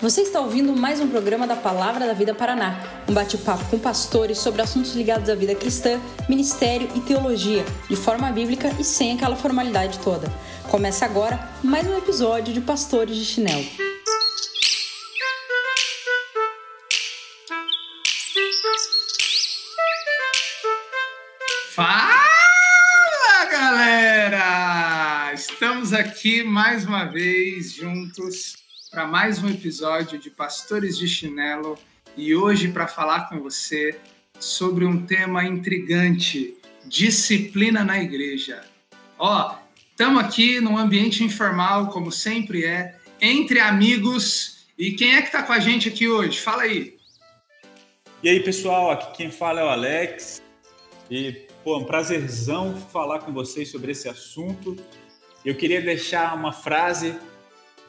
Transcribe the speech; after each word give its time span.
Você 0.00 0.22
está 0.22 0.40
ouvindo 0.40 0.74
mais 0.74 0.98
um 0.98 1.10
programa 1.10 1.46
da 1.46 1.54
Palavra 1.54 2.06
da 2.06 2.14
Vida 2.14 2.34
Paraná, 2.34 2.80
um 3.06 3.12
bate-papo 3.12 3.66
com 3.66 3.78
pastores 3.78 4.38
sobre 4.38 4.62
assuntos 4.62 4.94
ligados 4.94 5.28
à 5.28 5.34
vida 5.34 5.54
cristã, 5.54 6.00
ministério 6.26 6.88
e 6.94 7.00
teologia, 7.00 7.62
de 7.86 7.96
forma 7.96 8.32
bíblica 8.32 8.70
e 8.80 8.84
sem 8.84 9.12
aquela 9.12 9.36
formalidade 9.36 9.98
toda. 9.98 10.32
Começa 10.70 11.04
agora 11.04 11.38
mais 11.62 11.86
um 11.86 11.98
episódio 11.98 12.54
de 12.54 12.62
Pastores 12.62 13.14
de 13.14 13.26
Chinelo. 13.26 13.66
Fala, 21.74 23.44
galera! 23.52 25.34
Estamos 25.34 25.92
aqui 25.92 26.42
mais 26.42 26.86
uma 26.86 27.04
vez 27.04 27.74
juntos 27.74 28.60
para 28.90 29.06
mais 29.06 29.40
um 29.40 29.48
episódio 29.48 30.18
de 30.18 30.28
Pastores 30.28 30.98
de 30.98 31.06
Chinelo 31.06 31.78
e 32.16 32.34
hoje 32.34 32.68
para 32.68 32.88
falar 32.88 33.28
com 33.28 33.38
você 33.38 33.96
sobre 34.40 34.84
um 34.84 35.06
tema 35.06 35.44
intrigante: 35.44 36.56
disciplina 36.84 37.84
na 37.84 38.02
igreja. 38.02 38.64
Ó, 39.16 39.54
estamos 39.90 40.20
aqui 40.24 40.60
num 40.60 40.76
ambiente 40.76 41.22
informal, 41.22 41.88
como 41.90 42.10
sempre 42.10 42.64
é, 42.64 42.96
entre 43.20 43.60
amigos. 43.60 44.66
E 44.76 44.92
quem 44.92 45.14
é 45.14 45.22
que 45.22 45.28
está 45.28 45.44
com 45.44 45.52
a 45.52 45.60
gente 45.60 45.88
aqui 45.88 46.08
hoje? 46.08 46.40
Fala 46.40 46.62
aí. 46.62 46.96
E 48.22 48.28
aí, 48.28 48.40
pessoal, 48.40 48.90
aqui 48.90 49.18
quem 49.18 49.30
fala 49.30 49.60
é 49.60 49.64
o 49.64 49.68
Alex. 49.68 50.42
E, 51.08 51.46
pô, 51.62 51.76
é 51.76 51.78
um 51.78 51.84
prazerzão 51.84 52.76
falar 52.76 53.20
com 53.20 53.32
vocês 53.32 53.70
sobre 53.70 53.92
esse 53.92 54.08
assunto. 54.08 54.76
Eu 55.44 55.54
queria 55.54 55.80
deixar 55.80 56.34
uma 56.34 56.52
frase 56.52 57.14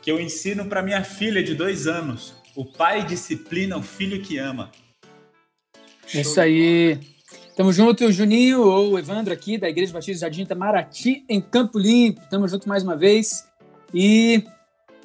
que 0.02 0.12
eu 0.12 0.20
ensino 0.20 0.66
para 0.66 0.82
minha 0.82 1.04
filha 1.04 1.44
de 1.44 1.54
dois 1.54 1.88
anos. 1.88 2.34
O 2.56 2.66
pai 2.66 3.06
disciplina 3.06 3.78
o 3.78 3.84
filho 3.84 4.22
que 4.22 4.38
ama. 4.38 4.72
É 6.14 6.22
isso 6.22 6.42
aí. 6.42 7.00
Tamo 7.56 7.72
junto, 7.72 8.12
Juninho 8.12 8.62
ou 8.62 8.98
Evandro 8.98 9.34
aqui 9.34 9.58
da 9.58 9.70
Igreja 9.70 9.94
Batista 9.94 10.22
Jardim 10.22 10.42
Itamaraty, 10.42 11.24
em 11.30 11.40
Campo 11.40 11.78
Limpo. 11.78 12.22
Tamo 12.30 12.48
junto 12.48 12.68
mais 12.68 12.84
uma 12.84 12.98
vez. 12.98 13.48
E 13.94 14.44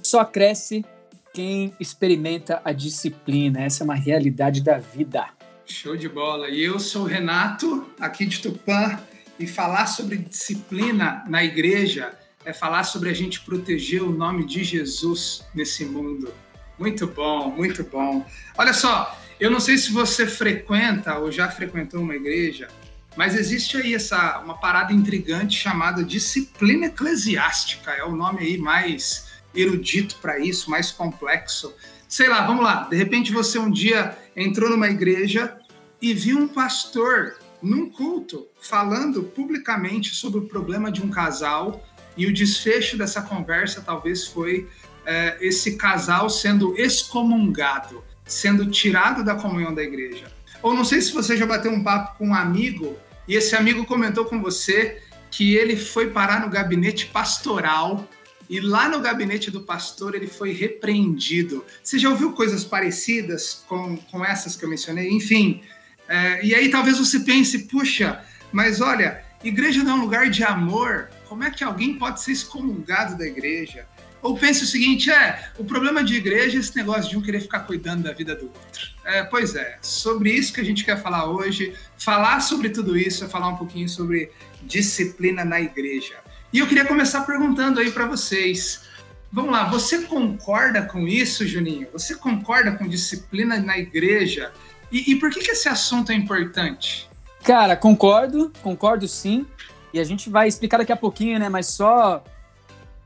só 0.03 0.25
cresce 0.25 0.85
quem 1.33 1.75
experimenta 1.79 2.61
a 2.65 2.73
disciplina. 2.73 3.63
Essa 3.63 3.83
é 3.83 3.85
uma 3.85 3.95
realidade 3.95 4.63
da 4.63 4.79
vida. 4.79 5.29
Show 5.67 5.97
de 5.97 6.09
bola. 6.09 6.49
E 6.49 6.63
eu 6.63 6.79
sou 6.79 7.03
o 7.03 7.07
Renato, 7.07 7.87
aqui 8.01 8.25
de 8.25 8.41
Tupã, 8.41 8.99
e 9.39 9.47
falar 9.47 9.87
sobre 9.87 10.17
disciplina 10.17 11.25
na 11.29 11.45
igreja 11.45 12.17
é 12.47 12.53
falar 12.53 12.85
sobre 12.85 13.11
a 13.11 13.13
gente 13.13 13.41
proteger 13.41 14.03
o 14.03 14.13
nome 14.13 14.47
de 14.47 14.63
Jesus 14.63 15.45
nesse 15.53 15.85
mundo. 15.85 16.33
Muito 16.79 17.05
bom, 17.05 17.51
muito 17.51 17.83
bom. 17.83 18.25
Olha 18.57 18.73
só, 18.73 19.19
eu 19.41 19.51
não 19.51 19.59
sei 19.59 19.77
se 19.77 19.93
você 19.93 20.27
frequenta 20.29 21.19
ou 21.19 21.33
já 21.33 21.51
frequentou 21.51 22.01
uma 22.01 22.15
igreja, 22.15 22.69
mas 23.17 23.35
existe 23.35 23.77
aí 23.77 23.95
essa 23.95 24.39
uma 24.39 24.57
parada 24.59 24.93
intrigante 24.93 25.59
chamada 25.59 26.05
disciplina 26.05 26.87
eclesiástica. 26.87 27.91
É 27.91 28.05
o 28.05 28.15
nome 28.15 28.43
aí 28.43 28.57
mais 28.57 29.27
erudito 29.53 30.17
para 30.23 30.39
isso, 30.39 30.71
mais 30.71 30.93
complexo. 30.93 31.75
Sei 32.09 32.29
lá, 32.29 32.47
vamos 32.47 32.63
lá. 32.63 32.85
De 32.89 32.95
repente 32.95 33.33
você 33.33 33.59
um 33.59 33.71
dia 33.71 34.17
entrou 34.37 34.71
numa 34.71 34.89
igreja 34.89 35.59
e 36.01 36.15
viu 36.15 36.39
um 36.39 36.47
pastor 36.47 37.39
num 37.61 37.91
culto 37.91 38.47
falando 38.61 39.25
publicamente 39.25 40.15
sobre 40.15 40.39
o 40.39 40.47
problema 40.47 40.93
de 40.93 41.03
um 41.03 41.09
casal 41.09 41.83
e 42.17 42.27
o 42.27 42.33
desfecho 42.33 42.97
dessa 42.97 43.23
conversa 43.23 43.81
talvez 43.81 44.27
foi 44.27 44.69
é, 45.05 45.37
esse 45.41 45.77
casal 45.77 46.29
sendo 46.29 46.75
excomungado, 46.77 48.03
sendo 48.25 48.67
tirado 48.71 49.25
da 49.25 49.35
comunhão 49.35 49.75
da 49.75 49.83
igreja. 49.83 50.27
Ou 50.63 50.75
não 50.75 50.85
sei 50.85 51.01
se 51.01 51.13
você 51.13 51.37
já 51.37 51.47
bateu 51.47 51.71
um 51.71 51.83
papo 51.83 52.19
com 52.19 52.29
um 52.29 52.35
amigo 52.35 52.97
e 53.29 53.35
esse 53.35 53.55
amigo 53.55 53.85
comentou 53.85 54.25
com 54.25 54.41
você 54.41 55.03
que 55.31 55.55
ele 55.55 55.77
foi 55.77 56.11
parar 56.11 56.41
no 56.41 56.49
gabinete 56.49 57.07
pastoral 57.07 58.09
e 58.49 58.61
lá 58.61 58.89
no 58.89 59.01
gabinete 59.01 59.51
do 59.51 59.61
pastor 59.61 60.15
ele 60.15 60.27
foi 60.27 60.53
repreendido. 60.53 61.65
Você 61.83 61.99
já 61.99 62.09
ouviu 62.09 62.33
coisas 62.33 62.65
parecidas 62.65 63.65
com, 63.69 63.97
com 63.97 64.25
essas 64.25 64.57
que 64.57 64.65
eu 64.65 64.69
mencionei? 64.69 65.11
Enfim, 65.11 65.63
é, 66.09 66.45
e 66.45 66.55
aí 66.55 66.69
talvez 66.69 66.99
você 66.99 67.21
pense, 67.21 67.67
puxa, 67.67 68.25
mas 68.53 68.81
olha, 68.81 69.23
igreja 69.43 69.83
não 69.83 69.93
é 69.93 69.95
um 69.95 70.03
lugar 70.03 70.31
de 70.31 70.45
amor, 70.45 71.11
como 71.29 71.45
é 71.45 71.51
que 71.51 71.65
alguém 71.65 71.99
pode 71.99 72.21
ser 72.21 72.33
excomungado 72.33 73.17
da 73.17 73.27
igreja? 73.27 73.87
Ou 74.23 74.37
pense 74.37 74.65
o 74.65 74.67
seguinte, 74.67 75.11
é, 75.11 75.51
o 75.59 75.65
problema 75.65 76.03
de 76.03 76.15
igreja 76.15 76.57
é 76.57 76.61
esse 76.61 76.75
negócio 76.75 77.09
de 77.09 77.17
um 77.17 77.23
querer 77.23 77.41
ficar 77.41 77.61
cuidando 77.61 78.05
da 78.05 78.13
vida 78.13 78.35
do 78.35 78.47
outro. 78.47 78.89
É, 79.05 79.23
pois 79.23 79.55
é, 79.55 79.79
sobre 79.81 80.33
isso 80.33 80.53
que 80.53 80.61
a 80.61 80.65
gente 80.65 80.85
quer 80.85 81.01
falar 81.01 81.31
hoje. 81.31 81.75
Falar 81.97 82.41
sobre 82.41 82.71
tudo 82.71 82.97
isso 82.97 83.25
é 83.25 83.29
falar 83.29 83.49
um 83.49 83.57
pouquinho 83.57 83.89
sobre 83.89 84.33
disciplina 84.63 85.45
na 85.45 85.61
igreja. 85.61 86.17
E 86.53 86.59
eu 86.59 86.67
queria 86.67 86.85
começar 86.85 87.21
perguntando 87.23 87.79
aí 87.79 87.91
para 87.91 88.07
vocês. 88.07 88.85
Vamos 89.31 89.53
lá, 89.53 89.65
você 89.65 90.03
concorda 90.03 90.83
com 90.83 91.07
isso, 91.07 91.47
Juninho? 91.47 91.89
Você 91.93 92.15
concorda 92.15 92.73
com 92.73 92.89
disciplina 92.89 93.59
na 93.59 93.79
igreja? 93.79 94.53
E, 94.91 95.13
e 95.13 95.17
por 95.17 95.31
que, 95.31 95.41
que 95.41 95.51
esse 95.51 95.69
assunto 95.69 96.11
é 96.11 96.15
importante? 96.15 97.09
Cara, 97.43 97.77
concordo, 97.77 98.53
concordo 98.63 99.07
sim. 99.07 99.47
E 99.97 99.99
a 99.99 100.05
gente 100.05 100.29
vai 100.29 100.47
explicar 100.47 100.77
daqui 100.77 100.93
a 100.93 100.97
pouquinho, 100.97 101.39
né? 101.39 101.49
Mas 101.49 101.69
só 101.69 102.23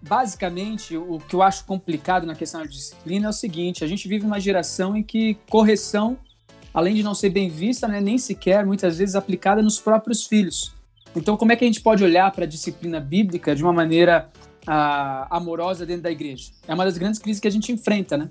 basicamente 0.02 0.96
o 0.96 1.20
que 1.20 1.36
eu 1.36 1.40
acho 1.40 1.64
complicado 1.64 2.26
na 2.26 2.34
questão 2.34 2.62
da 2.62 2.66
disciplina 2.66 3.26
é 3.26 3.30
o 3.30 3.32
seguinte: 3.32 3.84
a 3.84 3.86
gente 3.86 4.08
vive 4.08 4.26
uma 4.26 4.40
geração 4.40 4.96
em 4.96 5.02
que 5.04 5.38
correção, 5.48 6.18
além 6.74 6.96
de 6.96 7.04
não 7.04 7.14
ser 7.14 7.30
bem 7.30 7.48
vista, 7.48 7.86
né, 7.86 8.00
nem 8.00 8.18
sequer 8.18 8.66
muitas 8.66 8.98
vezes 8.98 9.14
aplicada 9.14 9.62
nos 9.62 9.78
próprios 9.78 10.26
filhos. 10.26 10.74
Então, 11.14 11.36
como 11.36 11.52
é 11.52 11.56
que 11.56 11.62
a 11.62 11.66
gente 11.68 11.80
pode 11.80 12.02
olhar 12.02 12.28
para 12.32 12.42
a 12.42 12.48
disciplina 12.48 12.98
bíblica 12.98 13.54
de 13.54 13.62
uma 13.62 13.72
maneira 13.72 14.28
ah, 14.66 15.28
amorosa 15.30 15.86
dentro 15.86 16.02
da 16.02 16.10
igreja? 16.10 16.50
É 16.66 16.74
uma 16.74 16.84
das 16.84 16.98
grandes 16.98 17.20
crises 17.20 17.38
que 17.38 17.46
a 17.46 17.52
gente 17.52 17.70
enfrenta, 17.70 18.16
né? 18.16 18.30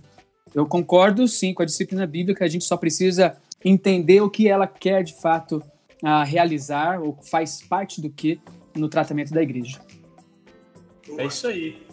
Eu 0.53 0.65
concordo 0.65 1.25
sim 1.29 1.53
com 1.53 1.63
a 1.63 1.65
disciplina 1.65 2.05
bíblica, 2.05 2.43
a 2.43 2.49
gente 2.49 2.65
só 2.65 2.75
precisa 2.75 3.37
entender 3.63 4.19
o 4.19 4.29
que 4.29 4.49
ela 4.49 4.67
quer 4.67 5.01
de 5.01 5.13
fato 5.13 5.63
a 6.03 6.23
realizar 6.23 7.01
ou 7.01 7.17
faz 7.21 7.61
parte 7.61 8.01
do 8.01 8.09
que 8.09 8.39
no 8.75 8.87
tratamento 8.87 9.33
da 9.33 9.41
igreja. 9.41 9.79
É 11.17 11.25
isso 11.25 11.47
aí. 11.47 11.85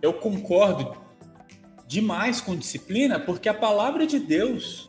Eu 0.00 0.14
concordo 0.14 0.96
demais 1.86 2.40
com 2.40 2.56
disciplina 2.56 3.18
porque 3.18 3.48
a 3.48 3.54
palavra 3.54 4.06
de 4.06 4.18
Deus 4.18 4.88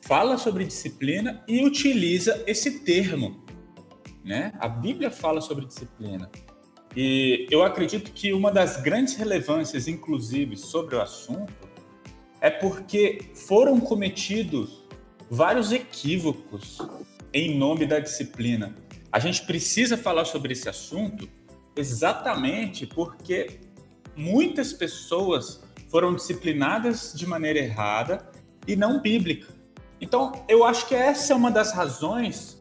fala 0.00 0.38
sobre 0.38 0.64
disciplina 0.64 1.44
e 1.46 1.64
utiliza 1.64 2.42
esse 2.46 2.80
termo, 2.80 3.44
né? 4.24 4.52
A 4.58 4.68
Bíblia 4.68 5.10
fala 5.10 5.40
sobre 5.40 5.66
disciplina. 5.66 6.30
E 6.96 7.46
eu 7.50 7.62
acredito 7.62 8.12
que 8.12 8.32
uma 8.32 8.50
das 8.50 8.80
grandes 8.80 9.14
relevâncias, 9.14 9.86
inclusive, 9.86 10.56
sobre 10.56 10.96
o 10.96 11.02
assunto, 11.02 11.52
é 12.40 12.50
porque 12.50 13.30
foram 13.34 13.78
cometidos 13.78 14.86
vários 15.30 15.72
equívocos 15.72 16.78
em 17.32 17.56
nome 17.56 17.86
da 17.86 17.98
disciplina. 17.98 18.74
A 19.10 19.18
gente 19.18 19.44
precisa 19.44 19.96
falar 19.96 20.24
sobre 20.24 20.52
esse 20.52 20.68
assunto 20.68 21.28
exatamente 21.76 22.86
porque 22.86 23.60
muitas 24.16 24.72
pessoas 24.72 25.62
foram 25.88 26.14
disciplinadas 26.14 27.12
de 27.14 27.26
maneira 27.26 27.58
errada 27.58 28.30
e 28.66 28.76
não 28.76 29.00
bíblica. 29.00 29.48
Então, 30.00 30.44
eu 30.48 30.64
acho 30.64 30.86
que 30.86 30.94
essa 30.94 31.32
é 31.32 31.36
uma 31.36 31.50
das 31.50 31.72
razões 31.72 32.58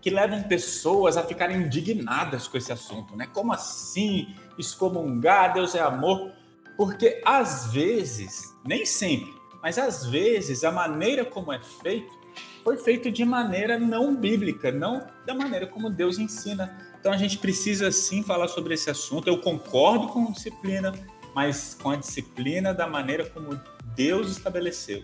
que 0.00 0.10
levam 0.10 0.42
pessoas 0.44 1.16
a 1.16 1.22
ficarem 1.22 1.62
indignadas 1.62 2.48
com 2.48 2.56
esse 2.56 2.72
assunto, 2.72 3.16
né? 3.16 3.26
Como 3.26 3.52
assim 3.52 4.34
excomungar, 4.56 5.52
Deus 5.52 5.74
é 5.74 5.80
amor? 5.80 6.32
Porque 6.76 7.20
às 7.24 7.72
vezes, 7.72 8.54
nem 8.64 8.86
sempre, 8.86 9.34
mas 9.62 9.76
às 9.76 10.06
vezes 10.06 10.64
a 10.64 10.70
maneira 10.70 11.24
como 11.24 11.52
é 11.52 11.60
feito 11.60 12.17
foi 12.64 12.76
feito 12.76 13.10
de 13.10 13.24
maneira 13.24 13.78
não 13.78 14.14
bíblica, 14.14 14.70
não 14.70 15.06
da 15.24 15.34
maneira 15.34 15.66
como 15.66 15.88
Deus 15.88 16.18
ensina. 16.18 16.76
Então 17.00 17.12
a 17.12 17.16
gente 17.16 17.38
precisa 17.38 17.90
sim 17.90 18.22
falar 18.22 18.48
sobre 18.48 18.74
esse 18.74 18.90
assunto. 18.90 19.28
Eu 19.28 19.38
concordo 19.38 20.08
com 20.08 20.30
disciplina, 20.32 20.92
mas 21.34 21.76
com 21.80 21.90
a 21.90 21.96
disciplina 21.96 22.74
da 22.74 22.86
maneira 22.86 23.24
como 23.30 23.58
Deus 23.94 24.30
estabeleceu. 24.30 25.02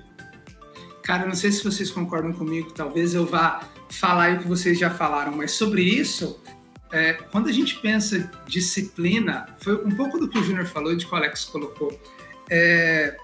Cara, 1.02 1.26
não 1.26 1.34
sei 1.34 1.52
se 1.52 1.62
vocês 1.62 1.90
concordam 1.90 2.32
comigo, 2.32 2.72
talvez 2.72 3.14
eu 3.14 3.26
vá 3.26 3.68
falar 3.90 4.34
o 4.34 4.38
que 4.40 4.48
vocês 4.48 4.78
já 4.78 4.90
falaram, 4.90 5.36
mas 5.36 5.52
sobre 5.52 5.82
isso, 5.82 6.42
é, 6.90 7.12
quando 7.12 7.48
a 7.48 7.52
gente 7.52 7.78
pensa 7.78 8.30
disciplina, 8.46 9.46
foi 9.58 9.84
um 9.84 9.90
pouco 9.90 10.18
do 10.18 10.28
que 10.28 10.38
o 10.38 10.42
Júnior 10.42 10.66
falou, 10.66 10.96
de 10.96 11.04
que 11.06 11.12
o 11.12 11.16
Alex 11.16 11.44
colocou. 11.44 11.98
É, 12.50 13.16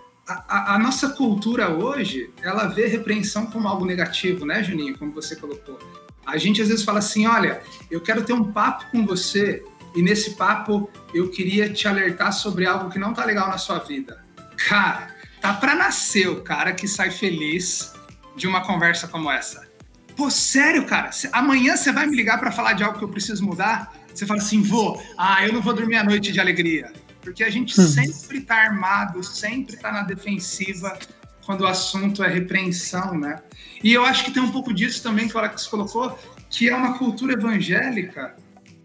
a, 0.48 0.74
a, 0.74 0.78
nossa 0.78 1.10
cultura 1.10 1.70
hoje, 1.70 2.30
ela 2.42 2.66
vê 2.66 2.86
repreensão 2.86 3.46
como 3.46 3.66
algo 3.66 3.84
negativo, 3.84 4.46
né, 4.46 4.62
Juninho? 4.62 4.96
Como 4.96 5.10
você 5.12 5.34
colocou. 5.34 5.78
A 6.26 6.36
gente 6.38 6.62
às 6.62 6.68
vezes 6.68 6.84
fala 6.84 7.00
assim: 7.00 7.26
olha, 7.26 7.62
eu 7.90 8.00
quero 8.00 8.22
ter 8.22 8.32
um 8.32 8.52
papo 8.52 8.90
com 8.90 9.04
você 9.04 9.62
e 9.94 10.02
nesse 10.02 10.36
papo 10.36 10.88
eu 11.12 11.30
queria 11.30 11.72
te 11.72 11.88
alertar 11.88 12.32
sobre 12.32 12.66
algo 12.66 12.90
que 12.90 12.98
não 12.98 13.12
tá 13.12 13.24
legal 13.24 13.48
na 13.48 13.58
sua 13.58 13.78
vida. 13.78 14.24
Cara, 14.68 15.08
tá 15.40 15.54
para 15.54 15.74
nascer 15.74 16.28
o 16.28 16.42
cara 16.42 16.72
que 16.72 16.86
sai 16.86 17.10
feliz 17.10 17.92
de 18.36 18.46
uma 18.46 18.60
conversa 18.60 19.08
como 19.08 19.30
essa. 19.30 19.68
Pô, 20.16 20.30
sério, 20.30 20.84
cara? 20.84 21.10
Amanhã 21.32 21.76
você 21.76 21.90
vai 21.90 22.06
me 22.06 22.14
ligar 22.14 22.38
para 22.38 22.52
falar 22.52 22.74
de 22.74 22.84
algo 22.84 22.98
que 22.98 23.04
eu 23.04 23.08
preciso 23.08 23.44
mudar? 23.44 23.92
Você 24.14 24.26
fala 24.26 24.40
assim, 24.40 24.62
vou. 24.62 25.02
Ah, 25.16 25.46
eu 25.46 25.52
não 25.52 25.62
vou 25.62 25.72
dormir 25.72 25.96
a 25.96 26.04
noite 26.04 26.30
de 26.30 26.38
alegria. 26.38 26.92
Porque 27.22 27.44
a 27.44 27.50
gente 27.50 27.78
hum. 27.80 27.86
sempre 27.86 28.40
tá 28.40 28.56
armado, 28.56 29.22
sempre 29.22 29.76
tá 29.76 29.92
na 29.92 30.02
defensiva 30.02 30.98
quando 31.44 31.62
o 31.62 31.66
assunto 31.66 32.22
é 32.22 32.28
repreensão, 32.28 33.18
né? 33.18 33.42
E 33.82 33.92
eu 33.92 34.04
acho 34.04 34.24
que 34.24 34.30
tem 34.30 34.42
um 34.42 34.52
pouco 34.52 34.72
disso 34.72 35.02
também 35.02 35.28
que 35.28 35.34
o 35.34 35.38
Alex 35.38 35.66
colocou, 35.66 36.18
que 36.48 36.68
é 36.68 36.74
uma 36.74 36.96
cultura 36.96 37.32
evangélica 37.32 38.36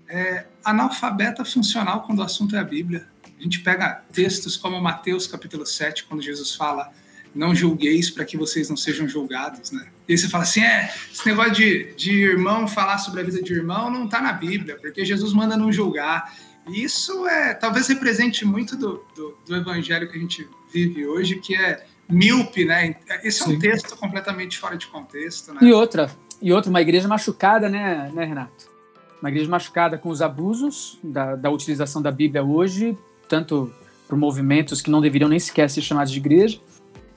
é, 0.08 0.46
analfabeta 0.64 1.44
funcional 1.44 2.04
quando 2.04 2.20
o 2.20 2.24
assunto 2.24 2.56
é 2.56 2.60
a 2.60 2.64
Bíblia. 2.64 3.08
A 3.40 3.44
gente 3.44 3.60
pega 3.60 4.04
textos 4.12 4.56
como 4.56 4.80
Mateus 4.82 5.28
capítulo 5.28 5.66
7, 5.66 6.06
quando 6.06 6.22
Jesus 6.22 6.56
fala 6.56 6.92
não 7.36 7.54
julgueis 7.54 8.10
para 8.10 8.24
que 8.24 8.38
vocês 8.38 8.70
não 8.70 8.78
sejam 8.78 9.08
julgados, 9.10 9.70
né? 9.72 9.86
E 10.08 10.14
aí 10.14 10.18
você 10.18 10.30
fala 10.30 10.44
assim, 10.44 10.62
é, 10.62 10.90
esse 11.12 11.26
negócio 11.28 11.52
de, 11.52 11.94
de 11.96 12.12
irmão 12.14 12.66
falar 12.66 12.98
sobre 12.98 13.20
a 13.20 13.24
vida 13.24 13.44
de 13.44 13.54
irmão 13.54 13.92
não 13.92 14.06
está 14.06 14.22
na 14.22 14.32
Bíblia, 14.32 14.78
porque 14.80 15.04
Jesus 15.04 15.34
manda 15.34 15.58
não 15.58 15.70
julgar. 15.72 16.34
E 16.68 16.84
isso 16.84 17.28
é, 17.28 17.54
talvez 17.54 17.88
represente 17.88 18.46
muito 18.46 18.76
do, 18.76 19.04
do, 19.16 19.38
do, 19.46 19.56
evangelho 19.56 20.10
que 20.10 20.18
a 20.18 20.20
gente 20.20 20.48
vive 20.72 21.06
hoje, 21.06 21.36
que 21.36 21.56
é 21.56 21.86
míope, 22.10 22.66
né? 22.66 22.96
Esse 23.24 23.44
é 23.44 23.46
um 23.46 23.50
Sim. 23.50 23.60
texto 23.60 23.96
completamente 23.98 24.58
fora 24.58 24.76
de 24.76 24.88
contexto, 24.88 25.54
né? 25.54 25.60
E 25.62 25.72
outra, 25.72 26.10
e 26.42 26.52
outra, 26.52 26.70
uma 26.70 26.82
igreja 26.82 27.08
machucada, 27.08 27.70
né, 27.70 28.12
né 28.14 28.26
Renato? 28.26 28.70
Uma 29.22 29.30
igreja 29.30 29.50
machucada 29.50 29.98
com 29.98 30.10
os 30.10 30.22
abusos 30.22 31.00
da, 31.04 31.36
da 31.36 31.50
utilização 31.50 32.02
da 32.02 32.12
Bíblia 32.12 32.44
hoje, 32.44 32.98
tanto 33.30 33.72
por 34.08 34.18
movimentos 34.18 34.82
que 34.82 34.90
não 34.90 35.02
deveriam 35.02 35.30
nem 35.30 35.40
sequer 35.40 35.70
ser 35.70 35.82
chamados 35.82 36.12
de 36.12 36.20
igreja, 36.20 36.60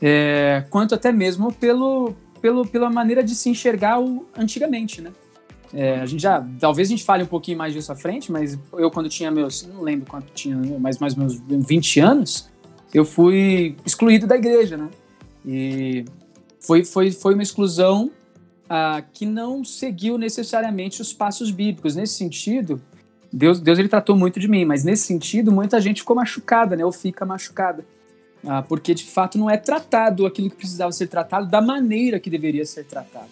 é, 0.00 0.64
quanto 0.70 0.94
até 0.94 1.10
mesmo 1.10 1.52
pelo, 1.52 2.14
pelo, 2.40 2.66
pela 2.66 2.88
maneira 2.90 3.22
de 3.22 3.34
se 3.34 3.48
enxergar 3.48 4.00
o, 4.00 4.26
antigamente, 4.36 5.00
né? 5.00 5.10
É, 5.72 6.00
a 6.00 6.06
gente 6.06 6.22
já, 6.22 6.46
talvez 6.58 6.88
a 6.88 6.90
gente 6.90 7.04
fale 7.04 7.22
um 7.22 7.26
pouquinho 7.26 7.58
mais 7.58 7.74
disso 7.74 7.92
à 7.92 7.94
frente, 7.94 8.32
mas 8.32 8.58
eu 8.72 8.90
quando 8.90 9.08
tinha 9.08 9.30
meus, 9.30 9.66
não 9.66 9.82
lembro 9.82 10.06
quanto 10.08 10.32
tinha, 10.32 10.56
mais 10.78 10.98
mais 10.98 11.14
meus 11.14 11.40
20 11.46 12.00
anos, 12.00 12.48
eu 12.92 13.04
fui 13.04 13.76
excluído 13.84 14.26
da 14.26 14.36
igreja, 14.36 14.76
né? 14.76 14.88
E 15.44 16.04
foi, 16.60 16.84
foi, 16.84 17.10
foi 17.10 17.34
uma 17.34 17.42
exclusão 17.42 18.10
ah, 18.68 19.02
que 19.12 19.26
não 19.26 19.64
seguiu 19.64 20.18
necessariamente 20.18 21.00
os 21.00 21.12
passos 21.12 21.50
bíblicos. 21.50 21.96
Nesse 21.96 22.14
sentido, 22.14 22.80
Deus, 23.32 23.60
Deus 23.60 23.78
ele 23.78 23.88
tratou 23.88 24.16
muito 24.16 24.40
de 24.40 24.48
mim, 24.48 24.64
mas 24.64 24.84
nesse 24.84 25.04
sentido, 25.04 25.52
muita 25.52 25.80
gente 25.80 26.00
ficou 26.00 26.16
machucada, 26.16 26.76
né? 26.76 26.84
Ou 26.84 26.92
fica 26.92 27.26
machucada. 27.26 27.84
Ah, 28.46 28.62
porque 28.62 28.94
de 28.94 29.04
fato 29.04 29.36
não 29.36 29.50
é 29.50 29.56
tratado 29.56 30.24
aquilo 30.24 30.48
que 30.48 30.56
precisava 30.56 30.92
ser 30.92 31.08
tratado 31.08 31.46
da 31.46 31.60
maneira 31.60 32.20
que 32.20 32.30
deveria 32.30 32.64
ser 32.64 32.84
tratado. 32.84 33.28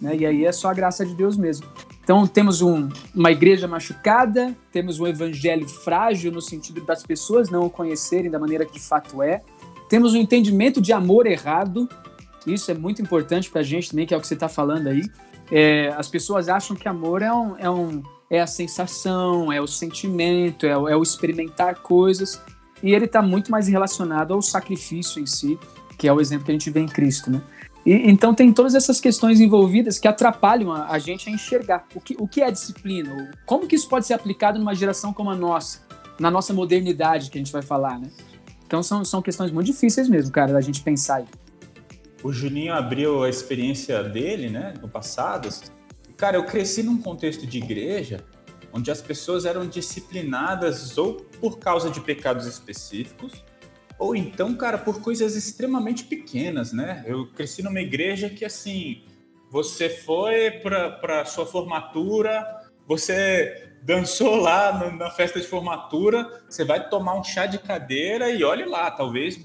Né? 0.00 0.16
E 0.16 0.26
aí 0.26 0.44
é 0.44 0.52
só 0.52 0.70
a 0.70 0.74
graça 0.74 1.04
de 1.04 1.14
Deus 1.14 1.36
mesmo. 1.36 1.66
Então 2.02 2.26
temos 2.26 2.62
um, 2.62 2.88
uma 3.14 3.30
igreja 3.30 3.68
machucada, 3.68 4.56
temos 4.72 4.98
um 4.98 5.06
evangelho 5.06 5.68
frágil 5.68 6.32
no 6.32 6.40
sentido 6.40 6.80
das 6.80 7.02
pessoas 7.02 7.50
não 7.50 7.66
o 7.66 7.70
conhecerem 7.70 8.30
da 8.30 8.38
maneira 8.38 8.64
que 8.64 8.72
de 8.72 8.80
fato 8.80 9.22
é, 9.22 9.42
temos 9.88 10.14
um 10.14 10.16
entendimento 10.16 10.80
de 10.80 10.92
amor 10.92 11.26
errado, 11.26 11.88
isso 12.46 12.70
é 12.70 12.74
muito 12.74 13.02
importante 13.02 13.50
para 13.50 13.60
a 13.60 13.64
gente 13.64 13.90
também, 13.90 14.06
que 14.06 14.14
é 14.14 14.16
o 14.16 14.20
que 14.20 14.26
você 14.26 14.34
está 14.34 14.48
falando 14.48 14.86
aí. 14.86 15.02
É, 15.50 15.88
as 15.96 16.08
pessoas 16.08 16.48
acham 16.48 16.76
que 16.76 16.88
amor 16.88 17.22
é, 17.22 17.32
um, 17.32 17.56
é, 17.58 17.68
um, 17.68 18.02
é 18.30 18.40
a 18.40 18.46
sensação, 18.46 19.52
é 19.52 19.60
o 19.60 19.66
sentimento, 19.66 20.64
é, 20.64 20.70
é 20.70 20.96
o 20.96 21.02
experimentar 21.02 21.76
coisas, 21.82 22.40
e 22.82 22.94
ele 22.94 23.04
está 23.04 23.20
muito 23.20 23.50
mais 23.50 23.68
relacionado 23.68 24.32
ao 24.32 24.40
sacrifício 24.40 25.20
em 25.20 25.26
si, 25.26 25.58
que 25.98 26.08
é 26.08 26.12
o 26.12 26.20
exemplo 26.20 26.46
que 26.46 26.50
a 26.52 26.54
gente 26.54 26.70
vê 26.70 26.80
em 26.80 26.88
Cristo, 26.88 27.30
né? 27.30 27.42
E, 27.84 27.92
então 28.10 28.34
tem 28.34 28.52
todas 28.52 28.74
essas 28.74 29.00
questões 29.00 29.40
envolvidas 29.40 29.98
que 29.98 30.06
atrapalham 30.06 30.72
a, 30.72 30.90
a, 30.90 30.98
gente 30.98 31.28
a 31.28 31.32
enxergar 31.32 31.86
o 31.94 32.00
que, 32.00 32.16
o 32.18 32.28
que 32.28 32.42
é 32.42 32.50
disciplina, 32.50 33.30
como 33.46 33.66
que 33.66 33.74
isso 33.74 33.88
pode 33.88 34.06
ser 34.06 34.14
aplicado 34.14 34.58
numa 34.58 34.74
geração 34.74 35.12
como 35.12 35.30
a 35.30 35.34
nossa, 35.34 35.80
na 36.18 36.30
nossa 36.30 36.52
modernidade 36.52 37.30
que 37.30 37.38
a 37.38 37.40
gente 37.40 37.52
vai 37.52 37.62
falar, 37.62 37.98
né? 37.98 38.10
Então 38.66 38.82
são, 38.82 39.04
são 39.04 39.20
questões 39.20 39.50
muito 39.50 39.66
difíceis 39.66 40.08
mesmo, 40.08 40.30
cara, 40.30 40.52
da 40.52 40.60
gente 40.60 40.82
pensar. 40.82 41.24
O 42.22 42.32
Juninho 42.32 42.74
abriu 42.74 43.24
a 43.24 43.28
experiência 43.28 44.02
dele, 44.04 44.50
né, 44.50 44.74
no 44.80 44.88
passado. 44.88 45.48
Cara, 46.16 46.36
eu 46.36 46.44
cresci 46.44 46.82
num 46.82 46.98
contexto 46.98 47.46
de 47.46 47.58
igreja 47.58 48.24
onde 48.72 48.90
as 48.90 49.02
pessoas 49.02 49.44
eram 49.44 49.66
disciplinadas 49.66 50.96
ou 50.96 51.14
por 51.40 51.58
causa 51.58 51.90
de 51.90 52.00
pecados 52.00 52.46
específicos, 52.46 53.44
ou 54.00 54.16
então, 54.16 54.54
cara, 54.54 54.78
por 54.78 55.02
coisas 55.02 55.36
extremamente 55.36 56.04
pequenas, 56.04 56.72
né? 56.72 57.04
Eu 57.06 57.26
cresci 57.32 57.62
numa 57.62 57.82
igreja 57.82 58.30
que, 58.30 58.46
assim, 58.46 59.02
você 59.50 59.90
foi 59.90 60.50
para 60.50 61.26
sua 61.26 61.44
formatura, 61.44 62.42
você 62.86 63.74
dançou 63.82 64.36
lá 64.36 64.72
no, 64.72 64.96
na 64.96 65.10
festa 65.10 65.38
de 65.38 65.46
formatura, 65.46 66.42
você 66.48 66.64
vai 66.64 66.88
tomar 66.88 67.14
um 67.14 67.22
chá 67.22 67.44
de 67.44 67.58
cadeira 67.58 68.30
e 68.30 68.42
olhe 68.42 68.64
lá, 68.64 68.90
talvez 68.90 69.38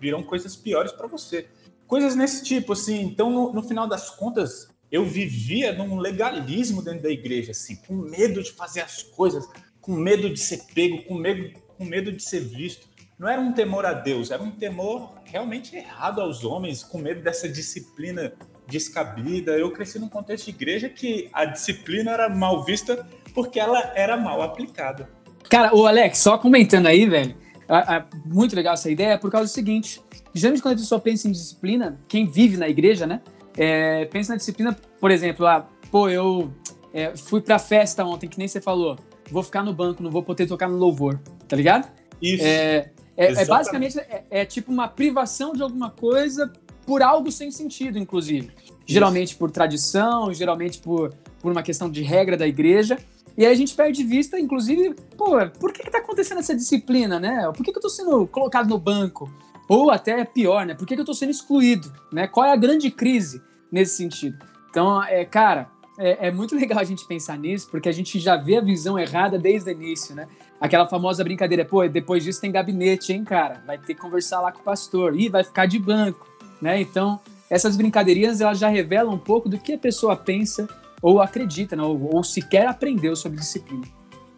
virão 0.00 0.20
coisas 0.24 0.56
piores 0.56 0.90
para 0.90 1.06
você. 1.06 1.46
Coisas 1.86 2.16
nesse 2.16 2.42
tipo, 2.42 2.72
assim. 2.72 3.02
Então, 3.02 3.30
no, 3.30 3.52
no 3.52 3.62
final 3.62 3.86
das 3.86 4.10
contas, 4.10 4.68
eu 4.90 5.04
vivia 5.04 5.72
num 5.74 5.96
legalismo 5.96 6.82
dentro 6.82 7.04
da 7.04 7.10
igreja, 7.10 7.52
assim, 7.52 7.76
com 7.76 7.94
medo 7.94 8.42
de 8.42 8.50
fazer 8.50 8.80
as 8.80 9.00
coisas, 9.00 9.48
com 9.80 9.92
medo 9.92 10.28
de 10.28 10.40
ser 10.40 10.64
pego, 10.74 11.04
com 11.04 11.14
medo, 11.14 11.56
com 11.78 11.84
medo 11.84 12.10
de 12.10 12.20
ser 12.20 12.40
visto 12.40 12.91
não 13.22 13.28
era 13.28 13.40
um 13.40 13.52
temor 13.52 13.86
a 13.86 13.92
Deus, 13.92 14.32
era 14.32 14.42
um 14.42 14.50
temor 14.50 15.14
realmente 15.24 15.76
errado 15.76 16.20
aos 16.20 16.42
homens, 16.42 16.82
com 16.82 16.98
medo 16.98 17.22
dessa 17.22 17.48
disciplina 17.48 18.32
descabida. 18.66 19.52
Eu 19.52 19.70
cresci 19.70 20.00
num 20.00 20.08
contexto 20.08 20.46
de 20.46 20.50
igreja 20.50 20.88
que 20.88 21.30
a 21.32 21.44
disciplina 21.44 22.10
era 22.10 22.28
mal 22.28 22.64
vista 22.64 23.06
porque 23.32 23.60
ela 23.60 23.92
era 23.94 24.16
mal 24.16 24.42
aplicada. 24.42 25.08
Cara, 25.48 25.72
o 25.72 25.86
Alex, 25.86 26.18
só 26.18 26.36
comentando 26.36 26.86
aí, 26.86 27.08
velho, 27.08 27.36
a, 27.68 27.98
a, 27.98 28.06
muito 28.26 28.56
legal 28.56 28.74
essa 28.74 28.90
ideia, 28.90 29.16
por 29.16 29.30
causa 29.30 29.46
do 29.46 29.54
seguinte: 29.54 30.02
geralmente 30.34 30.60
quando 30.60 30.74
a 30.74 30.78
pessoa 30.78 31.00
pensa 31.00 31.28
em 31.28 31.30
disciplina, 31.30 32.00
quem 32.08 32.26
vive 32.26 32.56
na 32.56 32.68
igreja, 32.68 33.06
né, 33.06 33.20
é, 33.56 34.04
pensa 34.06 34.32
na 34.32 34.36
disciplina, 34.36 34.76
por 35.00 35.12
exemplo, 35.12 35.46
ah, 35.46 35.68
pô, 35.92 36.08
eu 36.08 36.52
é, 36.92 37.16
fui 37.16 37.40
pra 37.40 37.60
festa 37.60 38.04
ontem, 38.04 38.28
que 38.28 38.36
nem 38.36 38.48
você 38.48 38.60
falou, 38.60 38.98
vou 39.30 39.44
ficar 39.44 39.62
no 39.62 39.72
banco, 39.72 40.02
não 40.02 40.10
vou 40.10 40.24
poder 40.24 40.48
tocar 40.48 40.68
no 40.68 40.76
louvor, 40.76 41.20
tá 41.46 41.54
ligado? 41.54 41.88
Isso. 42.20 42.44
É, 42.44 42.91
é, 43.16 43.32
é 43.32 43.44
basicamente 43.44 43.98
é, 43.98 44.24
é, 44.30 44.44
tipo 44.44 44.72
uma 44.72 44.88
privação 44.88 45.52
de 45.52 45.62
alguma 45.62 45.90
coisa 45.90 46.52
por 46.86 47.02
algo 47.02 47.30
sem 47.30 47.50
sentido, 47.50 47.98
inclusive. 47.98 48.50
Isso. 48.56 48.74
Geralmente 48.86 49.36
por 49.36 49.50
tradição, 49.50 50.32
geralmente 50.32 50.78
por, 50.78 51.14
por 51.40 51.52
uma 51.52 51.62
questão 51.62 51.90
de 51.90 52.02
regra 52.02 52.36
da 52.36 52.46
igreja. 52.46 52.98
E 53.36 53.46
aí 53.46 53.52
a 53.52 53.56
gente 53.56 53.74
perde 53.74 54.02
de 54.02 54.04
vista, 54.04 54.38
inclusive, 54.38 54.94
pô, 55.16 55.30
por 55.58 55.72
que, 55.72 55.82
que 55.82 55.90
tá 55.90 55.98
acontecendo 55.98 56.38
essa 56.38 56.54
disciplina, 56.54 57.18
né? 57.18 57.50
Por 57.56 57.64
que, 57.64 57.72
que 57.72 57.78
eu 57.78 57.82
tô 57.82 57.88
sendo 57.88 58.26
colocado 58.26 58.68
no 58.68 58.78
banco? 58.78 59.32
Ou 59.68 59.90
até 59.90 60.24
pior, 60.24 60.66
né? 60.66 60.74
Por 60.74 60.86
que, 60.86 60.94
que 60.94 61.00
eu 61.00 61.04
tô 61.04 61.14
sendo 61.14 61.30
excluído? 61.30 61.90
Né? 62.12 62.26
Qual 62.26 62.44
é 62.44 62.52
a 62.52 62.56
grande 62.56 62.90
crise 62.90 63.40
nesse 63.70 63.96
sentido? 63.96 64.36
Então, 64.68 65.02
é, 65.02 65.24
cara, 65.24 65.70
é, 65.98 66.28
é, 66.28 66.30
muito 66.30 66.54
legal 66.58 66.78
a 66.78 66.84
gente 66.84 67.06
pensar 67.06 67.38
nisso, 67.38 67.68
porque 67.70 67.88
a 67.88 67.92
gente 67.92 68.18
já 68.18 68.36
vê 68.36 68.56
a 68.56 68.60
visão 68.60 68.98
errada 68.98 69.38
desde 69.38 69.70
o 69.70 69.72
início, 69.72 70.14
né? 70.14 70.28
Aquela 70.62 70.86
famosa 70.86 71.24
brincadeira, 71.24 71.64
pô, 71.64 71.86
depois 71.88 72.22
disso 72.22 72.40
tem 72.40 72.52
gabinete, 72.52 73.12
hein, 73.12 73.24
cara? 73.24 73.60
Vai 73.66 73.76
ter 73.78 73.94
que 73.94 74.00
conversar 74.00 74.40
lá 74.40 74.52
com 74.52 74.60
o 74.60 74.62
pastor. 74.62 75.18
Ih, 75.18 75.28
vai 75.28 75.42
ficar 75.42 75.66
de 75.66 75.76
banco, 75.76 76.24
né? 76.60 76.80
Então, 76.80 77.18
essas 77.50 77.76
brincadeirinhas, 77.76 78.40
elas 78.40 78.60
já 78.60 78.68
revelam 78.68 79.12
um 79.12 79.18
pouco 79.18 79.48
do 79.48 79.58
que 79.58 79.72
a 79.72 79.78
pessoa 79.78 80.14
pensa 80.14 80.68
ou 81.02 81.20
acredita, 81.20 81.74
né? 81.74 81.82
ou, 81.82 82.14
ou 82.14 82.22
sequer 82.22 82.68
aprendeu 82.68 83.16
sobre 83.16 83.40
disciplina. 83.40 83.88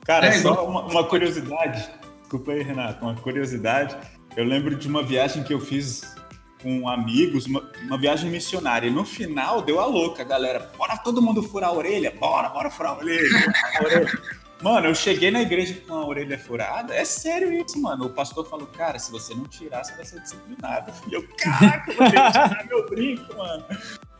Cara, 0.07 0.29
é, 0.29 0.33
só 0.33 0.67
uma, 0.67 0.87
uma 0.87 1.05
curiosidade. 1.05 1.91
Desculpa 2.21 2.53
aí, 2.53 2.63
Renato, 2.63 3.05
uma 3.05 3.15
curiosidade. 3.15 3.95
Eu 4.35 4.47
lembro 4.47 4.75
de 4.77 4.89
uma 4.89 5.03
viagem 5.03 5.45
que 5.45 5.53
eu 5.53 5.61
fiz 5.61 6.17
com 6.63 6.89
amigos, 6.89 7.45
uma, 7.45 7.71
uma, 7.83 7.99
viagem 7.99 8.31
missionária. 8.31 8.89
E 8.89 8.91
no 8.91 9.05
final 9.05 9.61
deu 9.61 9.79
a 9.79 9.85
louca, 9.85 10.25
galera. 10.25 10.71
Bora 10.79 10.97
todo 10.97 11.21
mundo 11.21 11.43
furar 11.43 11.69
a 11.69 11.73
orelha? 11.75 12.15
Bora, 12.19 12.49
bora 12.49 12.71
furar 12.71 12.93
a 12.93 12.97
orelha. 12.97 13.55
A 13.79 13.85
orelha. 13.85 14.21
Mano, 14.65 14.87
eu 14.87 14.95
cheguei 14.95 15.31
na 15.31 15.43
igreja 15.43 15.77
com 15.87 15.93
a 15.93 16.07
orelha 16.07 16.39
furada. 16.39 16.95
É 16.95 17.05
sério 17.05 17.53
isso, 17.53 17.79
mano. 17.79 18.07
O 18.07 18.11
pastor 18.11 18.49
falou, 18.49 18.67
cara, 18.67 18.99
se 18.99 19.13
você 19.13 19.35
não 19.35 19.45
tirar, 19.45 19.85
você 19.85 19.93
vai 19.95 20.07
ser 20.07 20.21
disciplinado. 20.21 20.91
E 21.07 21.13
eu, 21.13 21.23
caraca, 21.37 21.93
vou 21.93 22.09
tirar 22.09 22.67
meu 22.67 22.89
brinco, 22.89 23.37
mano. 23.37 23.63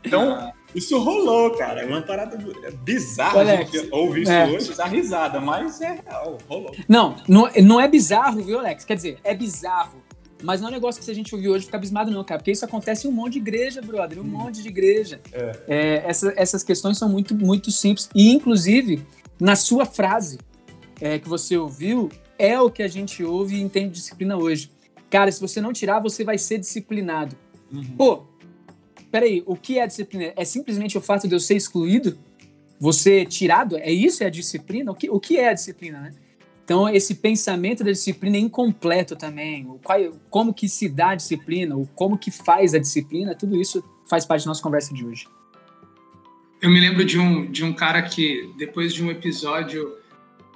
Então, 0.05 0.53
isso 0.75 0.99
rolou, 0.99 1.53
cara. 1.53 1.81
É 1.81 1.87
uma 1.87 2.03
parada 2.03 2.37
bizarra 2.83 3.41
Alex, 3.41 3.71
gente 3.71 3.89
ouvir 3.91 4.25
isso 4.25 4.33
é. 4.33 4.47
hoje, 4.47 4.75
dá 4.75 4.85
risada, 4.85 5.41
mas 5.41 5.81
é 5.81 6.03
real, 6.07 6.37
rolou. 6.47 6.77
Não, 6.87 7.17
não, 7.27 7.51
não 7.63 7.81
é 7.81 7.89
bizarro, 7.89 8.43
viu, 8.43 8.59
Alex? 8.59 8.85
Quer 8.85 8.97
dizer, 8.97 9.19
é 9.25 9.35
bizarro. 9.35 10.05
Mas 10.43 10.61
não 10.61 10.69
é 10.69 10.73
um 10.73 10.75
negócio 10.75 10.99
que 10.99 11.07
se 11.07 11.11
a 11.11 11.15
gente 11.15 11.35
ouvir 11.35 11.49
hoje 11.49 11.65
fica 11.65 11.79
abismado, 11.79 12.11
não, 12.11 12.23
cara. 12.23 12.39
Porque 12.39 12.51
isso 12.51 12.67
acontece 12.67 13.07
em 13.07 13.11
um 13.11 13.15
monte 13.15 13.33
de 13.35 13.39
igreja, 13.39 13.81
brother. 13.81 14.19
Um 14.19 14.21
hum. 14.21 14.25
monte 14.25 14.61
de 14.61 14.69
igreja. 14.69 15.23
É. 15.33 15.57
É, 15.67 16.05
essa, 16.07 16.35
essas 16.37 16.63
questões 16.63 16.99
são 16.99 17.09
muito, 17.09 17.35
muito 17.35 17.71
simples. 17.71 18.11
E, 18.15 18.31
inclusive, 18.31 19.07
na 19.41 19.57
sua 19.57 19.85
frase 19.85 20.39
é, 21.01 21.19
que 21.19 21.29
você 21.29 21.57
ouviu, 21.57 22.11
é 22.39 22.61
o 22.61 22.71
que 22.71 22.83
a 22.83 22.89
gente 22.89 23.23
ouve 23.23 23.57
e 23.57 23.61
entende 23.61 23.93
disciplina 23.93 24.37
hoje. 24.37 24.71
cara, 25.11 25.31
se 25.31 25.41
você 25.41 25.61
não 25.61 25.73
tirar, 25.73 26.01
você 26.01 26.25
vai 26.25 26.39
ser 26.39 26.59
disciplinado. 26.59 27.37
Uhum. 27.73 27.97
Pô, 27.97 28.23
peraí, 29.11 29.43
o 29.47 29.55
que 29.55 29.79
é 29.79 29.87
disciplina? 29.87 30.33
É 30.35 30.45
simplesmente 30.45 30.99
o 30.99 31.01
fato 31.01 31.29
de 31.29 31.35
eu 31.35 31.41
ser 31.41 31.55
excluído? 31.55 32.19
Você 32.81 33.25
tirado? 33.25 33.77
É 33.77 33.93
isso? 33.93 34.25
É 34.25 34.27
a 34.27 34.31
disciplina? 34.31 34.91
O 34.91 34.95
que, 34.95 35.09
o 35.09 35.21
que 35.21 35.39
é 35.39 35.49
a 35.49 35.55
disciplina, 35.55 36.01
né? 36.01 36.13
Então, 36.65 36.89
esse 36.89 37.15
pensamento 37.15 37.85
da 37.85 37.93
disciplina 37.93 38.37
é 38.37 38.41
incompleto 38.41 39.15
também. 39.15 39.67
O 39.69 39.79
qual, 39.79 39.99
como 40.31 40.53
que 40.53 40.69
se 40.69 40.89
dá 40.89 41.11
a 41.11 41.15
disciplina, 41.15 41.77
o 41.77 41.87
como 41.95 42.17
que 42.19 42.31
faz 42.31 42.75
a 42.75 42.79
disciplina, 42.79 43.35
tudo 43.35 43.61
isso 43.61 43.85
faz 44.09 44.25
parte 44.25 44.45
da 44.45 44.49
nossa 44.49 44.63
conversa 44.63 44.93
de 44.95 45.05
hoje. 45.05 45.27
Eu 46.65 46.71
me 46.71 46.81
lembro 46.81 47.05
de 47.05 47.19
um, 47.19 47.45
de 47.45 47.63
um 47.63 47.75
cara 47.75 48.01
que, 48.01 48.51
depois 48.57 48.95
de 48.95 49.05
um 49.05 49.11
episódio 49.11 49.99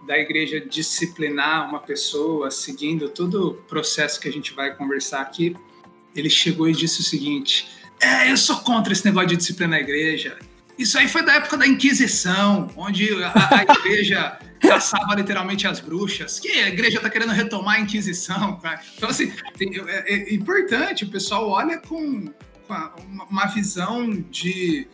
da 0.06 0.18
igreja 0.18 0.58
disciplinar 0.58 1.68
uma 1.68 1.80
pessoa, 1.80 2.50
seguindo 2.50 3.10
todo 3.10 3.48
o 3.48 3.54
processo 3.64 4.18
que 4.18 4.26
a 4.26 4.32
gente 4.32 4.54
vai 4.54 4.74
conversar 4.74 5.20
aqui, 5.20 5.54
ele 6.16 6.30
chegou 6.30 6.66
e 6.66 6.72
disse 6.72 7.02
o 7.02 7.04
seguinte: 7.04 7.68
É, 8.00 8.32
eu 8.32 8.38
sou 8.38 8.56
contra 8.60 8.90
esse 8.90 9.04
negócio 9.04 9.28
de 9.28 9.36
disciplina 9.36 9.72
na 9.72 9.80
igreja. 9.80 10.38
Isso 10.78 10.96
aí 10.96 11.06
foi 11.06 11.22
da 11.22 11.34
época 11.34 11.58
da 11.58 11.66
Inquisição, 11.66 12.70
onde 12.74 13.10
a, 13.22 13.58
a 13.58 13.62
igreja 13.64 14.38
caçava 14.66 15.14
literalmente 15.14 15.66
as 15.66 15.78
bruxas. 15.78 16.40
Que 16.40 16.48
a 16.48 16.68
igreja 16.68 16.96
está 16.96 17.10
querendo 17.10 17.32
retomar 17.32 17.74
a 17.74 17.80
Inquisição, 17.80 18.58
cara. 18.60 18.80
Então, 18.96 19.10
assim, 19.10 19.30
é, 19.86 20.14
é, 20.14 20.34
importante, 20.34 21.04
o 21.04 21.10
pessoal 21.10 21.50
olha 21.50 21.76
com, 21.76 22.32
com 22.66 22.74
uma 23.28 23.44
visão 23.44 24.10
de 24.30 24.88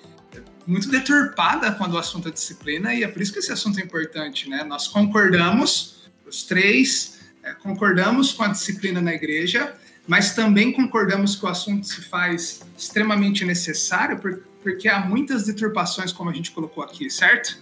muito 0.66 0.88
deturpada 0.88 1.73
quando 1.73 1.94
o 1.94 1.99
assunto 1.99 2.28
é 2.28 2.30
disciplina, 2.30 2.94
e 2.94 3.02
é 3.02 3.09
por 3.09 3.21
isso 3.21 3.33
que 3.33 3.38
esse 3.38 3.52
assunto 3.52 3.78
é 3.78 3.83
importante, 3.83 4.49
né? 4.49 4.64
Nós 4.64 4.88
concordamos, 4.88 6.11
os 6.26 6.42
três 6.42 7.21
é, 7.42 7.52
concordamos 7.52 8.33
com 8.33 8.42
a 8.42 8.49
disciplina 8.49 9.00
na 9.00 9.12
igreja, 9.12 9.75
mas 10.06 10.35
também 10.35 10.73
concordamos 10.73 11.37
que 11.37 11.44
o 11.44 11.49
assunto 11.49 11.87
se 11.87 12.02
faz 12.02 12.62
extremamente 12.76 13.44
necessário, 13.44 14.18
porque 14.62 14.88
há 14.88 15.00
muitas 15.00 15.44
deturpações, 15.44 16.12
como 16.12 16.30
a 16.30 16.33
gente 16.33 16.50
colocou 16.50 16.83
aqui, 16.83 17.11
certo? 17.11 17.59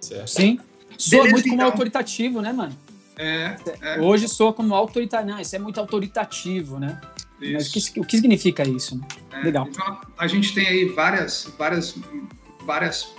certo. 0.00 0.28
Sim. 0.28 0.58
Soa 0.98 1.24
muito 1.24 1.42
como 1.42 1.54
então. 1.54 1.66
autoritativo, 1.66 2.40
né, 2.40 2.52
mano? 2.52 2.76
É, 3.16 3.56
é. 3.80 4.00
Hoje 4.00 4.28
soa 4.28 4.52
como 4.52 4.74
autoritativo. 4.74 5.30
Não, 5.30 5.40
isso 5.40 5.54
é 5.54 5.58
muito 5.58 5.78
autoritativo, 5.78 6.78
né? 6.78 7.00
Mas 7.40 7.68
o 7.68 7.72
que, 7.72 8.00
o 8.00 8.04
que 8.04 8.16
significa 8.16 8.66
isso? 8.66 8.96
Né? 8.96 9.06
É, 9.32 9.44
Legal. 9.44 9.66
Então, 9.68 10.00
a 10.16 10.26
gente 10.26 10.54
tem 10.54 10.66
aí 10.66 10.84
várias, 10.86 11.52
várias, 11.58 11.94
várias 12.64 13.14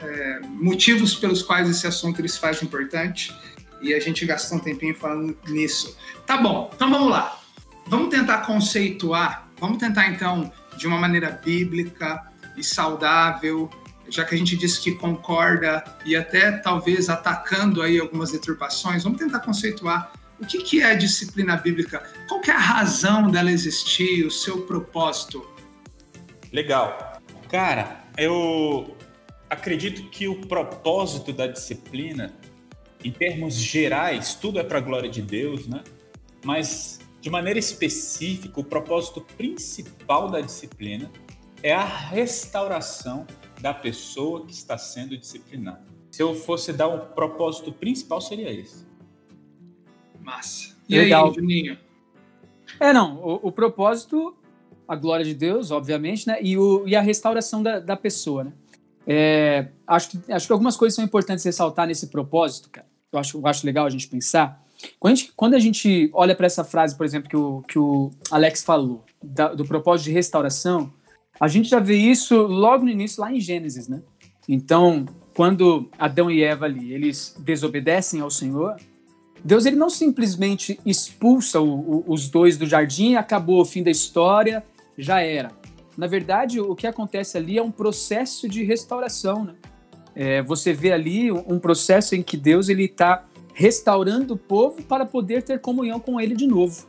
é, 0.00 0.40
motivos 0.40 1.14
pelos 1.14 1.42
quais 1.42 1.68
esse 1.70 1.86
assunto 1.86 2.20
ele 2.20 2.28
se 2.28 2.38
faz 2.38 2.62
importante 2.62 3.34
e 3.80 3.94
a 3.94 4.00
gente 4.00 4.24
gastou 4.26 4.58
um 4.58 4.60
tempinho 4.60 4.94
falando 4.94 5.36
nisso. 5.48 5.96
Tá 6.26 6.36
bom, 6.36 6.70
então 6.74 6.90
vamos 6.90 7.10
lá. 7.10 7.40
Vamos 7.86 8.08
tentar 8.08 8.38
conceituar, 8.38 9.48
vamos 9.58 9.78
tentar 9.78 10.08
então, 10.08 10.52
de 10.76 10.86
uma 10.86 10.98
maneira 10.98 11.30
bíblica 11.30 12.26
e 12.56 12.64
saudável, 12.64 13.70
já 14.08 14.24
que 14.24 14.34
a 14.34 14.38
gente 14.38 14.56
disse 14.56 14.80
que 14.80 14.92
concorda 14.92 15.84
e 16.04 16.16
até 16.16 16.52
talvez 16.52 17.08
atacando 17.08 17.82
aí 17.82 17.98
algumas 17.98 18.32
deturpações, 18.32 19.04
vamos 19.04 19.18
tentar 19.18 19.40
conceituar 19.40 20.12
o 20.40 20.46
que, 20.46 20.62
que 20.62 20.82
é 20.82 20.86
a 20.86 20.94
disciplina 20.94 21.56
bíblica? 21.56 22.02
Qual 22.28 22.40
é 22.46 22.50
a 22.50 22.58
razão 22.58 23.30
dela 23.30 23.50
existir, 23.50 24.24
o 24.26 24.30
seu 24.30 24.66
propósito? 24.66 25.48
Legal. 26.52 27.20
Cara, 27.48 28.04
eu 28.18 28.96
acredito 29.48 30.08
que 30.10 30.28
o 30.28 30.46
propósito 30.46 31.32
da 31.32 31.46
disciplina, 31.46 32.34
em 33.02 33.10
termos 33.10 33.54
gerais, 33.54 34.34
tudo 34.34 34.58
é 34.58 34.64
para 34.64 34.78
a 34.78 34.80
glória 34.80 35.08
de 35.08 35.22
Deus, 35.22 35.66
né? 35.66 35.82
Mas, 36.44 37.00
de 37.20 37.30
maneira 37.30 37.58
específica, 37.58 38.60
o 38.60 38.64
propósito 38.64 39.20
principal 39.20 40.30
da 40.30 40.40
disciplina 40.40 41.10
é 41.62 41.72
a 41.72 41.84
restauração 41.84 43.26
da 43.60 43.72
pessoa 43.72 44.44
que 44.46 44.52
está 44.52 44.76
sendo 44.76 45.16
disciplinada. 45.16 45.84
Se 46.10 46.22
eu 46.22 46.34
fosse 46.34 46.72
dar 46.72 46.88
um 46.88 47.12
propósito 47.14 47.72
principal, 47.72 48.20
seria 48.20 48.52
esse. 48.52 48.85
Massa. 50.26 50.74
E 50.88 50.98
Legal. 50.98 51.28
aí, 51.28 51.34
Juninho? 51.36 51.78
É, 52.80 52.92
não, 52.92 53.16
o, 53.18 53.46
o, 53.46 53.52
propósito, 53.52 54.36
a 54.88 54.96
glória 54.96 55.24
de 55.24 55.32
Deus, 55.32 55.70
obviamente, 55.70 56.26
né? 56.26 56.38
E, 56.42 56.58
o, 56.58 56.82
e 56.84 56.96
a 56.96 57.00
restauração 57.00 57.62
da, 57.62 57.78
da 57.78 57.96
pessoa, 57.96 58.42
né? 58.42 58.52
É, 59.06 59.68
acho, 59.86 60.10
que, 60.10 60.32
acho 60.32 60.48
que 60.48 60.52
algumas 60.52 60.76
coisas 60.76 60.96
são 60.96 61.04
importantes 61.04 61.44
ressaltar 61.44 61.86
nesse 61.86 62.08
propósito, 62.08 62.68
cara. 62.70 62.88
Eu 63.12 63.20
acho, 63.20 63.38
eu 63.38 63.46
acho 63.46 63.64
legal 63.64 63.86
a 63.86 63.90
gente 63.90 64.08
pensar. 64.08 64.60
Quando 64.98 65.12
a 65.12 65.14
gente, 65.14 65.32
quando 65.36 65.54
a 65.54 65.60
gente 65.60 66.10
olha 66.12 66.34
para 66.34 66.46
essa 66.46 66.64
frase, 66.64 66.96
por 66.96 67.06
exemplo, 67.06 67.30
que 67.30 67.36
o, 67.36 67.62
que 67.62 67.78
o 67.78 68.10
Alex 68.28 68.64
falou, 68.64 69.04
da, 69.22 69.54
do 69.54 69.64
propósito 69.64 70.06
de 70.06 70.12
restauração, 70.12 70.92
a 71.38 71.46
gente 71.46 71.68
já 71.68 71.78
vê 71.78 71.96
isso 71.96 72.36
logo 72.36 72.84
no 72.84 72.90
início, 72.90 73.20
lá 73.20 73.32
em 73.32 73.38
Gênesis, 73.38 73.86
né? 73.86 74.02
Então, 74.48 75.06
quando 75.36 75.88
Adão 75.96 76.28
e 76.28 76.42
Eva 76.42 76.64
ali, 76.64 76.92
eles 76.92 77.36
desobedecem 77.38 78.20
ao 78.20 78.30
Senhor, 78.30 78.74
Deus 79.46 79.64
ele 79.64 79.76
não 79.76 79.88
simplesmente 79.88 80.80
expulsa 80.84 81.60
o, 81.60 81.68
o, 81.68 82.04
os 82.08 82.28
dois 82.28 82.58
do 82.58 82.66
jardim, 82.66 83.14
acabou 83.14 83.60
o 83.60 83.64
fim 83.64 83.80
da 83.80 83.92
história, 83.92 84.64
já 84.98 85.20
era. 85.20 85.52
Na 85.96 86.08
verdade, 86.08 86.60
o 86.60 86.74
que 86.74 86.84
acontece 86.84 87.38
ali 87.38 87.56
é 87.56 87.62
um 87.62 87.70
processo 87.70 88.48
de 88.48 88.64
restauração. 88.64 89.44
Né? 89.44 89.54
É, 90.16 90.42
você 90.42 90.72
vê 90.72 90.90
ali 90.90 91.30
um 91.30 91.60
processo 91.60 92.16
em 92.16 92.24
que 92.24 92.36
Deus 92.36 92.68
ele 92.68 92.86
está 92.86 93.24
restaurando 93.54 94.34
o 94.34 94.36
povo 94.36 94.82
para 94.82 95.06
poder 95.06 95.44
ter 95.44 95.60
comunhão 95.60 96.00
com 96.00 96.20
Ele 96.20 96.34
de 96.34 96.48
novo. 96.48 96.88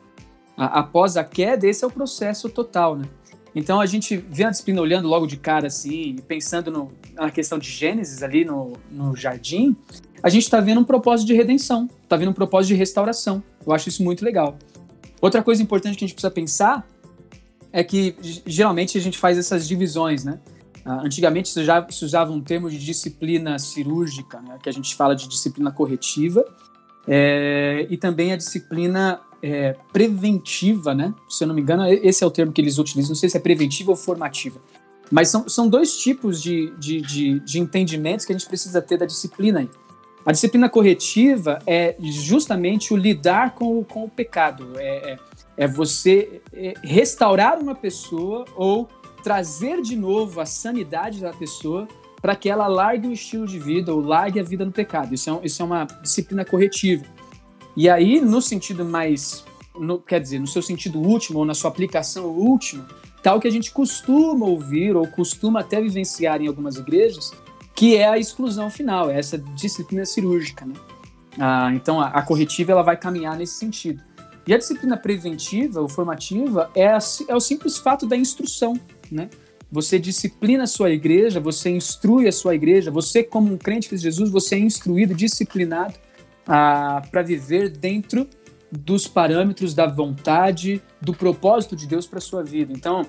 A, 0.57 0.79
após 0.79 1.15
a 1.15 1.23
queda, 1.23 1.67
esse 1.67 1.83
é 1.83 1.87
o 1.87 1.91
processo 1.91 2.49
total. 2.49 2.95
Né? 2.95 3.05
Então 3.53 3.79
a 3.79 3.85
gente 3.85 4.17
vê 4.17 4.45
a 4.45 4.49
disciplina 4.49 4.81
olhando 4.81 5.07
logo 5.07 5.27
de 5.27 5.37
cara 5.37 5.67
assim, 5.67 6.15
pensando 6.27 6.71
no, 6.71 6.91
na 7.13 7.29
questão 7.29 7.59
de 7.59 7.69
Gênesis 7.69 8.23
ali 8.23 8.43
no, 8.43 8.73
no 8.91 9.15
jardim, 9.15 9.75
a 10.21 10.29
gente 10.29 10.43
está 10.43 10.59
vendo 10.59 10.81
um 10.81 10.83
propósito 10.83 11.27
de 11.27 11.33
redenção, 11.33 11.89
está 12.03 12.15
vendo 12.15 12.29
um 12.29 12.33
propósito 12.33 12.69
de 12.69 12.75
restauração. 12.75 13.43
Eu 13.65 13.73
acho 13.73 13.89
isso 13.89 14.03
muito 14.03 14.23
legal. 14.23 14.57
Outra 15.21 15.43
coisa 15.43 15.61
importante 15.61 15.97
que 15.97 16.03
a 16.03 16.07
gente 16.07 16.15
precisa 16.15 16.31
pensar 16.31 16.87
é 17.71 17.83
que 17.83 18.15
geralmente 18.45 18.97
a 18.97 19.01
gente 19.01 19.17
faz 19.17 19.37
essas 19.37 19.67
divisões, 19.67 20.23
né? 20.23 20.39
Uh, 20.85 21.05
antigamente 21.05 21.49
se, 21.49 21.63
já, 21.65 21.85
se 21.89 22.05
usava 22.05 22.31
um 22.31 22.41
termo 22.41 22.69
de 22.69 22.77
disciplina 22.77 23.59
cirúrgica, 23.59 24.39
né? 24.39 24.57
que 24.63 24.69
a 24.69 24.71
gente 24.71 24.95
fala 24.95 25.15
de 25.15 25.27
disciplina 25.27 25.69
corretiva, 25.69 26.45
é, 27.05 27.85
e 27.89 27.97
também 27.97 28.31
a 28.31 28.37
disciplina 28.37 29.19
é, 29.41 29.75
preventiva, 29.91 30.93
né? 30.93 31.13
Se 31.29 31.43
eu 31.43 31.47
não 31.47 31.55
me 31.55 31.61
engano, 31.61 31.85
esse 31.87 32.23
é 32.23 32.27
o 32.27 32.31
termo 32.31 32.51
que 32.51 32.61
eles 32.61 32.77
utilizam, 32.77 33.09
não 33.09 33.15
sei 33.15 33.29
se 33.29 33.37
é 33.37 33.39
preventiva 33.39 33.91
ou 33.91 33.97
formativa. 33.97 34.59
Mas 35.11 35.29
são, 35.29 35.47
são 35.47 35.69
dois 35.69 35.97
tipos 35.97 36.41
de, 36.41 36.73
de, 36.77 37.01
de, 37.01 37.39
de 37.39 37.59
entendimentos 37.59 38.25
que 38.25 38.33
a 38.33 38.37
gente 38.37 38.47
precisa 38.47 38.81
ter 38.81 38.97
da 38.97 39.05
disciplina 39.05 39.59
aí. 39.59 39.69
A 40.27 40.33
disciplina 40.33 40.67
corretiva 40.67 41.59
é 41.65 41.95
justamente 42.01 42.93
o 42.93 42.97
lidar 42.97 43.55
com, 43.55 43.81
com 43.81 44.03
o 44.03 44.09
pecado, 44.09 44.73
é, 44.75 45.13
é, 45.13 45.19
é 45.55 45.67
você 45.69 46.41
é, 46.51 46.73
restaurar 46.83 47.57
uma 47.57 47.73
pessoa 47.73 48.43
ou 48.53 48.89
trazer 49.23 49.81
de 49.81 49.95
novo 49.95 50.41
a 50.41 50.45
sanidade 50.45 51.21
da 51.21 51.31
pessoa 51.31 51.87
para 52.21 52.35
que 52.35 52.49
ela 52.49 52.67
largue 52.67 53.07
o 53.07 53.13
estilo 53.13 53.47
de 53.47 53.57
vida 53.57 53.93
ou 53.93 54.01
largue 54.01 54.37
a 54.37 54.43
vida 54.43 54.65
no 54.65 54.71
pecado. 54.73 55.13
Isso 55.13 55.29
é, 55.29 55.45
isso 55.45 55.61
é 55.61 55.65
uma 55.65 55.85
disciplina 56.01 56.43
corretiva. 56.43 57.05
E 57.73 57.87
aí, 57.87 58.19
no 58.19 58.41
sentido 58.41 58.83
mais, 58.83 59.45
no, 59.79 59.97
quer 59.97 60.19
dizer, 60.19 60.39
no 60.39 60.47
seu 60.47 60.61
sentido 60.61 60.99
último 60.99 61.39
ou 61.39 61.45
na 61.45 61.53
sua 61.53 61.69
aplicação 61.69 62.25
última, 62.25 62.85
tal 63.23 63.39
que 63.39 63.47
a 63.47 63.51
gente 63.51 63.71
costuma 63.71 64.45
ouvir 64.45 64.93
ou 64.93 65.07
costuma 65.07 65.61
até 65.61 65.79
vivenciar 65.79 66.41
em 66.41 66.47
algumas 66.47 66.75
igrejas, 66.75 67.31
que 67.77 67.95
é 67.95 68.07
a 68.07 68.17
exclusão 68.17 68.71
final, 68.71 69.07
é 69.11 69.19
essa 69.19 69.37
disciplina 69.37 70.03
cirúrgica, 70.03 70.65
né? 70.65 70.73
Ah, 71.37 71.69
então, 71.75 72.01
a, 72.01 72.07
a, 72.07 72.23
corretiva 72.23 72.71
ela 72.71 72.81
vai 72.81 72.97
caminhar 72.97 73.37
nesse 73.37 73.53
sentido. 73.53 74.01
E 74.47 74.53
a 74.53 74.57
disciplina 74.57 74.97
preventiva 74.97 75.79
ou 75.79 75.87
formativa 75.87 76.71
é, 76.73 76.87
a, 76.87 76.97
é 77.27 77.35
o 77.35 77.39
simples 77.39 77.77
fato 77.77 78.07
da 78.07 78.17
instrução, 78.17 78.79
né? 79.11 79.29
Você 79.71 79.99
disciplina 79.99 80.63
a 80.63 80.67
sua 80.67 80.89
igreja, 80.89 81.39
você 81.39 81.69
instrui 81.69 82.27
a 82.27 82.31
sua 82.31 82.55
igreja, 82.55 82.89
você 82.89 83.21
como 83.21 83.53
um 83.53 83.57
crente 83.59 83.89
de 83.89 83.97
Jesus, 83.97 84.31
você 84.31 84.55
é 84.55 84.59
instruído, 84.59 85.13
disciplinado 85.13 85.93
ah, 86.47 87.03
para 87.11 87.21
viver 87.21 87.69
dentro 87.69 88.27
dos 88.71 89.07
parâmetros 89.07 89.75
da 89.75 89.85
vontade, 89.85 90.81
do 90.99 91.13
propósito 91.13 91.75
de 91.75 91.85
Deus 91.85 92.07
para 92.07 92.19
sua 92.19 92.43
vida. 92.43 92.73
Então, 92.75 93.05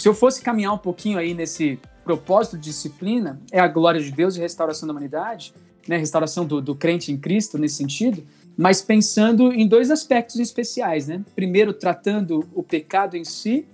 se 0.00 0.08
eu 0.08 0.14
fosse 0.14 0.42
caminhar 0.42 0.72
um 0.72 0.78
pouquinho 0.78 1.18
aí 1.18 1.34
nesse 1.34 1.78
propósito 2.04 2.56
de 2.56 2.70
disciplina 2.70 3.40
é 3.52 3.60
a 3.60 3.68
glória 3.68 4.00
de 4.00 4.10
Deus 4.10 4.34
e 4.34 4.40
restauração 4.40 4.86
da 4.86 4.92
humanidade, 4.92 5.52
né, 5.86 5.96
restauração 5.96 6.46
do, 6.46 6.60
do 6.60 6.74
crente 6.74 7.12
em 7.12 7.18
Cristo 7.18 7.58
nesse 7.58 7.76
sentido, 7.76 8.24
mas 8.56 8.80
pensando 8.80 9.52
em 9.52 9.66
dois 9.66 9.90
aspectos 9.90 10.38
especiais, 10.38 11.06
né? 11.06 11.22
Primeiro, 11.34 11.72
tratando 11.72 12.48
o 12.54 12.62
pecado 12.62 13.16
em 13.16 13.24
si, 13.24 13.66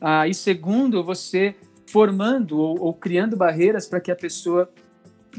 ah, 0.00 0.28
e 0.28 0.34
segundo, 0.34 1.02
você 1.02 1.54
formando 1.86 2.58
ou, 2.58 2.80
ou 2.80 2.94
criando 2.94 3.36
barreiras 3.36 3.86
para 3.86 4.00
que 4.00 4.10
a 4.10 4.16
pessoa 4.16 4.70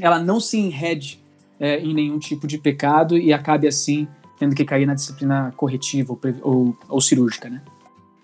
ela 0.00 0.18
não 0.18 0.40
se 0.40 0.58
enrede 0.58 1.22
é, 1.58 1.78
em 1.78 1.94
nenhum 1.94 2.18
tipo 2.18 2.46
de 2.46 2.58
pecado 2.58 3.16
e 3.16 3.32
acabe 3.32 3.68
assim 3.68 4.08
tendo 4.38 4.54
que 4.54 4.64
cair 4.64 4.86
na 4.86 4.94
disciplina 4.94 5.52
corretiva 5.56 6.12
ou, 6.12 6.20
ou, 6.42 6.78
ou 6.88 7.00
cirúrgica, 7.00 7.50
né? 7.50 7.62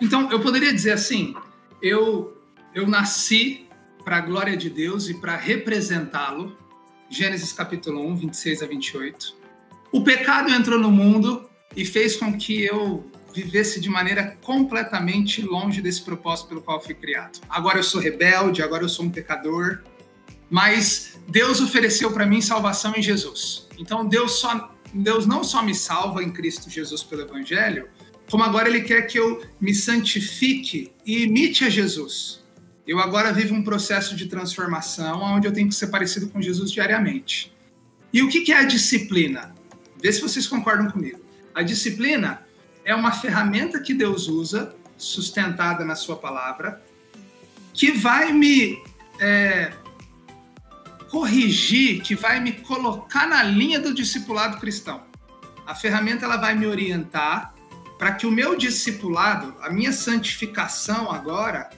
Então, 0.01 0.31
eu 0.31 0.41
poderia 0.41 0.73
dizer 0.73 0.93
assim, 0.93 1.35
eu, 1.81 2.37
eu 2.75 2.87
nasci 2.87 3.67
para 4.05 4.19
a 4.19 4.21
glória 4.21 4.57
de 4.57 4.71
Deus 4.71 5.09
e 5.09 5.15
para 5.15 5.37
representá-lo. 5.37 6.57
Gênesis 7.09 7.53
capítulo 7.53 8.07
1, 8.09 8.17
26 8.17 8.63
a 8.63 8.67
28. 8.67 9.37
O 9.93 10.03
pecado 10.03 10.51
entrou 10.51 10.79
no 10.79 10.91
mundo 10.91 11.49
e 11.75 11.85
fez 11.85 12.17
com 12.17 12.37
que 12.37 12.65
eu 12.65 13.05
vivesse 13.35 13.81
de 13.81 13.89
maneira 13.89 14.37
completamente 14.43 15.43
longe 15.43 15.83
desse 15.83 16.03
propósito 16.03 16.49
pelo 16.49 16.63
qual 16.63 16.83
fui 16.83 16.95
criado. 16.95 17.41
Agora 17.49 17.79
eu 17.79 17.83
sou 17.83 18.01
rebelde, 18.01 18.63
agora 18.63 18.83
eu 18.83 18.89
sou 18.89 19.05
um 19.05 19.11
pecador, 19.11 19.83
mas 20.49 21.19
Deus 21.29 21.61
ofereceu 21.61 22.11
para 22.13 22.25
mim 22.25 22.41
salvação 22.41 22.95
em 22.97 23.03
Jesus. 23.03 23.69
Então 23.79 24.07
Deus 24.07 24.41
só 24.41 24.73
Deus 24.95 25.27
não 25.27 25.45
só 25.45 25.63
me 25.63 25.75
salva 25.75 26.23
em 26.23 26.31
Cristo 26.31 26.71
Jesus 26.71 27.03
pelo 27.03 27.23
evangelho, 27.23 27.89
como 28.31 28.43
agora 28.43 28.69
ele 28.69 28.81
quer 28.81 29.03
que 29.03 29.19
eu 29.19 29.45
me 29.61 29.75
santifique 29.75 30.93
e 31.05 31.25
imite 31.25 31.65
a 31.65 31.71
Jesus. 31.71 32.45
Eu 32.87 33.01
agora 33.01 33.33
vivo 33.33 33.55
um 33.55 33.63
processo 33.63 34.15
de 34.15 34.27
transformação 34.27 35.21
onde 35.23 35.47
eu 35.47 35.53
tenho 35.53 35.69
que 35.69 35.75
ser 35.75 35.89
parecido 35.89 36.29
com 36.29 36.41
Jesus 36.41 36.71
diariamente. 36.71 37.53
E 38.13 38.23
o 38.23 38.29
que 38.29 38.53
é 38.53 38.59
a 38.59 38.65
disciplina? 38.65 39.55
Vê 40.01 40.13
se 40.13 40.21
vocês 40.21 40.47
concordam 40.47 40.91
comigo. 40.91 41.21
A 41.55 41.63
disciplina 41.63 42.43
é 42.85 42.95
uma 42.95 43.13
ferramenta 43.13 43.81
que 43.81 43.93
Deus 43.93 44.29
usa, 44.29 44.75
sustentada 44.97 45.85
na 45.85 45.97
Sua 45.97 46.17
palavra, 46.17 46.83
que 47.75 47.91
vai 47.91 48.33
me 48.33 48.79
é, 49.21 49.73
corrigir, 51.11 52.03
que 52.03 52.15
vai 52.15 52.41
me 52.41 52.53
colocar 52.53 53.27
na 53.27 53.43
linha 53.43 53.81
do 53.81 53.93
discipulado 53.93 54.59
cristão. 54.59 55.03
A 55.67 55.75
ferramenta 55.75 56.25
ela 56.25 56.37
vai 56.37 56.55
me 56.55 56.67
orientar 56.67 57.56
para 57.99 58.13
que 58.13 58.27
o 58.27 58.31
meu 58.31 58.57
discipulado, 58.57 59.55
a 59.61 59.71
minha 59.71 59.93
santificação 59.93 61.11
agora, 61.11 61.71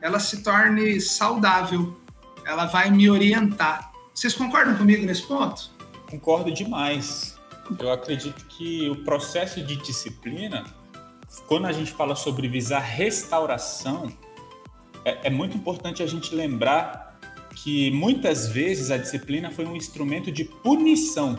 ela 0.00 0.18
se 0.18 0.42
torne 0.42 1.00
saudável. 1.00 2.00
Ela 2.44 2.66
vai 2.66 2.90
me 2.90 3.10
orientar. 3.10 3.92
Vocês 4.14 4.32
concordam 4.34 4.76
comigo 4.76 5.04
nesse 5.04 5.22
ponto? 5.22 5.70
Concordo 6.08 6.52
demais. 6.52 7.38
Eu 7.78 7.90
acredito 7.90 8.46
que 8.46 8.88
o 8.88 8.96
processo 9.04 9.62
de 9.62 9.76
disciplina, 9.76 10.64
quando 11.48 11.66
a 11.66 11.72
gente 11.72 11.92
fala 11.92 12.14
sobre 12.14 12.48
visar 12.48 12.80
restauração, 12.80 14.12
é, 15.04 15.26
é 15.26 15.30
muito 15.30 15.56
importante 15.56 16.02
a 16.02 16.06
gente 16.06 16.34
lembrar 16.34 17.18
que 17.56 17.90
muitas 17.90 18.48
vezes 18.48 18.90
a 18.90 18.96
disciplina 18.96 19.50
foi 19.50 19.66
um 19.66 19.74
instrumento 19.74 20.30
de 20.30 20.44
punição. 20.44 21.38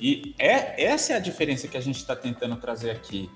E 0.00 0.34
é, 0.38 0.82
essa 0.84 1.12
é 1.12 1.16
a 1.16 1.20
diferença 1.20 1.68
que 1.68 1.76
a 1.76 1.80
gente 1.80 1.96
está 1.96 2.16
tentando 2.16 2.56
trazer 2.56 2.90
aqui. 2.90 3.30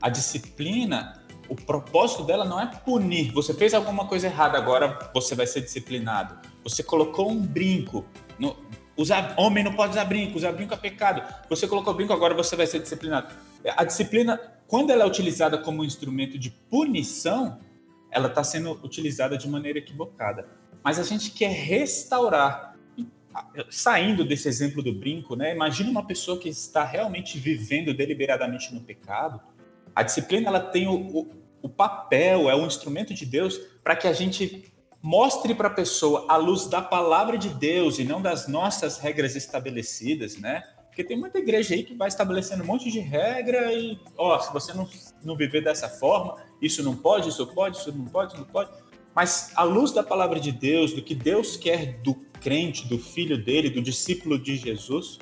A 0.00 0.08
disciplina, 0.08 1.22
o 1.48 1.56
propósito 1.56 2.22
dela 2.24 2.44
não 2.44 2.60
é 2.60 2.66
punir. 2.66 3.32
Você 3.32 3.54
fez 3.54 3.72
alguma 3.72 4.06
coisa 4.06 4.26
errada, 4.26 4.58
agora 4.58 5.10
você 5.14 5.34
vai 5.34 5.46
ser 5.46 5.62
disciplinado. 5.62 6.38
Você 6.62 6.82
colocou 6.82 7.30
um 7.30 7.40
brinco. 7.40 8.04
No, 8.38 8.56
Usar, 9.00 9.34
homem 9.38 9.64
não 9.64 9.72
pode 9.72 9.92
usar 9.92 10.04
brinco, 10.04 10.36
usar 10.36 10.52
brinco 10.52 10.74
é 10.74 10.76
pecado. 10.76 11.22
Você 11.48 11.66
colocou 11.66 11.94
brinco, 11.94 12.12
agora 12.12 12.34
você 12.34 12.54
vai 12.54 12.66
ser 12.66 12.80
disciplinado. 12.80 13.34
A 13.74 13.82
disciplina, 13.82 14.38
quando 14.66 14.90
ela 14.90 15.04
é 15.04 15.06
utilizada 15.06 15.56
como 15.56 15.80
um 15.80 15.84
instrumento 15.86 16.38
de 16.38 16.50
punição, 16.50 17.58
ela 18.10 18.28
está 18.28 18.44
sendo 18.44 18.72
utilizada 18.84 19.38
de 19.38 19.48
maneira 19.48 19.78
equivocada. 19.78 20.46
Mas 20.84 20.98
a 20.98 21.02
gente 21.02 21.30
quer 21.30 21.50
restaurar. 21.50 22.69
Saindo 23.68 24.24
desse 24.24 24.48
exemplo 24.48 24.82
do 24.82 24.92
brinco, 24.92 25.36
né? 25.36 25.54
Imagina 25.54 25.90
uma 25.90 26.06
pessoa 26.06 26.38
que 26.38 26.48
está 26.48 26.84
realmente 26.84 27.38
vivendo 27.38 27.94
deliberadamente 27.94 28.74
no 28.74 28.80
pecado. 28.80 29.40
A 29.94 30.02
disciplina 30.02 30.48
ela 30.48 30.60
tem 30.60 30.88
o, 30.88 30.94
o, 30.94 31.28
o 31.62 31.68
papel, 31.68 32.50
é 32.50 32.56
um 32.56 32.66
instrumento 32.66 33.14
de 33.14 33.24
Deus 33.24 33.58
para 33.82 33.94
que 33.94 34.08
a 34.08 34.12
gente 34.12 34.72
mostre 35.02 35.54
para 35.54 35.68
a 35.68 35.72
pessoa 35.72 36.26
a 36.28 36.36
luz 36.36 36.66
da 36.66 36.82
palavra 36.82 37.38
de 37.38 37.48
Deus 37.48 37.98
e 37.98 38.04
não 38.04 38.20
das 38.20 38.46
nossas 38.46 38.98
regras 38.98 39.34
estabelecidas, 39.34 40.36
né? 40.36 40.62
Porque 40.86 41.04
tem 41.04 41.18
muita 41.18 41.38
igreja 41.38 41.74
aí 41.74 41.82
que 41.82 41.94
vai 41.94 42.08
estabelecendo 42.08 42.62
um 42.62 42.66
monte 42.66 42.90
de 42.90 42.98
regra 42.98 43.72
e, 43.72 43.98
ó, 44.16 44.38
se 44.38 44.52
você 44.52 44.74
não, 44.74 44.88
não 45.24 45.36
viver 45.36 45.62
dessa 45.62 45.88
forma, 45.88 46.36
isso 46.60 46.82
não 46.82 46.96
pode, 46.96 47.28
isso 47.28 47.46
pode, 47.46 47.78
isso 47.78 47.92
não 47.92 48.04
pode, 48.04 48.32
isso 48.32 48.40
não 48.40 48.48
pode. 48.48 48.70
Mas 49.14 49.52
a 49.54 49.62
luz 49.62 49.92
da 49.92 50.02
palavra 50.02 50.38
de 50.38 50.52
Deus, 50.52 50.92
do 50.92 51.02
que 51.02 51.14
Deus 51.14 51.56
quer 51.56 52.00
do 52.02 52.14
crente, 52.40 52.88
do 52.88 52.98
filho 52.98 53.36
dele, 53.42 53.70
do 53.70 53.82
discípulo 53.82 54.38
de 54.38 54.56
Jesus, 54.56 55.18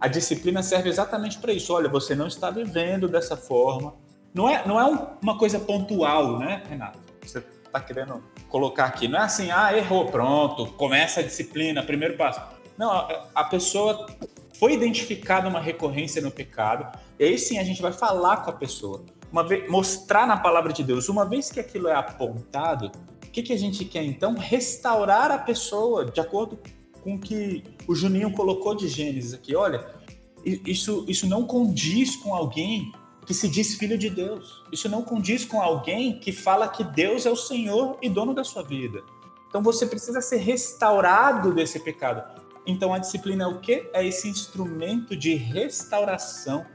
a 0.00 0.08
disciplina 0.08 0.62
serve 0.62 0.88
exatamente 0.88 1.38
para 1.38 1.52
isso. 1.52 1.72
Olha, 1.72 1.88
você 1.88 2.14
não 2.14 2.26
está 2.26 2.50
vivendo 2.50 3.08
dessa 3.08 3.36
forma. 3.36 3.94
Não 4.34 4.48
é, 4.48 4.66
não 4.66 4.80
é 4.80 5.08
uma 5.22 5.38
coisa 5.38 5.60
pontual, 5.60 6.38
né, 6.38 6.62
Renato? 6.68 6.98
Você 7.22 7.38
está 7.38 7.80
querendo 7.80 8.22
colocar 8.48 8.86
aqui. 8.86 9.08
Não 9.08 9.18
é 9.18 9.22
assim, 9.22 9.50
ah, 9.50 9.76
errou, 9.76 10.06
pronto, 10.06 10.66
começa 10.72 11.20
a 11.20 11.22
disciplina, 11.22 11.82
primeiro 11.82 12.16
passo. 12.16 12.40
Não, 12.76 12.90
a, 13.34 13.44
pessoa 13.44 14.06
foi 14.58 14.74
identificada 14.74 15.48
uma 15.48 15.60
recorrência 15.60 16.20
no 16.20 16.30
pecado, 16.30 16.98
e 17.18 17.24
aí 17.24 17.38
sim 17.38 17.58
a 17.58 17.64
gente 17.64 17.80
vai 17.80 17.92
falar 17.92 18.38
com 18.38 18.50
a 18.50 18.52
pessoa, 18.52 19.04
uma 19.30 19.46
vez, 19.46 19.70
mostrar 19.70 20.26
na 20.26 20.36
palavra 20.36 20.72
de 20.72 20.82
Deus. 20.82 21.08
Uma 21.08 21.24
vez 21.24 21.50
que 21.50 21.60
aquilo 21.60 21.88
é 21.88 21.94
apontado, 21.94 22.90
que, 23.32 23.42
que 23.42 23.52
a 23.52 23.58
gente 23.58 23.84
quer 23.84 24.04
então? 24.04 24.34
Restaurar 24.34 25.30
a 25.30 25.38
pessoa 25.38 26.04
de 26.04 26.20
acordo 26.20 26.58
com 27.02 27.14
o 27.14 27.18
que 27.18 27.64
o 27.88 27.94
Juninho 27.94 28.30
colocou 28.32 28.74
de 28.74 28.86
Gênesis 28.86 29.32
aqui. 29.32 29.56
Olha, 29.56 29.84
isso, 30.44 31.04
isso 31.08 31.26
não 31.26 31.44
condiz 31.44 32.14
com 32.14 32.34
alguém 32.34 32.92
que 33.26 33.32
se 33.32 33.48
diz 33.48 33.74
filho 33.74 33.96
de 33.96 34.10
Deus. 34.10 34.62
Isso 34.70 34.88
não 34.88 35.02
condiz 35.02 35.44
com 35.44 35.60
alguém 35.62 36.18
que 36.18 36.30
fala 36.30 36.68
que 36.68 36.84
Deus 36.84 37.24
é 37.24 37.30
o 37.30 37.36
Senhor 37.36 37.96
e 38.02 38.08
dono 38.08 38.34
da 38.34 38.44
sua 38.44 38.62
vida. 38.62 39.02
Então 39.48 39.62
você 39.62 39.86
precisa 39.86 40.20
ser 40.20 40.38
restaurado 40.38 41.54
desse 41.54 41.80
pecado. 41.80 42.40
Então 42.66 42.92
a 42.92 42.98
disciplina 42.98 43.44
é 43.44 43.46
o 43.46 43.60
quê? 43.60 43.88
É 43.92 44.06
esse 44.06 44.28
instrumento 44.28 45.16
de 45.16 45.34
restauração 45.34 46.66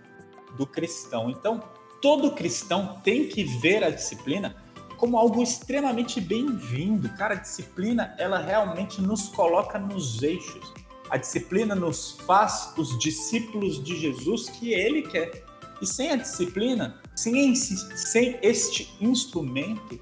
do 0.57 0.65
cristão. 0.65 1.29
Então 1.29 1.61
todo 2.01 2.31
cristão 2.31 2.99
tem 3.03 3.27
que 3.27 3.43
ver 3.43 3.83
a 3.83 3.89
disciplina 3.89 4.55
como 4.97 5.17
algo 5.17 5.41
extremamente 5.41 6.19
bem-vindo. 6.19 7.07
Cara, 7.10 7.36
a 7.36 7.38
disciplina 7.38 8.15
ela 8.17 8.39
realmente 8.39 9.01
nos 9.01 9.29
coloca 9.29 9.77
nos 9.77 10.21
eixos. 10.23 10.73
A 11.10 11.17
disciplina 11.17 11.73
nos 11.73 12.19
faz 12.25 12.73
os 12.75 12.97
discípulos 12.99 13.81
de 13.81 13.95
Jesus 13.95 14.49
que 14.49 14.73
ele 14.73 15.03
quer. 15.03 15.43
E 15.81 15.86
sem 15.86 16.12
a 16.12 16.15
disciplina, 16.15 16.99
sem, 17.15 17.55
sem 17.55 18.39
este 18.41 18.91
instrumento, 18.99 19.99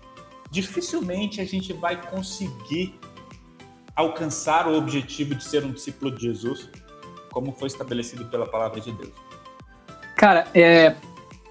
dificilmente 0.49 1.41
a 1.41 1.45
gente 1.45 1.73
vai 1.73 2.01
conseguir 2.09 2.97
alcançar 3.95 4.67
o 4.67 4.77
objetivo 4.77 5.35
de 5.35 5.43
ser 5.43 5.63
um 5.65 5.71
discípulo 5.71 6.11
de 6.11 6.23
Jesus, 6.23 6.69
como 7.31 7.51
foi 7.51 7.67
estabelecido 7.67 8.25
pela 8.25 8.47
palavra 8.47 8.79
de 8.79 8.91
Deus. 8.93 9.13
Cara, 10.15 10.47
é, 10.53 10.95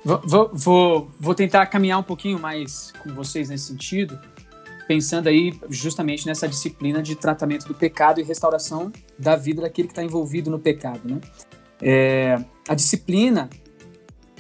vou, 0.05 0.51
vou, 0.53 1.11
vou 1.19 1.35
tentar 1.35 1.67
caminhar 1.67 1.99
um 1.99 2.03
pouquinho 2.03 2.39
mais 2.39 2.93
com 3.03 3.13
vocês 3.15 3.49
nesse 3.49 3.67
sentido, 3.67 4.19
pensando 4.87 5.29
aí 5.29 5.59
justamente 5.71 6.27
nessa 6.27 6.47
disciplina 6.47 7.03
de 7.03 7.15
tratamento 7.15 7.67
do 7.67 7.75
pecado 7.75 8.21
e 8.21 8.23
restauração 8.23 8.93
da 9.19 9.35
vida 9.37 9.63
daquele 9.63 9.89
que 9.89 9.93
está 9.93 10.05
envolvido 10.05 10.51
no 10.51 10.59
pecado. 10.59 11.01
Né? 11.05 11.21
É, 11.81 12.45
a 12.69 12.75
disciplina 12.75 13.49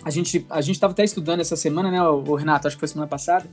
a 0.04 0.10
gente 0.10 0.46
a 0.50 0.60
gente 0.60 0.74
estava 0.74 0.92
até 0.92 1.02
estudando 1.02 1.40
essa 1.40 1.56
semana, 1.56 1.90
né, 1.90 2.02
o 2.02 2.34
Renato, 2.34 2.66
acho 2.66 2.76
que 2.76 2.80
foi 2.80 2.88
semana 2.88 3.08
passada. 3.08 3.48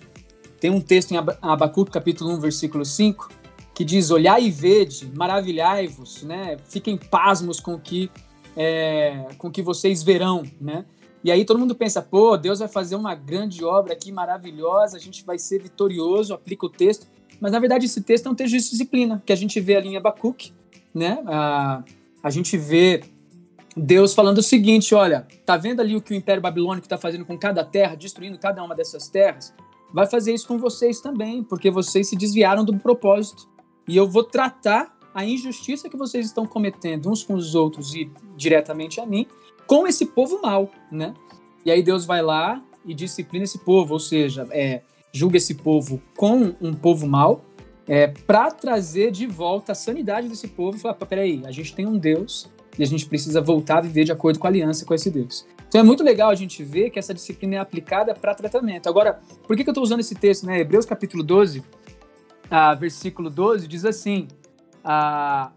Tem 0.60 0.70
um 0.70 0.82
texto 0.82 1.12
em 1.12 1.18
Abacuque, 1.18 1.90
capítulo 1.90 2.32
1, 2.34 2.40
versículo 2.42 2.86
5, 2.86 3.30
que 3.74 3.86
diz: 3.86 4.12
Olhai 4.12 4.44
e 4.44 4.52
vede, 4.52 5.10
maravilhai-vos, 5.16 6.24
né? 6.24 6.58
Fiquem 6.68 6.98
pasmos 6.98 7.60
com 7.60 7.80
que 7.80 8.12
é, 8.56 9.28
com 9.38 9.50
que 9.50 9.62
vocês 9.62 10.04
verão, 10.04 10.44
né? 10.60 10.86
E 11.24 11.32
aí 11.32 11.46
todo 11.46 11.60
mundo 11.60 11.76
pensa, 11.76 12.02
pô, 12.02 12.36
Deus 12.36 12.60
vai 12.60 12.68
fazer 12.68 12.96
uma 12.96 13.14
grande 13.14 13.64
obra 13.64 13.94
aqui 13.94 14.12
maravilhosa, 14.12 14.98
a 14.98 15.00
gente 15.00 15.24
vai 15.24 15.38
ser 15.38 15.62
vitorioso, 15.62 16.34
aplica 16.34 16.66
o 16.66 16.70
texto. 16.70 17.08
Mas 17.40 17.52
na 17.52 17.60
verdade 17.60 17.86
esse 17.86 18.02
texto 18.02 18.28
é 18.28 18.30
um 18.30 18.36
texto 18.36 18.52
de 18.52 18.70
disciplina, 18.70 19.22
que 19.26 19.34
a 19.34 19.36
gente 19.36 19.60
vê 19.60 19.76
ali 19.76 19.90
em 19.90 19.98
Abacuque, 19.98 20.54
né? 20.94 21.24
A, 21.28 21.84
a 22.24 22.30
gente 22.30 22.58
vê 22.58 23.04
Deus 23.76 24.14
falando 24.14 24.40
o 24.40 24.44
seguinte: 24.44 24.94
olha, 24.94 25.28
tá 25.46 25.58
vendo 25.58 25.80
ali 25.80 25.96
o 25.96 26.02
que 26.02 26.14
o 26.14 26.16
Império 26.16 26.42
Babilônico 26.42 26.86
está 26.86 26.98
fazendo 26.98 27.26
com 27.26 27.38
cada 27.38 27.64
terra, 27.64 27.96
destruindo 27.96 28.38
cada 28.38 28.64
uma 28.64 28.76
dessas 28.76 29.08
terras? 29.08 29.54
Vai 29.94 30.08
fazer 30.08 30.34
isso 30.34 30.48
com 30.48 30.58
vocês 30.58 31.02
também, 31.02 31.44
porque 31.44 31.70
vocês 31.70 32.08
se 32.08 32.16
desviaram 32.16 32.64
do 32.64 32.78
propósito. 32.78 33.50
E 33.88 33.98
eu 33.98 34.08
vou 34.08 34.24
tratar 34.24 34.98
a 35.14 35.26
injustiça 35.26 35.90
que 35.90 35.98
vocês 35.98 36.26
estão 36.26 36.46
cometendo 36.46 37.10
uns 37.10 37.24
com 37.24 37.34
os 37.34 37.56
outros 37.56 37.94
e 37.94 38.10
diretamente 38.38 39.02
a 39.02 39.06
mim, 39.06 39.28
com 39.72 39.88
esse 39.88 40.08
povo 40.08 40.42
mau, 40.42 40.70
né? 40.92 41.14
E 41.64 41.72
aí 41.72 41.82
Deus 41.82 42.04
vai 42.04 42.22
lá 42.22 42.62
e 42.86 42.94
disciplina 42.94 43.46
esse 43.46 43.58
povo, 43.60 43.94
ou 43.94 44.02
seja, 44.02 44.46
é, 44.52 44.82
julga 45.14 45.38
esse 45.38 45.56
povo 45.56 46.02
com 46.18 46.54
um 46.60 46.74
povo 46.74 47.08
mau, 47.08 47.46
é, 47.88 48.08
para 48.08 48.52
trazer 48.52 49.12
de 49.12 49.26
volta 49.26 49.72
a 49.72 49.76
sanidade 49.76 50.28
desse 50.28 50.50
povo 50.50 50.76
e 50.76 50.80
falar: 50.82 50.96
peraí, 50.96 51.42
a 51.46 51.52
gente 51.52 51.74
tem 51.74 51.88
um 51.88 51.98
Deus 51.98 52.50
e 52.78 52.84
a 52.84 52.86
gente 52.86 53.06
precisa 53.06 53.40
voltar 53.40 53.78
a 53.78 53.82
viver 53.82 54.04
de 54.04 54.12
acordo 54.12 54.40
com 54.40 54.46
a 54.46 54.50
aliança 54.50 54.84
com 54.84 54.94
esse 54.94 55.10
Deus. 55.10 55.48
Então 55.70 55.80
é 55.80 55.84
muito 55.86 56.04
legal 56.04 56.30
a 56.30 56.36
gente 56.36 56.62
ver 56.66 56.90
que 56.90 57.00
essa 57.00 57.14
disciplina 57.14 57.56
é 57.56 57.60
aplicada 57.60 58.14
para 58.14 58.36
tratamento. 58.36 58.90
Agora, 58.90 59.22
por 59.48 59.56
que, 59.56 59.64
que 59.64 59.70
eu 59.70 59.72
estou 59.72 59.86
usando 59.86 60.02
esse 60.02 60.16
texto? 60.16 60.46
Né? 60.46 60.60
Hebreus 60.60 60.86
capítulo 60.86 61.24
12, 61.24 61.64
ah, 62.50 62.76
versículo 62.76 63.30
12, 63.30 63.70
diz 63.70 63.86
assim: 63.86 64.28
ah, 64.84 65.54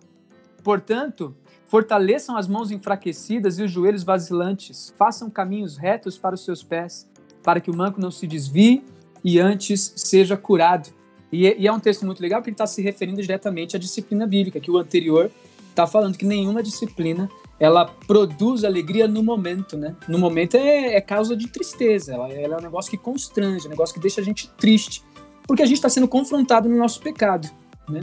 Portanto, 0.62 1.34
fortaleçam 1.66 2.36
as 2.36 2.46
mãos 2.46 2.70
enfraquecidas 2.70 3.58
e 3.58 3.62
os 3.62 3.70
joelhos 3.70 4.04
vacilantes, 4.04 4.92
façam 4.96 5.30
caminhos 5.30 5.76
retos 5.76 6.18
para 6.18 6.34
os 6.34 6.44
seus 6.44 6.62
pés, 6.62 7.08
para 7.42 7.60
que 7.60 7.70
o 7.70 7.76
manco 7.76 8.00
não 8.00 8.10
se 8.10 8.26
desvie 8.26 8.84
e 9.22 9.40
antes 9.40 9.92
seja 9.96 10.36
curado. 10.36 10.90
E, 11.32 11.46
é, 11.46 11.58
e 11.58 11.66
é 11.66 11.72
um 11.72 11.80
texto 11.80 12.06
muito 12.06 12.20
legal 12.20 12.40
porque 12.40 12.50
ele 12.50 12.54
está 12.54 12.66
se 12.66 12.80
referindo 12.80 13.20
diretamente 13.20 13.76
à 13.76 13.78
disciplina 13.78 14.26
bíblica, 14.26 14.60
que 14.60 14.70
o 14.70 14.78
anterior 14.78 15.30
está 15.70 15.86
falando 15.86 16.16
que 16.16 16.24
nenhuma 16.24 16.62
disciplina 16.62 17.28
ela 17.58 17.86
produz 18.06 18.64
alegria 18.64 19.08
no 19.08 19.22
momento, 19.22 19.76
né? 19.76 19.96
No 20.08 20.18
momento 20.18 20.56
é, 20.56 20.94
é 20.94 21.00
causa 21.00 21.36
de 21.36 21.48
tristeza, 21.48 22.14
ela, 22.14 22.28
ela, 22.32 22.54
é 22.56 22.58
um 22.58 22.62
negócio 22.62 22.90
que 22.90 22.96
constrange, 22.96 23.64
é 23.64 23.68
um 23.68 23.70
negócio 23.70 23.94
que 23.94 24.00
deixa 24.00 24.20
a 24.20 24.24
gente 24.24 24.48
triste, 24.50 25.02
porque 25.46 25.62
a 25.62 25.66
gente 25.66 25.76
está 25.76 25.88
sendo 25.88 26.06
confrontado 26.06 26.68
no 26.68 26.76
nosso 26.76 27.00
pecado, 27.00 27.48
né? 27.88 28.00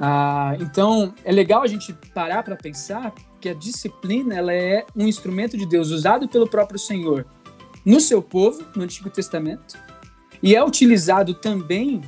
Ah, 0.00 0.56
então 0.60 1.12
é 1.24 1.32
legal 1.32 1.62
a 1.62 1.66
gente 1.66 1.92
parar 2.14 2.42
para 2.42 2.56
pensar 2.56 3.12
que 3.40 3.48
a 3.48 3.54
disciplina 3.54 4.34
ela 4.34 4.52
é 4.52 4.86
um 4.94 5.06
instrumento 5.06 5.56
de 5.56 5.66
Deus 5.66 5.90
usado 5.90 6.28
pelo 6.28 6.48
próprio 6.48 6.78
Senhor 6.78 7.26
no 7.84 8.00
seu 8.00 8.22
povo 8.22 8.64
no 8.76 8.84
Antigo 8.84 9.10
Testamento 9.10 9.76
e 10.40 10.54
é 10.54 10.64
utilizado 10.64 11.34
também 11.34 12.00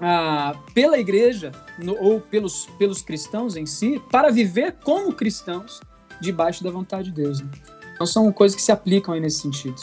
ah, 0.00 0.54
pela 0.72 0.98
igreja 0.98 1.52
no, 1.78 1.94
ou 2.02 2.20
pelos, 2.20 2.66
pelos 2.78 3.02
cristãos 3.02 3.54
em 3.54 3.66
si 3.66 4.00
para 4.10 4.30
viver 4.30 4.76
como 4.82 5.12
cristãos 5.12 5.80
debaixo 6.20 6.64
da 6.64 6.70
vontade 6.70 7.10
de 7.10 7.22
Deus. 7.22 7.40
Né? 7.40 7.50
Então 7.94 8.06
são 8.06 8.32
coisas 8.32 8.56
que 8.56 8.62
se 8.62 8.72
aplicam 8.72 9.12
aí 9.12 9.20
nesse 9.20 9.40
sentido. 9.40 9.76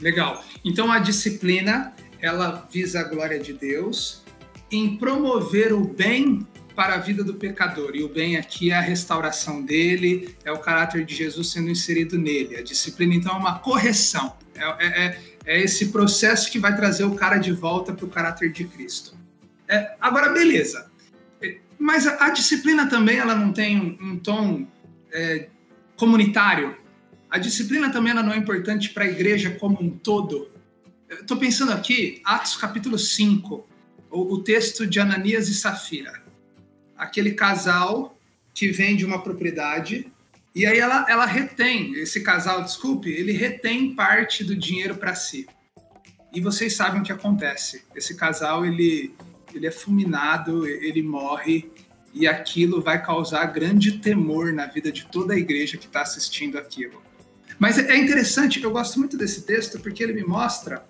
Legal. 0.00 0.42
Então 0.64 0.90
a 0.90 1.00
disciplina 1.00 1.92
ela 2.20 2.66
visa 2.70 3.00
a 3.00 3.04
glória 3.04 3.40
de 3.40 3.52
Deus 3.52 4.21
em 4.72 4.96
promover 4.96 5.72
o 5.72 5.86
bem 5.86 6.46
para 6.74 6.94
a 6.94 6.98
vida 6.98 7.22
do 7.22 7.34
pecador. 7.34 7.92
E 7.94 8.02
o 8.02 8.08
bem 8.08 8.36
aqui 8.36 8.70
é 8.70 8.74
a 8.74 8.80
restauração 8.80 9.62
dele, 9.62 10.34
é 10.42 10.50
o 10.50 10.58
caráter 10.58 11.04
de 11.04 11.14
Jesus 11.14 11.50
sendo 11.50 11.68
inserido 11.68 12.18
nele. 12.18 12.56
A 12.56 12.62
disciplina, 12.62 13.14
então, 13.14 13.34
é 13.34 13.38
uma 13.38 13.58
correção. 13.58 14.34
É, 14.54 14.64
é, 14.64 14.86
é, 14.86 15.20
é 15.44 15.60
esse 15.60 15.88
processo 15.88 16.50
que 16.50 16.58
vai 16.58 16.74
trazer 16.74 17.04
o 17.04 17.14
cara 17.14 17.36
de 17.36 17.52
volta 17.52 17.92
para 17.92 18.06
o 18.06 18.08
caráter 18.08 18.50
de 18.50 18.64
Cristo. 18.64 19.14
É, 19.68 19.94
agora, 20.00 20.30
beleza. 20.30 20.90
É, 21.42 21.58
mas 21.78 22.06
a, 22.06 22.26
a, 22.26 22.30
disciplina 22.30 22.88
também 22.88 23.18
ela 23.18 23.34
não 23.34 23.52
tem 23.52 23.78
um, 23.78 24.12
um 24.12 24.18
tom 24.18 24.66
é, 25.12 25.48
comunitário. 25.96 26.76
A 27.30 27.38
disciplina 27.38 27.90
também 27.90 28.12
ela 28.12 28.22
não 28.22 28.32
é 28.32 28.36
importante 28.38 28.90
para 28.90 29.04
a 29.04 29.08
igreja 29.08 29.50
como 29.50 29.82
um 29.82 29.90
todo. 29.90 30.50
Estou 31.10 31.36
pensando 31.36 31.72
aqui, 31.72 32.22
Atos 32.24 32.56
capítulo 32.56 32.98
5, 32.98 33.66
o, 34.12 34.34
o 34.34 34.42
texto 34.42 34.86
de 34.86 35.00
Ananias 35.00 35.48
e 35.48 35.54
Safira. 35.54 36.22
Aquele 36.96 37.32
casal 37.32 38.16
que 38.54 38.68
vende 38.68 39.04
uma 39.04 39.22
propriedade 39.22 40.12
e 40.54 40.66
aí 40.66 40.78
ela, 40.78 41.06
ela 41.08 41.24
retém, 41.24 41.94
esse 41.94 42.20
casal, 42.20 42.62
desculpe, 42.62 43.10
ele 43.10 43.32
retém 43.32 43.94
parte 43.94 44.44
do 44.44 44.54
dinheiro 44.54 44.96
para 44.96 45.14
si. 45.14 45.46
E 46.32 46.40
vocês 46.42 46.76
sabem 46.76 47.00
o 47.00 47.04
que 47.04 47.12
acontece. 47.12 47.82
Esse 47.96 48.14
casal, 48.14 48.64
ele, 48.64 49.14
ele 49.54 49.66
é 49.66 49.70
fulminado, 49.70 50.66
ele 50.66 51.02
morre, 51.02 51.70
e 52.12 52.26
aquilo 52.26 52.82
vai 52.82 53.02
causar 53.02 53.46
grande 53.46 53.92
temor 53.98 54.52
na 54.52 54.66
vida 54.66 54.92
de 54.92 55.06
toda 55.06 55.32
a 55.32 55.38
igreja 55.38 55.78
que 55.78 55.86
está 55.86 56.02
assistindo 56.02 56.58
aquilo. 56.58 57.02
Mas 57.58 57.78
é 57.78 57.96
interessante, 57.96 58.62
eu 58.62 58.70
gosto 58.70 58.98
muito 58.98 59.16
desse 59.16 59.46
texto 59.46 59.80
porque 59.80 60.02
ele 60.02 60.12
me 60.12 60.24
mostra 60.24 60.84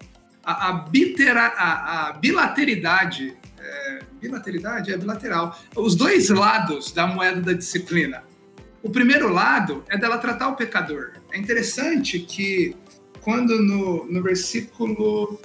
a, 0.44 0.68
a, 0.68 0.72
bitera, 0.72 1.46
a, 1.46 2.08
a 2.08 2.12
bilateridade, 2.14 3.36
é, 3.58 4.00
bilateridade 4.20 4.92
é 4.92 4.96
bilateral, 4.96 5.58
os 5.76 5.94
dois 5.94 6.28
lados 6.28 6.92
da 6.92 7.06
moeda 7.06 7.40
da 7.40 7.52
disciplina. 7.52 8.24
O 8.82 8.90
primeiro 8.90 9.32
lado 9.32 9.84
é 9.88 9.96
dela 9.96 10.18
tratar 10.18 10.48
o 10.48 10.56
pecador. 10.56 11.12
É 11.32 11.38
interessante 11.38 12.18
que 12.18 12.76
quando 13.20 13.62
no, 13.62 14.04
no 14.06 14.22
versículo 14.22 15.40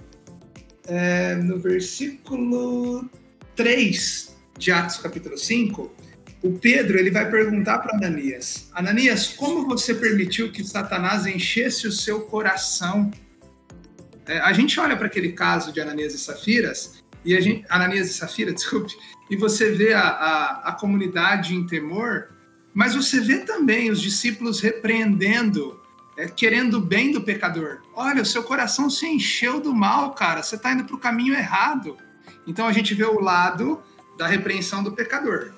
é, 0.88 1.36
no 1.36 1.60
versículo 1.60 3.08
3 3.56 4.36
de 4.58 4.72
Atos 4.72 4.98
capítulo 4.98 5.38
5, 5.38 5.92
o 6.42 6.54
Pedro 6.54 6.98
ele 6.98 7.12
vai 7.12 7.30
perguntar 7.30 7.80
para 7.80 7.96
Ananias: 7.96 8.70
Ananias, 8.74 9.28
como 9.28 9.68
você 9.68 9.94
permitiu 9.94 10.52
que 10.52 10.64
Satanás 10.64 11.26
enchesse 11.26 11.88
o 11.88 11.92
seu 11.92 12.22
coração? 12.22 13.12
É, 14.28 14.40
a 14.40 14.52
gente 14.52 14.80
olha 14.80 14.96
para 14.96 15.08
aquele 15.08 15.32
caso 15.32 15.72
de 15.72 15.80
Ananias 15.80 16.14
e 16.14 16.18
Safiras, 16.18 17.04
e 17.24 17.36
a 17.36 17.42
gente, 17.42 17.66
Ananias 17.70 18.10
e 18.10 18.14
Safira, 18.14 18.52
desculpe, 18.54 18.96
e 19.30 19.36
você 19.36 19.72
vê 19.72 19.94
a, 19.94 20.02
a, 20.02 20.70
a 20.70 20.72
comunidade 20.74 21.56
em 21.56 21.66
temor, 21.66 22.30
mas 22.74 22.94
você 22.94 23.20
vê 23.20 23.40
também 23.40 23.90
os 23.90 24.02
discípulos 24.02 24.60
repreendendo, 24.60 25.80
é, 26.18 26.28
querendo 26.28 26.76
o 26.76 26.82
bem 26.82 27.12
do 27.12 27.22
pecador. 27.22 27.82
Olha, 27.94 28.22
o 28.22 28.26
seu 28.26 28.44
coração 28.44 28.90
se 28.90 29.08
encheu 29.08 29.60
do 29.60 29.74
mal, 29.74 30.14
cara, 30.14 30.44
você 30.44 30.56
está 30.56 30.72
indo 30.72 30.84
para 30.84 30.96
o 30.96 31.00
caminho 31.00 31.34
errado. 31.34 31.98
Então 32.46 32.68
a 32.68 32.72
gente 32.72 32.94
vê 32.94 33.04
o 33.04 33.20
lado 33.20 33.82
da 34.18 34.28
repreensão 34.28 34.84
do 34.84 34.92
pecador. 34.92 35.52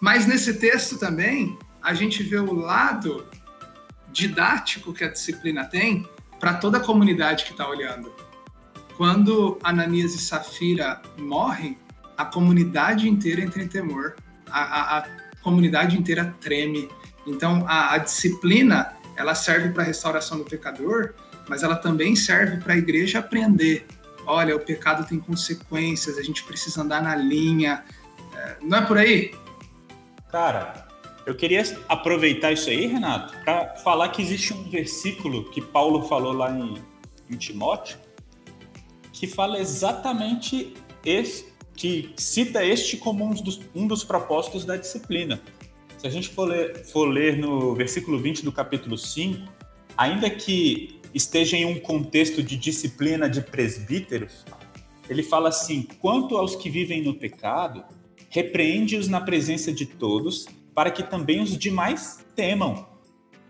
Mas 0.00 0.26
nesse 0.26 0.54
texto 0.54 0.98
também, 0.98 1.58
a 1.82 1.94
gente 1.94 2.22
vê 2.22 2.38
o 2.38 2.52
lado 2.52 3.26
didático 4.12 4.92
que 4.92 5.04
a 5.04 5.08
disciplina 5.08 5.64
tem 5.64 6.08
para 6.38 6.54
toda 6.54 6.78
a 6.78 6.80
comunidade 6.80 7.44
que 7.44 7.52
está 7.52 7.68
olhando. 7.68 8.12
Quando 8.96 9.58
Ananias 9.62 10.14
e 10.14 10.18
Safira 10.18 11.00
morrem, 11.18 11.78
a 12.16 12.24
comunidade 12.24 13.08
inteira 13.08 13.42
entra 13.42 13.62
em 13.62 13.68
temor, 13.68 14.16
a, 14.50 14.60
a, 14.60 14.98
a 14.98 15.06
comunidade 15.42 15.96
inteira 15.96 16.34
treme. 16.40 16.88
Então, 17.26 17.64
a, 17.68 17.94
a 17.94 17.98
disciplina 17.98 18.94
ela 19.16 19.34
serve 19.34 19.70
para 19.70 19.82
a 19.82 19.86
restauração 19.86 20.38
do 20.38 20.44
pecador, 20.44 21.14
mas 21.48 21.62
ela 21.62 21.76
também 21.76 22.16
serve 22.16 22.58
para 22.58 22.74
a 22.74 22.76
igreja 22.76 23.20
aprender. 23.20 23.86
Olha, 24.26 24.54
o 24.54 24.60
pecado 24.60 25.06
tem 25.06 25.18
consequências, 25.18 26.18
a 26.18 26.22
gente 26.22 26.44
precisa 26.44 26.82
andar 26.82 27.02
na 27.02 27.16
linha, 27.16 27.84
não 28.62 28.78
é 28.78 28.82
por 28.82 28.98
aí? 28.98 29.34
Cara, 30.30 30.87
eu 31.28 31.34
queria 31.34 31.62
aproveitar 31.86 32.52
isso 32.52 32.70
aí, 32.70 32.86
Renato, 32.86 33.36
para 33.44 33.76
falar 33.76 34.08
que 34.08 34.22
existe 34.22 34.54
um 34.54 34.62
versículo 34.62 35.44
que 35.50 35.60
Paulo 35.60 36.08
falou 36.08 36.32
lá 36.32 36.50
em, 36.50 36.76
em 37.28 37.36
Timóteo, 37.36 37.98
que 39.12 39.26
fala 39.26 39.58
exatamente 39.58 40.72
esse, 41.04 41.52
que 41.76 42.14
cita 42.16 42.64
este 42.64 42.96
como 42.96 43.26
um 43.26 43.34
dos, 43.34 43.60
um 43.74 43.86
dos 43.86 44.02
propósitos 44.04 44.64
da 44.64 44.74
disciplina. 44.78 45.38
Se 45.98 46.06
a 46.06 46.10
gente 46.10 46.30
for 46.30 46.48
ler, 46.48 46.82
for 46.86 47.04
ler 47.04 47.36
no 47.36 47.74
versículo 47.74 48.18
20 48.18 48.42
do 48.42 48.50
capítulo 48.50 48.96
5, 48.96 49.52
ainda 49.98 50.30
que 50.30 50.98
esteja 51.12 51.58
em 51.58 51.66
um 51.66 51.78
contexto 51.78 52.42
de 52.42 52.56
disciplina 52.56 53.28
de 53.28 53.42
presbíteros, 53.42 54.46
ele 55.10 55.22
fala 55.22 55.50
assim: 55.50 55.82
quanto 56.00 56.38
aos 56.38 56.56
que 56.56 56.70
vivem 56.70 57.02
no 57.02 57.12
pecado, 57.12 57.84
repreende-os 58.30 59.08
na 59.08 59.20
presença 59.20 59.70
de 59.70 59.84
todos, 59.84 60.46
para 60.78 60.92
que 60.92 61.02
também 61.02 61.42
os 61.42 61.58
demais 61.58 62.24
temam. 62.36 62.86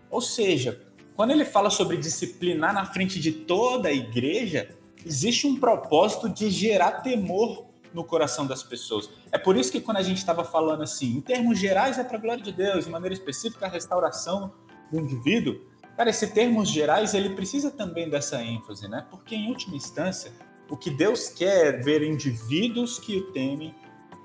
Ou 0.09 0.19
seja, 0.19 0.81
quando 1.15 1.29
ele 1.29 1.45
fala 1.45 1.69
sobre 1.69 1.95
disciplinar 1.95 2.73
na 2.73 2.85
frente 2.85 3.19
de 3.19 3.31
toda 3.31 3.89
a 3.89 3.93
igreja, 3.93 4.75
existe 5.05 5.45
um 5.45 5.55
propósito 5.55 6.27
de 6.27 6.49
gerar 6.49 7.03
temor 7.03 7.67
no 7.93 8.03
coração 8.03 8.47
das 8.47 8.63
pessoas. 8.63 9.11
É 9.31 9.37
por 9.37 9.55
isso 9.55 9.71
que 9.71 9.79
quando 9.79 9.97
a 9.97 10.01
gente 10.01 10.17
estava 10.17 10.43
falando 10.43 10.81
assim, 10.81 11.17
em 11.17 11.21
termos 11.21 11.59
gerais 11.59 11.99
é 11.99 12.03
para 12.03 12.17
a 12.17 12.19
glória 12.19 12.43
de 12.43 12.51
Deus, 12.51 12.85
de 12.85 12.89
maneira 12.89 13.13
específica 13.13 13.67
a 13.67 13.69
restauração 13.69 14.51
do 14.91 14.99
indivíduo, 14.99 15.61
cara, 15.95 16.09
esse 16.09 16.33
termos 16.33 16.67
gerais 16.67 17.13
ele 17.13 17.35
precisa 17.35 17.69
também 17.69 18.09
dessa 18.09 18.41
ênfase, 18.41 18.87
né? 18.87 19.05
Porque 19.07 19.35
em 19.35 19.49
última 19.49 19.75
instância, 19.75 20.33
o 20.67 20.75
que 20.75 20.89
Deus 20.89 21.29
quer 21.29 21.67
é 21.67 21.71
ver 21.73 22.01
indivíduos 22.01 22.97
que 22.97 23.17
o 23.17 23.31
temem 23.31 23.75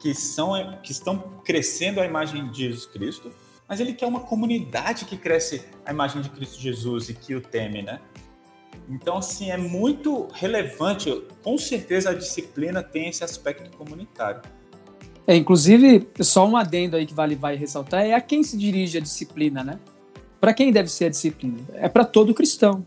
que, 0.04 0.12
são, 0.12 0.52
que 0.82 0.92
estão 0.92 1.18
crescendo 1.42 1.98
a 1.98 2.04
imagem 2.04 2.50
de 2.50 2.64
Jesus 2.64 2.84
Cristo, 2.84 3.32
mas 3.66 3.80
ele 3.80 3.94
quer 3.94 4.04
uma 4.04 4.20
comunidade 4.20 5.06
que 5.06 5.16
cresce 5.16 5.64
a 5.82 5.92
imagem 5.92 6.20
de 6.20 6.28
Cristo 6.28 6.60
Jesus 6.60 7.08
e 7.08 7.14
que 7.14 7.34
o 7.34 7.40
teme, 7.40 7.80
né? 7.80 7.98
Então, 8.86 9.16
assim, 9.16 9.50
é 9.50 9.56
muito 9.56 10.28
relevante. 10.34 11.10
Com 11.42 11.56
certeza 11.56 12.10
a 12.10 12.12
disciplina 12.12 12.82
tem 12.82 13.08
esse 13.08 13.24
aspecto 13.24 13.74
comunitário. 13.78 14.42
É, 15.26 15.34
inclusive, 15.34 16.06
só 16.20 16.46
um 16.46 16.54
adendo 16.54 16.96
aí 16.96 17.06
que 17.06 17.14
vale 17.14 17.34
vai 17.34 17.56
ressaltar 17.56 18.04
é 18.04 18.12
a 18.12 18.20
quem 18.20 18.42
se 18.42 18.58
dirige 18.58 18.98
a 18.98 19.00
disciplina, 19.00 19.64
né? 19.64 19.80
Para 20.38 20.52
quem 20.52 20.70
deve 20.70 20.90
ser 20.90 21.06
a 21.06 21.08
disciplina? 21.08 21.60
É 21.72 21.88
para 21.88 22.04
todo 22.04 22.34
cristão. 22.34 22.84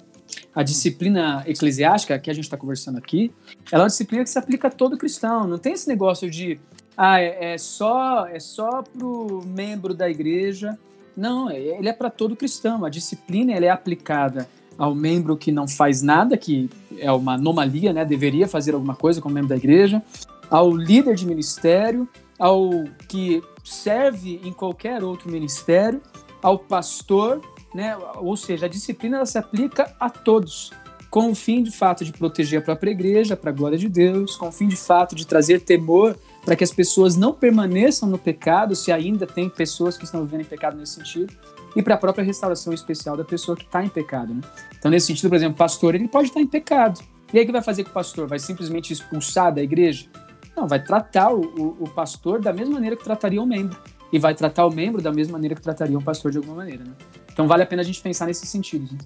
A 0.53 0.61
disciplina 0.61 1.43
eclesiástica 1.47 2.19
que 2.19 2.29
a 2.29 2.33
gente 2.33 2.43
está 2.43 2.57
conversando 2.57 2.99
aqui, 2.99 3.31
ela 3.71 3.81
é 3.81 3.85
uma 3.85 3.89
disciplina 3.89 4.23
que 4.23 4.29
se 4.29 4.37
aplica 4.37 4.67
a 4.67 4.71
todo 4.71 4.95
cristão. 4.99 5.47
Não 5.47 5.57
tem 5.57 5.73
esse 5.73 5.87
negócio 5.87 6.29
de 6.29 6.59
ah, 6.97 7.21
é, 7.21 7.53
é 7.53 7.57
só 7.59 8.25
é 8.25 8.39
só 8.39 8.81
pro 8.81 9.43
membro 9.45 9.93
da 9.93 10.09
igreja 10.09 10.77
Não, 11.15 11.47
é, 11.47 11.59
ele 11.59 11.87
é 11.87 11.93
para 11.93 12.09
todo 12.09 12.35
cristão. 12.35 12.83
A 12.83 12.89
disciplina 12.89 13.53
ela 13.53 13.65
é 13.65 13.69
aplicada 13.69 14.49
ao 14.77 14.93
membro 14.95 15.37
que 15.37 15.51
não 15.51 15.67
faz 15.67 16.01
nada, 16.01 16.37
que 16.37 16.69
é 16.97 17.11
uma 17.11 17.33
anomalia, 17.33 17.93
né? 17.93 18.05
Deveria 18.05 18.47
fazer 18.47 18.73
alguma 18.73 18.95
coisa 18.95 19.21
como 19.21 19.33
membro 19.33 19.49
da 19.49 19.55
igreja, 19.55 20.01
ao 20.49 20.71
líder 20.75 21.15
de 21.15 21.25
ministério, 21.25 22.07
ao 22.37 22.69
que 23.07 23.41
serve 23.63 24.39
em 24.43 24.53
qualquer 24.53 25.03
outro 25.03 25.31
ministério, 25.31 26.01
ao 26.41 26.59
pastor, 26.59 27.41
né? 27.73 27.97
Ou 28.17 28.37
seja, 28.37 28.67
a 28.67 28.69
disciplina 28.69 29.17
ela 29.17 29.25
se 29.25 29.37
aplica 29.37 29.95
a 29.99 30.09
todos, 30.09 30.71
com 31.09 31.31
o 31.31 31.35
fim 31.35 31.63
de 31.63 31.71
fato 31.71 32.05
de 32.05 32.13
proteger 32.13 32.59
a 32.59 32.61
própria 32.61 32.91
igreja, 32.91 33.35
para 33.35 33.49
a 33.49 33.53
glória 33.53 33.77
de 33.77 33.89
Deus, 33.89 34.35
com 34.35 34.49
o 34.49 34.51
fim 34.51 34.67
de 34.67 34.75
fato 34.75 35.15
de 35.15 35.25
trazer 35.25 35.61
temor 35.61 36.15
para 36.47 36.55
que 36.55 36.63
as 36.63 36.71
pessoas 36.71 37.17
não 37.17 37.33
permaneçam 37.33 38.07
no 38.07 38.17
pecado, 38.17 38.73
se 38.73 38.89
ainda 38.89 39.27
tem 39.27 39.49
pessoas 39.49 39.97
que 39.97 40.05
estão 40.05 40.23
vivendo 40.23 40.39
em 40.39 40.45
pecado 40.45 40.77
nesse 40.77 40.93
sentido, 40.93 41.35
e 41.75 41.83
para 41.83 41.95
a 41.95 41.97
própria 41.97 42.23
restauração 42.23 42.71
especial 42.71 43.17
da 43.17 43.25
pessoa 43.25 43.57
que 43.57 43.65
está 43.65 43.83
em 43.83 43.89
pecado. 43.89 44.33
Né? 44.33 44.39
Então, 44.79 44.89
nesse 44.89 45.07
sentido, 45.07 45.27
por 45.27 45.35
exemplo, 45.35 45.55
o 45.55 45.57
pastor 45.57 45.93
ele 45.93 46.07
pode 46.07 46.29
estar 46.29 46.39
em 46.39 46.47
pecado. 46.47 47.01
E 47.33 47.37
aí, 47.37 47.43
o 47.43 47.45
que 47.45 47.51
vai 47.51 47.61
fazer 47.61 47.83
com 47.83 47.89
o 47.89 47.93
pastor? 47.93 48.29
Vai 48.29 48.39
simplesmente 48.39 48.93
expulsar 48.93 49.53
da 49.53 49.61
igreja? 49.61 50.07
Não, 50.55 50.65
vai 50.65 50.81
tratar 50.81 51.33
o, 51.33 51.41
o, 51.41 51.83
o 51.83 51.89
pastor 51.89 52.39
da 52.39 52.53
mesma 52.53 52.75
maneira 52.75 52.95
que 52.95 53.03
trataria 53.03 53.41
um 53.41 53.45
membro. 53.45 53.77
E 54.09 54.17
vai 54.17 54.33
tratar 54.33 54.65
o 54.65 54.71
membro 54.71 55.01
da 55.01 55.11
mesma 55.11 55.33
maneira 55.33 55.53
que 55.53 55.61
trataria 55.61 55.97
um 55.97 56.01
pastor 56.01 56.31
de 56.31 56.37
alguma 56.37 56.55
maneira. 56.55 56.85
Né? 56.85 56.93
Então, 57.29 57.45
vale 57.45 57.63
a 57.63 57.65
pena 57.65 57.81
a 57.81 57.85
gente 57.85 57.99
pensar 57.99 58.25
nesse 58.25 58.47
sentido. 58.47 58.89
Né? 58.89 58.99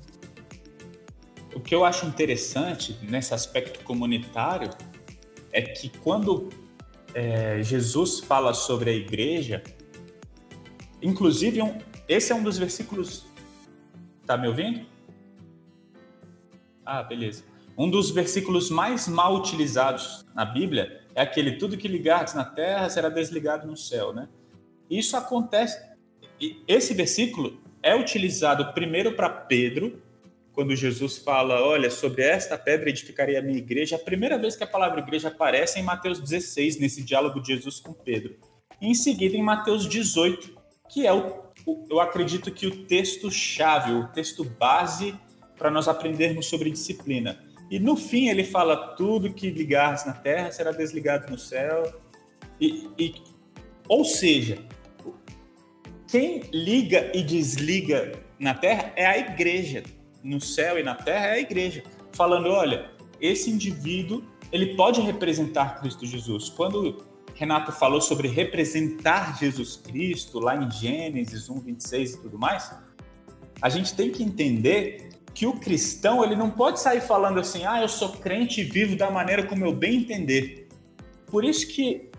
O 1.56 1.60
que 1.60 1.74
eu 1.74 1.84
acho 1.84 2.06
interessante 2.06 3.00
nesse 3.02 3.34
aspecto 3.34 3.84
comunitário 3.84 4.70
é 5.52 5.64
que 5.64 5.90
quando 5.90 6.48
é, 7.14 7.62
Jesus 7.62 8.20
fala 8.20 8.54
sobre 8.54 8.90
a 8.90 8.94
igreja, 8.94 9.64
inclusive 11.02 11.62
um, 11.62 11.78
esse 12.08 12.32
é 12.32 12.36
um 12.36 12.44
dos 12.44 12.58
versículos. 12.58 13.26
Tá 14.26 14.38
me 14.38 14.48
ouvindo? 14.48 14.86
Ah, 16.86 17.04
beleza. 17.04 17.44
Um 17.78 17.90
dos 17.90 18.12
versículos 18.12 18.70
mais 18.70 19.08
mal 19.08 19.36
utilizados 19.36 20.26
na 20.36 20.46
Bíblia 20.46 21.02
é 21.16 21.22
aquele: 21.22 21.54
tudo 21.54 21.78
que 21.78 21.88
ligares 21.88 22.34
na 22.34 22.44
terra 22.44 22.90
será 22.90 23.10
desligado 23.10 23.68
no 23.68 23.78
céu, 23.78 24.14
né? 24.14 24.28
Isso 24.90 25.16
acontece. 25.16 25.82
Esse 26.68 26.94
versículo 26.94 27.62
é 27.82 27.96
utilizado 27.96 28.74
primeiro 28.74 29.14
para 29.14 29.30
Pedro, 29.30 30.02
quando 30.54 30.76
Jesus 30.76 31.18
fala: 31.18 31.62
Olha, 31.62 31.90
sobre 31.90 32.24
esta 32.24 32.58
pedra 32.58 32.90
edificarei 32.90 33.38
a 33.38 33.42
minha 33.42 33.58
igreja. 33.58 33.96
A 33.96 34.00
primeira 34.00 34.38
vez 34.38 34.56
que 34.56 34.64
a 34.64 34.68
palavra 34.68 35.00
igreja 35.00 35.30
aparece 35.30 35.78
é 35.78 35.82
em 35.82 35.86
Mateus 35.86 36.20
16, 36.20 36.80
nesse 36.80 37.04
diálogo 37.04 37.42
de 37.42 37.54
Jesus 37.54 37.80
com 37.80 37.94
Pedro. 37.94 38.36
E 38.82 38.88
em 38.88 38.94
seguida, 38.94 39.36
em 39.36 39.44
Mateus 39.44 39.88
18, 39.88 40.60
que 40.90 41.06
é 41.06 41.14
o 41.14 41.52
eu 41.90 42.00
acredito 42.00 42.52
que 42.52 42.66
o 42.66 42.86
texto-chave, 42.86 43.92
o 43.92 44.08
texto 44.08 44.44
base 44.44 45.16
para 45.58 45.70
nós 45.70 45.88
aprendermos 45.88 46.48
sobre 46.48 46.72
disciplina. 46.72 47.40
E 47.70 47.80
no 47.80 47.96
fim 47.96 48.30
ele 48.30 48.44
fala: 48.44 48.96
tudo 48.96 49.34
que 49.34 49.50
ligares 49.50 50.06
na 50.06 50.14
terra 50.14 50.52
será 50.52 50.72
desligado 50.72 51.32
no 51.32 51.38
céu. 51.38 51.84
E, 52.60 52.90
e, 52.98 53.16
ou 53.88 54.04
seja, 54.04 54.58
quem 56.08 56.42
liga 56.52 57.12
e 57.14 57.24
desliga 57.24 58.12
na 58.40 58.54
terra 58.54 58.92
é 58.96 59.06
a 59.06 59.18
igreja. 59.18 59.84
No 60.24 60.40
céu 60.40 60.78
e 60.78 60.84
na 60.84 60.96
terra 60.96 61.28
é 61.28 61.34
a 61.34 61.40
igreja. 61.40 61.84
Falando: 62.12 62.50
olha, 62.50 62.92
esse 63.20 63.50
indivíduo 63.50 64.24
ele 64.52 64.76
pode 64.76 65.02
representar 65.02 65.80
Cristo 65.80 66.06
Jesus. 66.06 66.50
Quando 66.50 67.06
Renato 67.36 67.72
falou 67.72 68.02
sobre 68.02 68.28
representar 68.28 69.38
Jesus 69.40 69.78
Cristo 69.78 70.40
lá 70.40 70.56
em 70.56 70.70
Gênesis 70.70 71.50
1, 71.50 71.60
26 71.60 72.14
e 72.14 72.22
tudo 72.22 72.38
mais, 72.38 72.72
a 73.62 73.70
gente 73.70 73.96
tem 73.96 74.12
que 74.12 74.24
entender 74.24 75.10
que 75.34 75.48
o 75.48 75.54
cristão 75.54 76.24
ele 76.24 76.36
não 76.36 76.50
pode 76.50 76.80
sair 76.80 77.00
falando 77.00 77.40
assim, 77.40 77.66
ah, 77.66 77.82
eu 77.82 77.88
sou 77.88 78.10
crente 78.10 78.62
e 78.62 78.64
vivo 78.64 78.98
da 78.98 79.10
maneira 79.10 79.44
como 79.44 79.66
eu 79.66 79.74
bem 79.74 79.98
entender. 79.98 80.68
Por 81.28 81.46
isso 81.46 81.68
que 81.68 82.12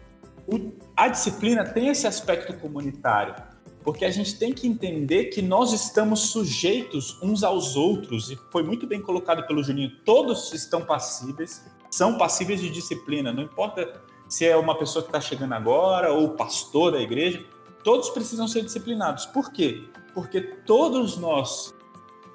o, 0.46 0.72
a 0.96 1.08
disciplina 1.08 1.64
tem 1.64 1.88
esse 1.88 2.06
aspecto 2.06 2.54
comunitário, 2.54 3.34
porque 3.82 4.04
a 4.04 4.10
gente 4.10 4.38
tem 4.38 4.52
que 4.52 4.66
entender 4.66 5.26
que 5.26 5.42
nós 5.42 5.72
estamos 5.72 6.30
sujeitos 6.30 7.20
uns 7.22 7.42
aos 7.42 7.76
outros, 7.76 8.30
e 8.30 8.38
foi 8.50 8.62
muito 8.62 8.86
bem 8.86 9.00
colocado 9.00 9.46
pelo 9.46 9.62
Juninho, 9.62 9.90
todos 10.04 10.52
estão 10.52 10.84
passíveis, 10.84 11.64
são 11.90 12.16
passíveis 12.16 12.60
de 12.60 12.70
disciplina, 12.70 13.32
não 13.32 13.42
importa 13.42 14.02
se 14.28 14.46
é 14.46 14.56
uma 14.56 14.74
pessoa 14.74 15.02
que 15.02 15.08
está 15.08 15.20
chegando 15.20 15.52
agora 15.52 16.12
ou 16.12 16.30
pastor 16.30 16.92
da 16.92 17.00
igreja, 17.00 17.44
todos 17.84 18.08
precisam 18.10 18.48
ser 18.48 18.62
disciplinados. 18.62 19.26
Por 19.26 19.52
quê? 19.52 19.84
Porque 20.14 20.40
todos 20.40 21.18
nós 21.18 21.74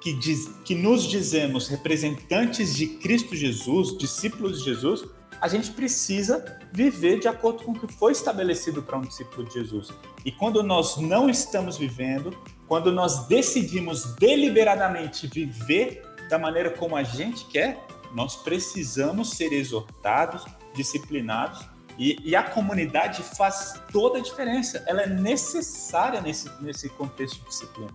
que, 0.00 0.12
diz, 0.12 0.48
que 0.64 0.74
nos 0.74 1.02
dizemos 1.04 1.66
representantes 1.66 2.74
de 2.76 2.86
Cristo 2.86 3.34
Jesus, 3.34 3.96
discípulos 3.98 4.58
de 4.58 4.66
Jesus, 4.66 5.04
a 5.40 5.48
gente 5.48 5.70
precisa 5.70 6.58
viver 6.72 7.20
de 7.20 7.28
acordo 7.28 7.64
com 7.64 7.72
o 7.72 7.78
que 7.78 7.92
foi 7.92 8.12
estabelecido 8.12 8.82
para 8.82 8.98
um 8.98 9.02
discípulo 9.02 9.46
de 9.46 9.54
Jesus. 9.54 9.92
E 10.24 10.32
quando 10.32 10.62
nós 10.62 10.96
não 10.96 11.30
estamos 11.30 11.76
vivendo, 11.76 12.36
quando 12.66 12.92
nós 12.92 13.26
decidimos 13.26 14.14
deliberadamente 14.16 15.26
viver 15.26 16.02
da 16.28 16.38
maneira 16.38 16.70
como 16.70 16.96
a 16.96 17.02
gente 17.02 17.46
quer, 17.46 17.84
nós 18.14 18.36
precisamos 18.36 19.30
ser 19.30 19.52
exortados, 19.52 20.44
disciplinados 20.74 21.66
e, 21.98 22.16
e, 22.24 22.36
a 22.36 22.44
comunidade 22.44 23.22
faz 23.22 23.80
toda 23.90 24.18
a 24.18 24.22
diferença. 24.22 24.84
Ela 24.86 25.02
é 25.02 25.06
necessária 25.08 26.20
nesse, 26.20 26.48
nesse 26.62 26.88
contexto 26.90 27.40
de 27.40 27.48
disciplina. 27.48 27.90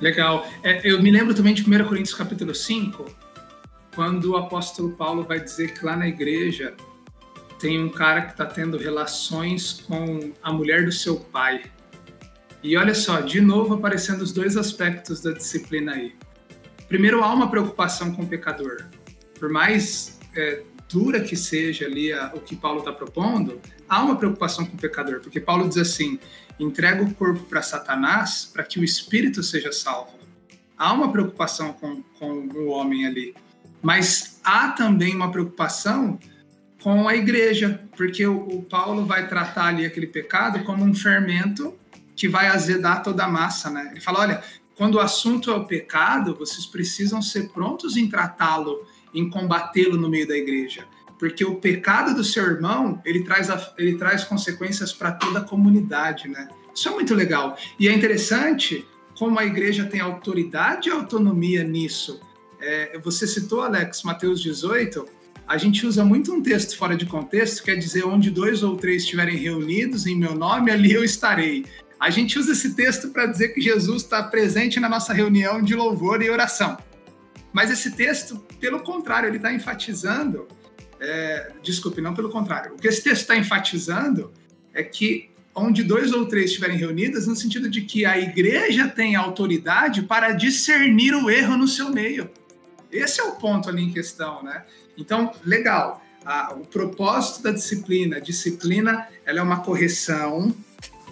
Legal. 0.00 0.46
É, 0.62 0.86
eu 0.86 1.02
me 1.02 1.10
lembro 1.10 1.34
também 1.34 1.54
de 1.54 1.62
1 1.62 1.88
Coríntios 1.88 2.14
capítulo 2.14 2.54
5, 2.54 3.06
quando 3.96 4.32
o 4.32 4.36
apóstolo 4.36 4.90
Paulo 4.90 5.24
vai 5.24 5.40
dizer 5.40 5.72
que 5.72 5.82
lá 5.82 5.96
na 5.96 6.06
igreja 6.06 6.76
tem 7.58 7.82
um 7.82 7.88
cara 7.88 8.20
que 8.20 8.32
está 8.32 8.44
tendo 8.44 8.76
relações 8.76 9.84
com 9.88 10.34
a 10.42 10.52
mulher 10.52 10.84
do 10.84 10.92
seu 10.92 11.16
pai. 11.16 11.64
E 12.62 12.76
olha 12.76 12.94
só, 12.94 13.22
de 13.22 13.40
novo 13.40 13.72
aparecendo 13.72 14.20
os 14.20 14.32
dois 14.32 14.54
aspectos 14.54 15.22
da 15.22 15.32
disciplina 15.32 15.92
aí. 15.92 16.14
Primeiro, 16.86 17.24
há 17.24 17.32
uma 17.32 17.50
preocupação 17.50 18.14
com 18.14 18.22
o 18.22 18.26
pecador. 18.26 18.84
Por 19.40 19.48
mais 19.50 20.20
é, 20.36 20.62
dura 20.90 21.20
que 21.20 21.34
seja 21.34 21.86
ali 21.86 22.12
a, 22.12 22.32
o 22.34 22.40
que 22.40 22.54
Paulo 22.54 22.80
está 22.80 22.92
propondo, 22.92 23.58
há 23.88 24.04
uma 24.04 24.16
preocupação 24.16 24.66
com 24.66 24.76
o 24.76 24.78
pecador, 24.78 25.20
porque 25.20 25.40
Paulo 25.40 25.66
diz 25.66 25.78
assim: 25.78 26.18
entrega 26.60 27.02
o 27.02 27.14
corpo 27.14 27.44
para 27.44 27.62
Satanás 27.62 28.50
para 28.52 28.62
que 28.62 28.78
o 28.78 28.84
espírito 28.84 29.42
seja 29.42 29.72
salvo. 29.72 30.18
Há 30.76 30.92
uma 30.92 31.10
preocupação 31.10 31.72
com, 31.72 32.02
com 32.18 32.46
o 32.54 32.66
homem 32.66 33.06
ali, 33.06 33.34
mas 33.86 34.40
há 34.42 34.70
também 34.70 35.14
uma 35.14 35.30
preocupação 35.30 36.18
com 36.82 37.06
a 37.06 37.14
igreja, 37.14 37.80
porque 37.96 38.26
o, 38.26 38.36
o 38.36 38.62
Paulo 38.64 39.06
vai 39.06 39.28
tratar 39.28 39.66
ali 39.66 39.86
aquele 39.86 40.08
pecado 40.08 40.64
como 40.64 40.84
um 40.84 40.92
fermento 40.92 41.72
que 42.16 42.26
vai 42.26 42.48
azedar 42.48 43.04
toda 43.04 43.22
a 43.22 43.28
massa, 43.28 43.70
né? 43.70 43.90
Ele 43.92 44.00
fala: 44.00 44.18
olha, 44.18 44.42
quando 44.74 44.96
o 44.96 45.00
assunto 45.00 45.52
é 45.52 45.54
o 45.54 45.66
pecado, 45.66 46.34
vocês 46.34 46.66
precisam 46.66 47.22
ser 47.22 47.50
prontos 47.50 47.96
em 47.96 48.08
tratá-lo 48.08 48.84
em 49.14 49.30
combatê-lo 49.30 49.96
no 49.96 50.10
meio 50.10 50.26
da 50.26 50.36
igreja. 50.36 50.84
Porque 51.16 51.44
o 51.44 51.54
pecado 51.54 52.12
do 52.12 52.24
seu 52.24 52.44
irmão, 52.44 53.00
ele 53.04 53.22
traz, 53.22 53.48
a, 53.50 53.72
ele 53.78 53.96
traz 53.96 54.24
consequências 54.24 54.92
para 54.92 55.12
toda 55.12 55.38
a 55.38 55.44
comunidade, 55.44 56.26
né? 56.26 56.48
Isso 56.74 56.88
é 56.88 56.92
muito 56.92 57.14
legal. 57.14 57.56
E 57.78 57.86
é 57.86 57.92
interessante 57.94 58.84
como 59.16 59.38
a 59.38 59.44
igreja 59.44 59.84
tem 59.84 60.00
autoridade 60.00 60.88
e 60.88 60.92
autonomia 60.92 61.62
nisso. 61.62 62.20
É, 62.66 62.98
você 62.98 63.28
citou, 63.28 63.60
Alex, 63.60 64.02
Mateus 64.02 64.42
18, 64.42 65.06
a 65.46 65.56
gente 65.56 65.86
usa 65.86 66.04
muito 66.04 66.32
um 66.32 66.42
texto 66.42 66.76
fora 66.76 66.96
de 66.96 67.06
contexto, 67.06 67.62
quer 67.62 67.76
dizer, 67.76 68.04
onde 68.04 68.28
dois 68.28 68.64
ou 68.64 68.76
três 68.76 69.04
estiverem 69.04 69.36
reunidos 69.36 70.04
em 70.04 70.16
meu 70.16 70.34
nome, 70.34 70.72
ali 70.72 70.92
eu 70.92 71.04
estarei. 71.04 71.64
A 72.00 72.10
gente 72.10 72.36
usa 72.36 72.50
esse 72.50 72.74
texto 72.74 73.10
para 73.10 73.26
dizer 73.26 73.50
que 73.50 73.60
Jesus 73.60 74.02
está 74.02 74.20
presente 74.20 74.80
na 74.80 74.88
nossa 74.88 75.12
reunião 75.12 75.62
de 75.62 75.76
louvor 75.76 76.20
e 76.22 76.28
oração. 76.28 76.76
Mas 77.52 77.70
esse 77.70 77.92
texto, 77.92 78.36
pelo 78.58 78.80
contrário, 78.80 79.28
ele 79.28 79.36
está 79.36 79.54
enfatizando, 79.54 80.48
é, 80.98 81.52
desculpe, 81.62 82.00
não 82.00 82.14
pelo 82.14 82.30
contrário, 82.30 82.74
o 82.74 82.76
que 82.76 82.88
esse 82.88 83.00
texto 83.00 83.22
está 83.22 83.36
enfatizando 83.36 84.32
é 84.74 84.82
que 84.82 85.30
onde 85.54 85.84
dois 85.84 86.12
ou 86.12 86.26
três 86.26 86.46
estiverem 86.46 86.76
reunidos, 86.76 87.28
no 87.28 87.36
sentido 87.36 87.70
de 87.70 87.82
que 87.82 88.04
a 88.04 88.18
igreja 88.18 88.88
tem 88.88 89.14
autoridade 89.14 90.02
para 90.02 90.32
discernir 90.32 91.14
o 91.14 91.30
erro 91.30 91.56
no 91.56 91.68
seu 91.68 91.90
meio. 91.90 92.28
Esse 92.96 93.20
é 93.20 93.24
o 93.24 93.32
ponto 93.32 93.68
ali 93.68 93.84
em 93.84 93.92
questão, 93.92 94.42
né? 94.42 94.64
Então, 94.96 95.32
legal. 95.44 96.02
o 96.56 96.66
propósito 96.66 97.42
da 97.42 97.52
disciplina, 97.52 98.20
disciplina, 98.20 99.06
ela 99.24 99.38
é 99.38 99.42
uma 99.42 99.60
correção 99.60 100.54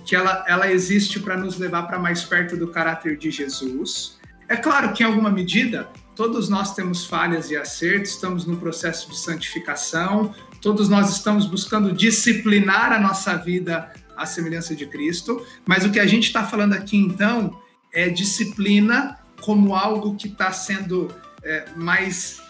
que 0.05 0.17
ela, 0.17 0.45
ela 0.49 0.71
existe 0.71 1.21
para 1.21 1.37
nos 1.37 1.57
levar 1.57 1.85
para 1.85 1.99
mais 1.99 2.25
perto 2.25 2.57
do 2.57 2.69
caráter 2.69 3.17
de 3.17 3.31
Jesus. 3.31 4.19
É 4.49 4.57
claro 4.57 4.93
que 4.93 5.03
em 5.03 5.07
alguma 5.07 5.31
medida 5.31 5.89
Todos 6.15 6.49
nós 6.49 6.75
temos 6.75 7.05
falhas 7.05 7.51
e 7.51 7.57
acertos, 7.57 8.13
estamos 8.13 8.47
no 8.47 8.57
processo 8.57 9.11
de 9.11 9.19
santificação, 9.19 10.33
todos 10.61 10.89
nós 10.89 11.11
estamos 11.11 11.45
buscando 11.45 11.93
disciplinar 11.93 12.93
a 12.93 13.01
nossa 13.01 13.37
vida 13.37 13.93
à 14.17 14.25
semelhança 14.25 14.77
de 14.77 14.87
Cristo. 14.87 15.45
Mas 15.67 15.85
o 15.85 15.91
que 15.91 15.99
a 15.99 16.07
gente 16.07 16.29
está 16.29 16.45
falando 16.45 16.75
aqui, 16.75 16.97
então, 16.97 17.61
é 17.93 18.09
disciplina 18.09 19.19
como 19.41 19.75
algo 19.75 20.15
que 20.15 20.29
está 20.29 20.53
sendo 20.53 21.13
é, 21.45 21.65
mais 21.77 22.43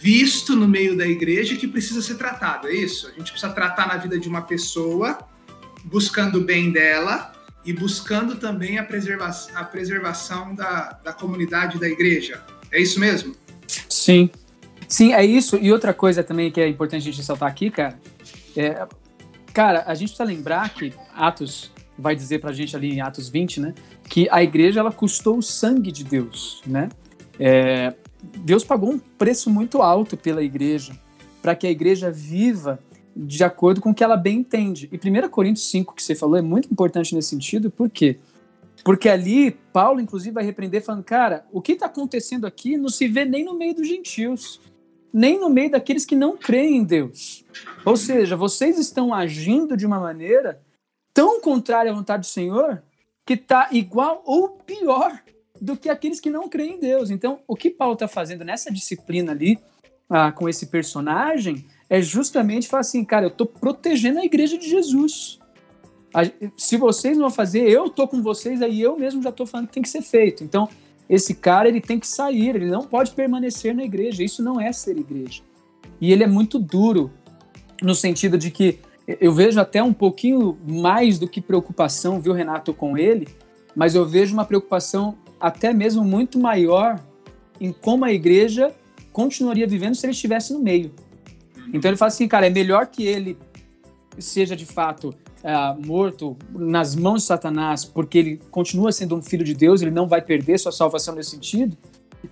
visto 0.00 0.56
no 0.56 0.66
meio 0.66 0.96
da 0.96 1.06
igreja 1.06 1.56
que 1.56 1.68
precisa 1.68 2.00
ser 2.00 2.14
tratado, 2.14 2.68
é 2.68 2.72
isso? 2.72 3.06
A 3.06 3.10
gente 3.10 3.30
precisa 3.30 3.52
tratar 3.52 3.86
na 3.86 3.96
vida 3.96 4.18
de 4.18 4.28
uma 4.28 4.42
pessoa, 4.42 5.18
buscando 5.84 6.38
o 6.38 6.44
bem 6.44 6.72
dela 6.72 7.32
e 7.64 7.72
buscando 7.72 8.36
também 8.36 8.78
a, 8.78 8.82
preserva 8.82 9.30
a 9.54 9.64
preservação 9.64 10.54
da, 10.54 10.98
da 11.04 11.12
comunidade 11.12 11.78
da 11.78 11.88
igreja. 11.88 12.42
É 12.72 12.80
isso 12.80 12.98
mesmo? 12.98 13.34
Sim. 13.88 14.30
Sim, 14.88 15.12
é 15.12 15.24
isso. 15.24 15.56
E 15.56 15.70
outra 15.70 15.92
coisa 15.92 16.24
também 16.24 16.50
que 16.50 16.60
é 16.60 16.68
importante 16.68 17.02
a 17.02 17.04
gente 17.04 17.18
ressaltar 17.18 17.48
aqui, 17.48 17.70
cara, 17.70 18.00
é, 18.56 18.86
cara, 19.52 19.84
a 19.86 19.94
gente 19.94 20.08
precisa 20.08 20.24
lembrar 20.24 20.68
que 20.70 20.92
Atos 21.14 21.70
vai 21.96 22.16
dizer 22.16 22.40
pra 22.40 22.52
gente 22.52 22.74
ali 22.74 22.94
em 22.94 23.00
Atos 23.00 23.28
20, 23.28 23.60
né, 23.60 23.74
que 24.08 24.26
a 24.30 24.42
igreja 24.42 24.80
ela 24.80 24.90
custou 24.90 25.38
o 25.38 25.42
sangue 25.42 25.92
de 25.92 26.02
Deus, 26.02 26.62
né? 26.66 26.88
É, 27.38 27.94
Deus 28.22 28.64
pagou 28.64 28.90
um 28.90 28.98
preço 28.98 29.50
muito 29.50 29.82
alto 29.82 30.16
pela 30.16 30.42
igreja 30.42 30.92
para 31.40 31.54
que 31.54 31.66
a 31.66 31.70
igreja 31.70 32.10
viva 32.10 32.78
de 33.16 33.42
acordo 33.42 33.80
com 33.80 33.90
o 33.90 33.94
que 33.94 34.04
ela 34.04 34.16
bem 34.16 34.38
entende. 34.38 34.88
E 34.92 34.96
1 34.96 35.28
Coríntios 35.28 35.68
5, 35.70 35.94
que 35.94 36.02
você 36.02 36.14
falou, 36.14 36.36
é 36.36 36.42
muito 36.42 36.70
importante 36.70 37.14
nesse 37.14 37.30
sentido, 37.30 37.70
por 37.70 37.90
quê? 37.90 38.18
Porque 38.84 39.08
ali, 39.08 39.50
Paulo, 39.72 40.00
inclusive, 40.00 40.34
vai 40.34 40.44
repreender, 40.44 40.82
falando: 40.82 41.04
cara, 41.04 41.44
o 41.52 41.60
que 41.60 41.72
está 41.72 41.86
acontecendo 41.86 42.46
aqui 42.46 42.76
não 42.76 42.88
se 42.88 43.06
vê 43.08 43.24
nem 43.24 43.44
no 43.44 43.54
meio 43.54 43.74
dos 43.74 43.86
gentios, 43.86 44.60
nem 45.12 45.38
no 45.38 45.50
meio 45.50 45.70
daqueles 45.70 46.06
que 46.06 46.16
não 46.16 46.36
creem 46.36 46.78
em 46.78 46.84
Deus. 46.84 47.44
Ou 47.84 47.96
seja, 47.96 48.36
vocês 48.36 48.78
estão 48.78 49.12
agindo 49.12 49.76
de 49.76 49.84
uma 49.84 50.00
maneira 50.00 50.62
tão 51.12 51.40
contrária 51.40 51.90
à 51.90 51.94
vontade 51.94 52.22
do 52.22 52.32
Senhor 52.32 52.82
que 53.26 53.34
está 53.34 53.68
igual 53.72 54.22
ou 54.24 54.48
pior 54.48 55.20
do 55.60 55.76
que 55.76 55.88
aqueles 55.88 56.20
que 56.20 56.30
não 56.30 56.48
creem 56.48 56.76
em 56.76 56.80
Deus. 56.80 57.10
Então, 57.10 57.40
o 57.46 57.54
que 57.54 57.70
Paulo 57.70 57.94
está 57.94 58.08
fazendo 58.08 58.44
nessa 58.44 58.72
disciplina 58.72 59.32
ali, 59.32 59.58
ah, 60.08 60.32
com 60.32 60.48
esse 60.48 60.66
personagem, 60.66 61.66
é 61.88 62.00
justamente 62.00 62.68
falar 62.68 62.80
assim, 62.80 63.04
cara, 63.04 63.26
eu 63.26 63.30
estou 63.30 63.46
protegendo 63.46 64.20
a 64.20 64.24
igreja 64.24 64.56
de 64.56 64.68
Jesus. 64.68 65.38
Se 66.56 66.76
vocês 66.76 67.16
não 67.16 67.24
vão 67.24 67.30
fazer, 67.30 67.68
eu 67.68 67.86
estou 67.86 68.08
com 68.08 68.22
vocês, 68.22 68.62
aí 68.62 68.80
eu 68.80 68.98
mesmo 68.98 69.22
já 69.22 69.30
estou 69.30 69.46
falando 69.46 69.68
que 69.68 69.74
tem 69.74 69.82
que 69.82 69.88
ser 69.88 70.02
feito. 70.02 70.42
Então, 70.42 70.68
esse 71.08 71.34
cara, 71.34 71.68
ele 71.68 71.80
tem 71.80 71.98
que 71.98 72.06
sair, 72.06 72.56
ele 72.56 72.66
não 72.66 72.82
pode 72.82 73.12
permanecer 73.12 73.74
na 73.74 73.84
igreja. 73.84 74.22
Isso 74.22 74.42
não 74.42 74.60
é 74.60 74.72
ser 74.72 74.96
igreja. 74.96 75.42
E 76.00 76.12
ele 76.12 76.24
é 76.24 76.26
muito 76.26 76.58
duro, 76.58 77.10
no 77.82 77.94
sentido 77.94 78.38
de 78.38 78.50
que 78.50 78.78
eu 79.20 79.32
vejo 79.32 79.60
até 79.60 79.82
um 79.82 79.92
pouquinho 79.92 80.56
mais 80.66 81.18
do 81.18 81.28
que 81.28 81.40
preocupação, 81.40 82.20
viu, 82.20 82.32
Renato, 82.32 82.72
com 82.72 82.96
ele, 82.96 83.28
mas 83.74 83.94
eu 83.94 84.06
vejo 84.06 84.32
uma 84.32 84.44
preocupação 84.44 85.18
até 85.40 85.72
mesmo 85.72 86.04
muito 86.04 86.38
maior 86.38 87.00
em 87.60 87.72
como 87.72 88.04
a 88.04 88.12
igreja 88.12 88.74
continuaria 89.12 89.66
vivendo 89.66 89.94
se 89.94 90.06
ele 90.06 90.12
estivesse 90.12 90.52
no 90.52 90.60
meio. 90.60 90.92
Então 91.72 91.90
ele 91.90 91.96
fala 91.96 92.08
assim, 92.08 92.28
cara, 92.28 92.46
é 92.46 92.50
melhor 92.50 92.86
que 92.86 93.04
ele 93.04 93.38
seja 94.18 94.54
de 94.56 94.66
fato 94.66 95.14
uh, 95.42 95.86
morto 95.86 96.36
nas 96.52 96.94
mãos 96.94 97.22
de 97.22 97.28
Satanás, 97.28 97.84
porque 97.84 98.18
ele 98.18 98.40
continua 98.50 98.92
sendo 98.92 99.16
um 99.16 99.22
filho 99.22 99.44
de 99.44 99.54
Deus, 99.54 99.80
ele 99.80 99.90
não 99.90 100.08
vai 100.08 100.20
perder 100.20 100.58
sua 100.58 100.72
salvação 100.72 101.14
nesse 101.14 101.30
sentido, 101.30 101.76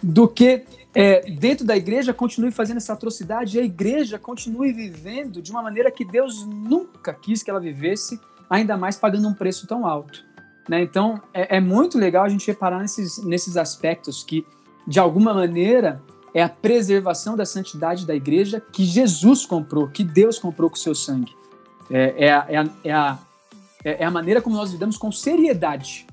do 0.02 0.28
que 0.28 0.64
é, 0.94 1.30
dentro 1.30 1.64
da 1.64 1.76
igreja 1.76 2.12
continue 2.12 2.50
fazendo 2.50 2.78
essa 2.78 2.92
atrocidade 2.92 3.56
e 3.56 3.60
a 3.60 3.64
igreja 3.64 4.18
continue 4.18 4.72
vivendo 4.72 5.40
de 5.40 5.50
uma 5.50 5.62
maneira 5.62 5.90
que 5.90 6.04
Deus 6.04 6.46
nunca 6.46 7.14
quis 7.14 7.42
que 7.42 7.50
ela 7.50 7.60
vivesse, 7.60 8.20
ainda 8.50 8.76
mais 8.76 8.96
pagando 8.96 9.28
um 9.28 9.34
preço 9.34 9.66
tão 9.66 9.86
alto. 9.86 10.27
Né? 10.68 10.82
Então, 10.82 11.20
é, 11.32 11.56
é, 11.56 11.60
muito 11.60 11.98
legal 11.98 12.24
a 12.24 12.28
gente 12.28 12.46
reparar 12.46 12.80
nesses, 12.80 13.22
nesses 13.24 13.56
aspectos 13.56 14.22
que, 14.22 14.44
de 14.86 15.00
alguma 15.00 15.32
maneira, 15.32 16.02
é 16.34 16.42
a 16.42 16.48
preservação 16.48 17.36
da 17.36 17.46
santidade 17.46 18.06
da 18.06 18.14
igreja 18.14 18.62
que 18.72 18.84
Jesus 18.84 19.46
comprou, 19.46 19.88
que 19.88 20.04
Deus 20.04 20.38
comprou 20.38 20.68
com 20.68 20.76
seu 20.76 20.94
sangue. 20.94 21.34
É, 21.90 22.26
é, 22.26 22.32
a, 22.32 22.46
é, 22.48 22.56
a, 22.58 22.68
é, 22.84 22.92
a, 22.92 23.18
é 23.84 24.04
a 24.04 24.10
maneira 24.10 24.42
como 24.42 24.56
nós 24.56 24.70
lidamos 24.70 24.98
com 24.98 25.10
seriedade 25.10 26.06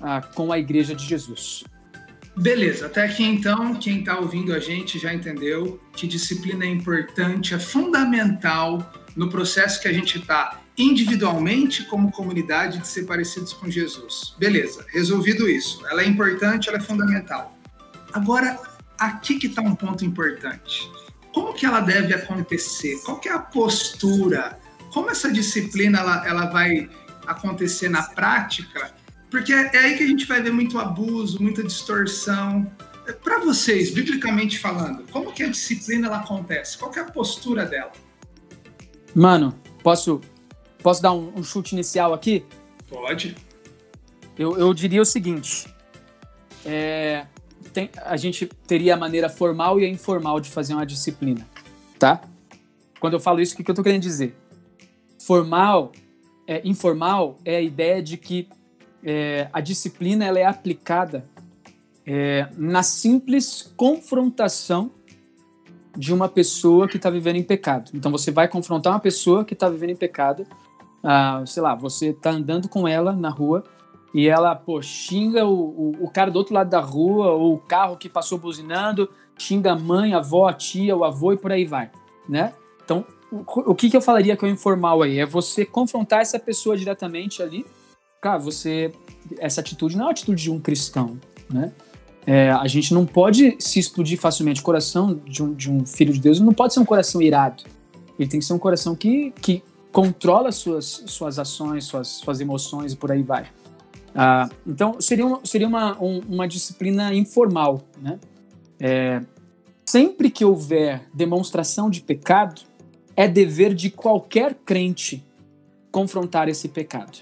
a, 0.00 0.20
com 0.20 0.52
a 0.52 0.58
igreja 0.58 0.94
de 0.94 1.04
Jesus. 1.04 1.64
Beleza, 2.36 2.84
até 2.84 3.02
aqui 3.02 3.24
então, 3.24 3.74
quem 3.76 4.00
está 4.00 4.18
ouvindo 4.18 4.52
a 4.52 4.60
gente 4.60 4.98
já 4.98 5.14
entendeu 5.14 5.80
que 5.94 6.06
disciplina 6.06 6.66
é 6.66 6.68
importante, 6.68 7.54
é 7.54 7.58
fundamental 7.58 8.92
no 9.16 9.30
processo 9.30 9.80
que 9.80 9.88
a 9.88 9.92
gente 9.92 10.18
está 10.18 10.60
individualmente 10.78 11.84
como 11.84 12.12
comunidade 12.12 12.78
de 12.78 12.86
ser 12.86 13.04
parecidos 13.04 13.52
com 13.52 13.70
Jesus. 13.70 14.34
Beleza, 14.38 14.84
resolvido 14.92 15.48
isso. 15.48 15.84
Ela 15.86 16.02
é 16.02 16.06
importante, 16.06 16.68
ela 16.68 16.78
é 16.78 16.80
fundamental. 16.80 17.56
Agora, 18.12 18.60
aqui 18.98 19.38
que 19.38 19.46
está 19.46 19.62
um 19.62 19.74
ponto 19.74 20.04
importante. 20.04 20.90
Como 21.32 21.52
que 21.52 21.66
ela 21.66 21.80
deve 21.80 22.14
acontecer? 22.14 22.98
Qual 23.04 23.18
que 23.18 23.28
é 23.28 23.32
a 23.32 23.38
postura? 23.38 24.58
Como 24.92 25.10
essa 25.10 25.30
disciplina 25.30 25.98
ela, 25.98 26.26
ela 26.26 26.46
vai 26.46 26.88
acontecer 27.26 27.88
na 27.88 28.02
prática? 28.02 28.94
Porque 29.30 29.52
é 29.52 29.76
aí 29.78 29.96
que 29.96 30.04
a 30.04 30.06
gente 30.06 30.26
vai 30.26 30.42
ver 30.42 30.52
muito 30.52 30.78
abuso, 30.78 31.42
muita 31.42 31.62
distorção. 31.62 32.70
Para 33.22 33.38
vocês, 33.40 33.90
biblicamente 33.90 34.58
falando, 34.58 35.04
como 35.10 35.32
que 35.32 35.42
a 35.42 35.48
disciplina 35.48 36.06
ela 36.06 36.18
acontece? 36.18 36.78
Qual 36.78 36.90
que 36.90 36.98
é 36.98 37.02
a 37.02 37.06
postura 37.06 37.64
dela? 37.64 37.92
Mano, 39.14 39.54
posso 39.82 40.20
Posso 40.82 41.02
dar 41.02 41.12
um, 41.12 41.32
um 41.36 41.42
chute 41.42 41.74
inicial 41.74 42.14
aqui? 42.14 42.44
Pode. 42.88 43.36
Eu, 44.38 44.58
eu 44.58 44.72
diria 44.74 45.00
o 45.00 45.04
seguinte: 45.04 45.66
é, 46.64 47.26
tem, 47.72 47.90
a 48.04 48.16
gente 48.16 48.46
teria 48.66 48.94
a 48.94 48.96
maneira 48.96 49.28
formal 49.28 49.80
e 49.80 49.84
a 49.84 49.88
informal 49.88 50.40
de 50.40 50.50
fazer 50.50 50.74
uma 50.74 50.86
disciplina, 50.86 51.46
tá? 51.98 52.20
Quando 53.00 53.14
eu 53.14 53.20
falo 53.20 53.40
isso, 53.40 53.54
o 53.54 53.56
que, 53.56 53.64
que 53.64 53.70
eu 53.70 53.72
estou 53.72 53.84
querendo 53.84 54.02
dizer? 54.02 54.34
Formal, 55.18 55.92
é, 56.46 56.60
informal 56.64 57.38
é 57.44 57.56
a 57.56 57.60
ideia 57.60 58.02
de 58.02 58.16
que 58.16 58.48
é, 59.02 59.48
a 59.52 59.60
disciplina 59.60 60.24
ela 60.24 60.38
é 60.38 60.44
aplicada 60.44 61.28
é, 62.06 62.48
na 62.56 62.82
simples 62.82 63.72
confrontação 63.76 64.90
de 65.96 66.12
uma 66.12 66.28
pessoa 66.28 66.86
que 66.86 66.96
está 66.96 67.10
vivendo 67.10 67.36
em 67.36 67.42
pecado. 67.42 67.90
Então 67.94 68.10
você 68.12 68.30
vai 68.30 68.48
confrontar 68.48 68.92
uma 68.92 69.00
pessoa 69.00 69.44
que 69.44 69.54
está 69.54 69.68
vivendo 69.68 69.90
em 69.90 69.96
pecado 69.96 70.46
ah, 71.08 71.44
sei 71.46 71.62
lá, 71.62 71.72
você 71.72 72.12
tá 72.12 72.30
andando 72.30 72.68
com 72.68 72.88
ela 72.88 73.12
na 73.12 73.30
rua 73.30 73.62
e 74.12 74.26
ela, 74.26 74.56
pô, 74.56 74.82
xinga 74.82 75.46
o, 75.46 75.52
o, 75.52 76.04
o, 76.04 76.10
cara 76.10 76.32
do 76.32 76.36
outro 76.36 76.52
lado 76.52 76.68
da 76.68 76.80
rua, 76.80 77.30
ou 77.30 77.54
o 77.54 77.58
carro 77.58 77.96
que 77.96 78.08
passou 78.08 78.38
buzinando, 78.38 79.08
xinga 79.38 79.72
a 79.72 79.76
mãe, 79.76 80.14
a 80.14 80.18
avó, 80.18 80.48
a 80.48 80.52
tia, 80.52 80.96
o 80.96 81.04
avô 81.04 81.32
e 81.32 81.36
por 81.36 81.52
aí 81.52 81.64
vai, 81.64 81.92
né? 82.28 82.54
Então, 82.84 83.04
o, 83.30 83.44
o 83.70 83.74
que, 83.74 83.88
que 83.88 83.96
eu 83.96 84.00
falaria 84.00 84.36
que 84.36 84.44
é 84.44 84.48
o 84.48 84.50
informal 84.50 85.02
aí? 85.02 85.20
É 85.20 85.26
você 85.26 85.64
confrontar 85.64 86.22
essa 86.22 86.40
pessoa 86.40 86.76
diretamente 86.76 87.40
ali. 87.40 87.64
Cara, 88.20 88.38
você. 88.38 88.90
Essa 89.38 89.60
atitude 89.60 89.94
não 89.96 90.04
é 90.04 90.06
uma 90.06 90.12
atitude 90.12 90.42
de 90.42 90.50
um 90.50 90.58
cristão, 90.58 91.20
né? 91.48 91.72
É, 92.26 92.50
a 92.50 92.66
gente 92.66 92.92
não 92.92 93.06
pode 93.06 93.54
se 93.60 93.78
explodir 93.78 94.18
facilmente. 94.18 94.60
O 94.60 94.64
coração 94.64 95.14
de 95.24 95.40
um, 95.40 95.54
de 95.54 95.70
um 95.70 95.86
filho 95.86 96.12
de 96.12 96.18
Deus 96.18 96.40
não 96.40 96.52
pode 96.52 96.74
ser 96.74 96.80
um 96.80 96.84
coração 96.84 97.22
irado. 97.22 97.62
Ele 98.18 98.28
tem 98.28 98.40
que 98.40 98.46
ser 98.46 98.54
um 98.54 98.58
coração 98.58 98.96
que, 98.96 99.30
que 99.40 99.62
controla 99.96 100.52
suas, 100.52 101.04
suas 101.06 101.38
ações, 101.38 101.86
suas, 101.86 102.08
suas 102.08 102.38
emoções 102.38 102.92
e 102.92 102.96
por 102.96 103.10
aí 103.10 103.22
vai. 103.22 103.46
Ah, 104.14 104.46
então, 104.66 105.00
seria, 105.00 105.24
seria 105.42 105.66
uma, 105.66 105.96
um, 105.98 106.18
uma 106.28 106.46
disciplina 106.46 107.14
informal. 107.14 107.80
Né? 107.98 108.20
É, 108.78 109.22
sempre 109.86 110.28
que 110.28 110.44
houver 110.44 111.08
demonstração 111.14 111.88
de 111.88 112.02
pecado, 112.02 112.60
é 113.16 113.26
dever 113.26 113.72
de 113.74 113.88
qualquer 113.88 114.54
crente 114.66 115.24
confrontar 115.90 116.46
esse 116.46 116.68
pecado. 116.68 117.20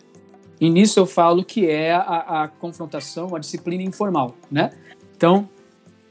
E 0.61 0.69
nisso 0.69 0.99
eu 0.99 1.07
falo 1.07 1.45
que 1.45 1.71
é 1.71 1.93
a, 1.93 2.43
a 2.43 2.49
confrontação, 2.49 3.37
a 3.37 3.39
disciplina 3.39 3.85
informal. 3.85 4.35
Né? 4.51 4.73
Então, 5.17 5.49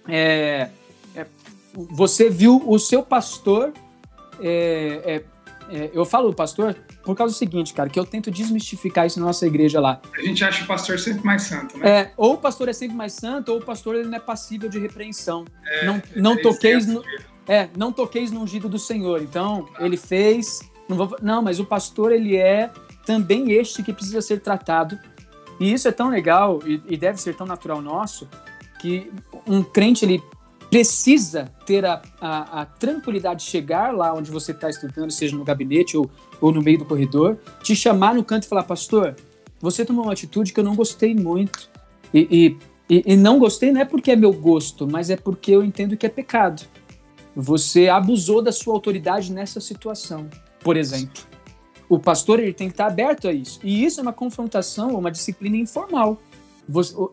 é, 0.07 0.69
é, 1.13 1.27
você 1.73 2.29
viu 2.29 2.63
o 2.65 2.79
seu 2.79 3.03
pastor 3.03 3.73
é, 4.39 5.23
é 5.69 5.83
é, 5.83 5.91
eu 5.93 6.05
falo 6.05 6.33
pastor 6.33 6.75
por 7.03 7.15
causa 7.15 7.33
do 7.33 7.37
seguinte, 7.37 7.73
cara, 7.73 7.89
que 7.89 7.99
eu 7.99 8.05
tento 8.05 8.31
desmistificar 8.31 9.05
isso 9.05 9.19
na 9.19 9.25
nossa 9.25 9.45
igreja 9.45 9.79
lá. 9.79 10.01
A 10.17 10.21
gente 10.21 10.43
acha 10.43 10.63
o 10.63 10.67
pastor 10.67 10.99
sempre 10.99 11.23
mais 11.25 11.43
santo, 11.43 11.77
né? 11.77 11.89
É, 11.89 12.13
ou 12.15 12.33
o 12.33 12.37
pastor 12.37 12.69
é 12.69 12.73
sempre 12.73 12.95
mais 12.95 13.13
santo, 13.13 13.51
ou 13.51 13.59
o 13.59 13.61
pastor 13.63 13.95
ele 13.95 14.07
não 14.07 14.15
é 14.15 14.19
passível 14.19 14.69
de 14.69 14.79
repreensão. 14.79 15.45
É, 15.65 15.85
não 15.85 16.01
não 16.15 16.33
é 16.33 16.41
toqueis 16.41 16.87
no, 16.87 17.03
é, 17.47 17.69
não 17.77 17.91
toqueis 17.91 18.31
no 18.31 18.41
ungido 18.41 18.69
do 18.69 18.79
Senhor. 18.79 19.21
Então, 19.21 19.67
ah. 19.75 19.85
ele 19.85 19.97
fez, 19.97 20.61
não, 20.87 20.97
vou, 20.97 21.17
não, 21.21 21.41
mas 21.41 21.59
o 21.59 21.65
pastor 21.65 22.11
ele 22.11 22.37
é 22.37 22.71
também 23.05 23.51
este 23.51 23.83
que 23.83 23.93
precisa 23.93 24.21
ser 24.21 24.39
tratado. 24.39 24.97
E 25.59 25.71
isso 25.71 25.87
é 25.87 25.91
tão 25.91 26.09
legal 26.09 26.61
e, 26.65 26.81
e 26.87 26.97
deve 26.97 27.19
ser 27.21 27.35
tão 27.35 27.45
natural 27.45 27.81
nosso 27.81 28.27
que 28.79 29.11
um 29.47 29.63
crente 29.63 30.03
ele 30.03 30.21
precisa 30.73 31.51
ter 31.67 31.85
a, 31.85 32.01
a, 32.19 32.61
a, 32.61 32.65
tranquilidade 32.65 33.45
de 33.45 33.51
chegar 33.51 33.93
lá 33.93 34.11
onde 34.11 34.31
você 34.31 34.53
está 34.53 34.71
estudando, 34.71 35.11
seja 35.11 35.37
no 35.37 35.43
gabinete 35.43 35.95
ou, 35.95 36.09
ou 36.41 36.51
no 36.51 36.63
meio 36.63 36.79
do 36.79 36.85
corredor, 36.85 37.37
te 37.61 37.75
chamar 37.75 38.15
no 38.15 38.23
canto 38.23 38.45
e 38.45 38.47
falar, 38.47 38.63
pastor, 38.63 39.15
você 39.61 39.85
tomou 39.85 40.05
uma 40.05 40.13
atitude 40.13 40.51
que 40.51 40.59
eu 40.59 40.63
não 40.63 40.75
gostei 40.75 41.13
muito. 41.13 41.69
E, 42.11 42.57
e, 42.89 43.03
e, 43.05 43.15
não 43.15 43.37
gostei 43.37 43.71
não 43.71 43.81
é 43.81 43.85
porque 43.85 44.09
é 44.09 44.15
meu 44.15 44.33
gosto, 44.33 44.87
mas 44.87 45.11
é 45.11 45.15
porque 45.15 45.51
eu 45.51 45.63
entendo 45.63 45.95
que 45.95 46.07
é 46.07 46.09
pecado. 46.09 46.63
Você 47.35 47.87
abusou 47.87 48.41
da 48.41 48.51
sua 48.51 48.73
autoridade 48.73 49.31
nessa 49.31 49.61
situação, 49.61 50.27
por 50.59 50.75
exemplo. 50.75 51.21
O 51.87 51.99
pastor 51.99 52.39
ele 52.39 52.51
tem 52.51 52.67
que 52.67 52.73
estar 52.73 52.87
aberto 52.87 53.27
a 53.27 53.31
isso. 53.31 53.59
E 53.63 53.85
isso 53.85 53.99
é 53.99 54.01
uma 54.01 54.11
confrontação, 54.11 54.97
uma 54.97 55.11
disciplina 55.11 55.55
informal. 55.55 56.19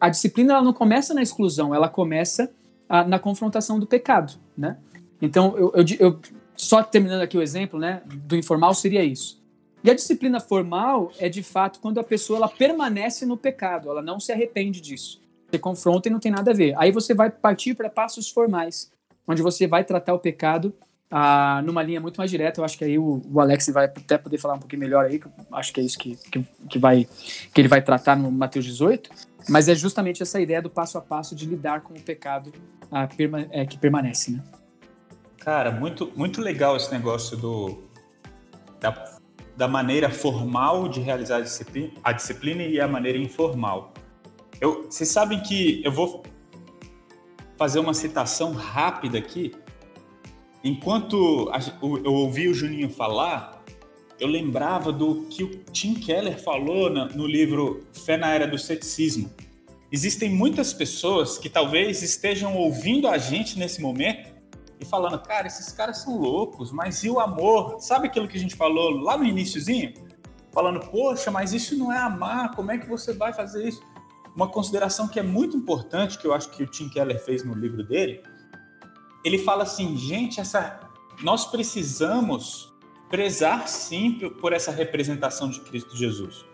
a 0.01 0.09
disciplina 0.09 0.55
ela 0.55 0.63
não 0.63 0.73
começa 0.73 1.13
na 1.13 1.21
exclusão, 1.21 1.75
ela 1.75 1.91
começa 1.91 2.51
a, 2.91 3.05
na 3.05 3.21
confrontação 3.21 3.79
do 3.79 3.87
pecado, 3.87 4.35
né? 4.59 4.77
Então, 5.23 5.57
eu, 5.57 5.73
eu, 5.77 5.85
eu, 6.01 6.21
só 6.57 6.83
terminando 6.83 7.21
aqui 7.21 7.39
o 7.39 7.43
exemplo, 7.43 7.79
né, 7.79 8.03
do 8.05 8.37
informal 8.37 8.75
seria 8.75 9.05
isso. 9.05 9.41
E 9.85 9.91
a 9.91 9.95
disciplina 9.95 10.41
formal 10.41 11.13
é 11.19 11.29
de 11.29 11.43
fato 11.43 11.79
quando 11.79 12.01
a 12.01 12.05
pessoa 12.05 12.39
ela 12.39 12.49
permanece 12.49 13.25
no 13.25 13.37
pecado, 13.37 13.89
ela 13.89 14.03
não 14.03 14.19
se 14.19 14.33
arrepende 14.33 14.81
disso. 14.81 15.23
Você 15.49 15.59
confronta 15.59 16.09
e 16.09 16.11
não 16.11 16.19
tem 16.19 16.33
nada 16.33 16.51
a 16.51 16.55
ver. 16.55 16.75
Aí 16.77 16.91
você 16.91 17.15
vai 17.15 17.31
partir 17.31 17.75
para 17.75 17.89
passos 17.89 18.29
formais, 18.29 18.91
onde 19.27 19.41
você 19.41 19.67
vai 19.67 19.85
tratar 19.85 20.13
o 20.13 20.19
pecado 20.19 20.75
ah, 21.11 21.61
numa 21.65 21.83
linha 21.83 22.01
muito 22.01 22.17
mais 22.19 22.31
direta. 22.31 22.61
Eu 22.61 22.65
acho 22.65 22.79
que 22.79 22.85
aí 22.85 22.99
o, 22.99 23.21
o, 23.31 23.41
Alex 23.41 23.69
vai 23.69 23.87
até 23.87 24.17
poder 24.17 24.39
falar 24.39 24.55
um 24.55 24.59
pouquinho 24.59 24.81
melhor 24.81 25.05
aí, 25.05 25.19
que 25.19 25.29
acho 25.53 25.73
que 25.73 25.81
é 25.81 25.85
isso 25.85 25.99
que, 25.99 26.17
que, 26.31 26.45
que, 26.69 26.79
vai, 26.79 27.07
que 27.53 27.61
ele 27.61 27.69
vai 27.69 27.83
tratar 27.83 28.17
no 28.17 28.31
Mateus 28.31 28.65
18. 28.65 29.11
Mas 29.49 29.69
é 29.69 29.75
justamente 29.75 30.23
essa 30.23 30.41
ideia 30.41 30.63
do 30.63 30.71
passo 30.71 30.99
a 30.99 31.01
passo 31.01 31.35
de 31.35 31.47
lidar 31.47 31.81
com 31.81 31.95
o 31.95 32.01
pecado 32.01 32.53
ah, 32.91 33.07
perma, 33.07 33.47
é, 33.51 33.65
que 33.67 33.79
permanece, 33.79 34.33
né? 34.33 34.43
Cara, 35.39 35.71
muito, 35.71 36.13
muito 36.15 36.41
legal 36.41 36.77
esse 36.77 36.93
negócio 36.93 37.37
do, 37.37 37.83
da, 38.79 39.17
da 39.57 39.67
maneira 39.67 40.11
formal 40.11 40.89
de 40.89 41.01
realizar 41.01 41.39
a 41.39 41.41
disciplina, 41.41 41.91
a 42.05 42.13
disciplina 42.13 42.63
e 42.63 42.79
a 42.79 42.87
maneira 42.87 43.19
informal. 43.19 43.95
Eu, 44.61 44.85
vocês 44.85 45.09
sabem 45.09 45.41
que 45.43 45.83
eu 45.83 45.91
vou 45.91 46.23
fazer 47.57 47.79
uma 47.79 47.95
citação 47.95 48.53
rápida 48.53 49.19
aqui. 49.19 49.53
Enquanto 50.63 51.51
eu 52.05 52.13
ouvi 52.13 52.49
o 52.49 52.55
Juninho 52.55 52.91
falar, 52.91 53.65
eu 54.19 54.29
lembrava 54.29 54.93
do 54.93 55.23
que 55.31 55.43
o 55.43 55.49
Tim 55.73 55.95
Keller 55.95 56.39
falou 56.39 56.91
no 56.91 57.27
livro 57.27 57.87
Fé 57.93 58.19
na 58.19 58.29
Era 58.35 58.47
do 58.47 58.59
Ceticismo. 58.59 59.31
Existem 59.91 60.29
muitas 60.29 60.75
pessoas 60.75 61.39
que 61.39 61.49
talvez 61.49 62.03
estejam 62.03 62.55
ouvindo 62.55 63.09
a 63.09 63.17
gente 63.17 63.59
nesse 63.59 63.81
momento 63.81 64.31
e 64.79 64.85
falando, 64.85 65.19
cara, 65.19 65.47
esses 65.47 65.73
caras 65.73 65.99
são 65.99 66.19
loucos, 66.19 66.71
mas 66.71 67.03
e 67.03 67.11
o 67.11 67.19
amor? 67.19 67.81
Sabe 67.81 68.07
aquilo 68.09 68.29
que 68.29 68.37
a 68.37 68.41
gente 68.41 68.55
falou 68.55 68.91
lá 68.91 69.17
no 69.17 69.25
iníciozinho? 69.25 69.95
Falando, 70.53 70.81
poxa, 70.81 71.31
mas 71.31 71.53
isso 71.53 71.77
não 71.77 71.91
é 71.91 71.99
amar, 71.99 72.55
como 72.55 72.71
é 72.71 72.79
que 72.79 72.87
você 72.87 73.15
vai 73.15 73.33
fazer 73.33 73.67
isso? 73.67 73.83
Uma 74.37 74.49
consideração 74.49 75.09
que 75.09 75.19
é 75.19 75.23
muito 75.23 75.57
importante, 75.57 76.19
que 76.19 76.27
eu 76.27 76.35
acho 76.35 76.51
que 76.51 76.63
o 76.63 76.67
Tim 76.67 76.89
Keller 76.89 77.19
fez 77.19 77.43
no 77.45 77.55
livro 77.55 77.83
dele, 77.83 78.23
ele 79.25 79.39
fala 79.39 79.63
assim, 79.65 79.97
gente, 79.97 80.41
essa, 80.41 80.81
nós 81.23 81.47
precisamos 81.47 82.73
prezar 83.09 83.69
sim 83.69 84.13
por 84.41 84.53
essa 84.53 84.71
representação 84.71 85.51
de 85.51 85.61
Cristo 85.61 85.97
Jesus. 85.97 86.45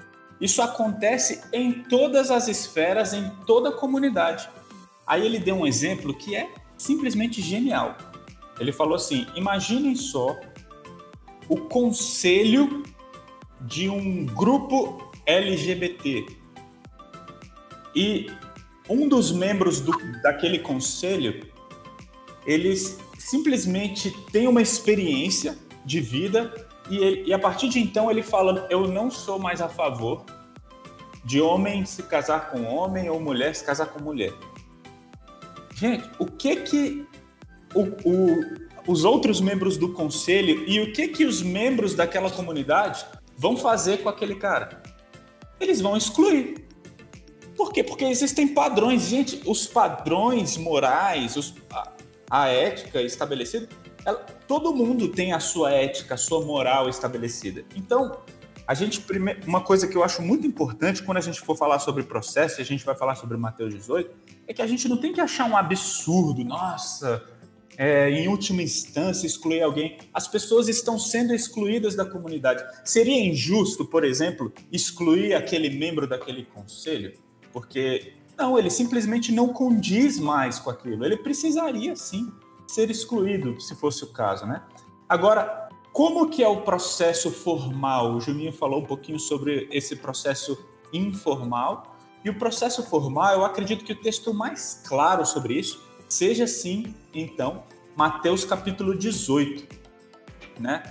Isso 0.40 0.60
acontece 0.60 1.42
em 1.52 1.84
todas 1.84 2.30
as 2.30 2.48
esferas, 2.48 3.12
em 3.12 3.30
toda 3.46 3.70
a 3.70 3.72
comunidade. 3.72 4.48
Aí 5.06 5.24
ele 5.24 5.38
deu 5.38 5.56
um 5.56 5.66
exemplo 5.66 6.12
que 6.14 6.34
é 6.34 6.52
simplesmente 6.76 7.40
genial. 7.40 7.96
Ele 8.58 8.72
falou 8.72 8.96
assim: 8.96 9.26
imaginem 9.34 9.94
só 9.94 10.38
o 11.48 11.56
conselho 11.56 12.82
de 13.60 13.88
um 13.88 14.26
grupo 14.26 15.10
LGBT. 15.24 16.26
E 17.94 18.30
um 18.88 19.08
dos 19.08 19.32
membros 19.32 19.80
do, 19.80 19.92
daquele 20.22 20.58
conselho, 20.58 21.50
eles 22.46 22.98
simplesmente 23.18 24.10
tem 24.30 24.46
uma 24.46 24.62
experiência 24.62 25.58
de 25.84 26.00
vida 26.00 26.66
e, 26.88 26.96
ele, 26.98 27.24
e 27.26 27.32
a 27.32 27.38
partir 27.38 27.68
de 27.68 27.80
então 27.80 28.10
ele 28.10 28.22
fala: 28.22 28.66
eu 28.70 28.86
não 28.86 29.10
sou 29.10 29.38
mais 29.38 29.60
a 29.60 29.68
favor 29.68 30.24
de 31.24 31.40
homem 31.40 31.84
se 31.84 32.04
casar 32.04 32.50
com 32.50 32.64
homem 32.64 33.10
ou 33.10 33.20
mulher 33.20 33.54
se 33.54 33.64
casar 33.64 33.86
com 33.86 34.02
mulher. 34.02 34.32
Gente, 35.74 36.08
o 36.18 36.26
que 36.26 36.56
que 36.56 37.06
o, 37.74 37.82
o, 38.08 38.40
os 38.86 39.04
outros 39.04 39.40
membros 39.40 39.76
do 39.76 39.92
conselho 39.92 40.64
e 40.66 40.80
o 40.80 40.92
que 40.92 41.08
que 41.08 41.24
os 41.24 41.42
membros 41.42 41.94
daquela 41.94 42.30
comunidade 42.30 43.04
vão 43.36 43.56
fazer 43.56 43.98
com 43.98 44.08
aquele 44.08 44.36
cara? 44.36 44.82
Eles 45.60 45.80
vão 45.80 45.96
excluir. 45.96 46.64
Por 47.56 47.72
quê? 47.72 47.82
Porque 47.82 48.04
existem 48.04 48.48
padrões. 48.48 49.02
Gente, 49.02 49.42
os 49.46 49.66
padrões 49.66 50.56
morais, 50.56 51.36
os, 51.36 51.54
a 52.30 52.48
ética 52.48 53.00
estabelecida 53.02 53.68
ela, 54.06 54.24
todo 54.46 54.72
mundo 54.72 55.08
tem 55.08 55.32
a 55.32 55.40
sua 55.40 55.72
ética, 55.72 56.14
a 56.14 56.16
sua 56.16 56.40
moral 56.40 56.88
estabelecida. 56.88 57.64
Então, 57.74 58.20
a 58.64 58.72
gente 58.72 59.04
uma 59.44 59.60
coisa 59.60 59.88
que 59.88 59.96
eu 59.96 60.04
acho 60.04 60.22
muito 60.22 60.46
importante 60.46 61.02
quando 61.02 61.18
a 61.18 61.20
gente 61.20 61.40
for 61.40 61.56
falar 61.56 61.80
sobre 61.80 62.04
processo, 62.04 62.60
e 62.60 62.62
a 62.62 62.64
gente 62.64 62.84
vai 62.84 62.94
falar 62.94 63.16
sobre 63.16 63.36
Mateus 63.36 63.74
18, 63.74 64.08
é 64.46 64.54
que 64.54 64.62
a 64.62 64.66
gente 64.66 64.88
não 64.88 64.96
tem 64.96 65.12
que 65.12 65.20
achar 65.20 65.50
um 65.50 65.56
absurdo, 65.56 66.44
nossa, 66.44 67.24
é, 67.76 68.08
em 68.08 68.28
última 68.28 68.62
instância 68.62 69.26
excluir 69.26 69.62
alguém. 69.62 69.98
As 70.14 70.28
pessoas 70.28 70.68
estão 70.68 71.00
sendo 71.00 71.34
excluídas 71.34 71.96
da 71.96 72.04
comunidade. 72.04 72.64
Seria 72.84 73.20
injusto, 73.20 73.84
por 73.84 74.04
exemplo, 74.04 74.52
excluir 74.70 75.34
aquele 75.34 75.68
membro 75.68 76.06
daquele 76.06 76.44
conselho? 76.44 77.12
Porque 77.52 78.14
não, 78.36 78.58
ele 78.58 78.70
simplesmente 78.70 79.32
não 79.32 79.48
condiz 79.48 80.18
mais 80.18 80.58
com 80.58 80.70
aquilo. 80.70 81.04
Ele 81.04 81.16
precisaria 81.16 81.96
sim 81.96 82.32
ser 82.66 82.90
excluído, 82.90 83.60
se 83.60 83.74
fosse 83.74 84.04
o 84.04 84.08
caso, 84.08 84.44
né? 84.46 84.62
Agora, 85.08 85.68
como 85.92 86.28
que 86.28 86.42
é 86.42 86.48
o 86.48 86.62
processo 86.62 87.30
formal? 87.30 88.14
O 88.14 88.20
Juninho 88.20 88.52
falou 88.52 88.80
um 88.80 88.84
pouquinho 88.84 89.18
sobre 89.18 89.68
esse 89.70 89.96
processo 89.96 90.58
informal. 90.92 91.96
E 92.24 92.28
o 92.28 92.38
processo 92.38 92.82
formal, 92.82 93.32
eu 93.32 93.44
acredito 93.44 93.84
que 93.84 93.92
o 93.92 93.96
texto 93.96 94.34
mais 94.34 94.82
claro 94.86 95.24
sobre 95.24 95.54
isso 95.54 95.80
seja 96.08 96.46
sim, 96.46 96.94
então, 97.14 97.64
Mateus 97.96 98.44
capítulo 98.44 98.96
18, 98.96 99.66
né? 100.60 100.82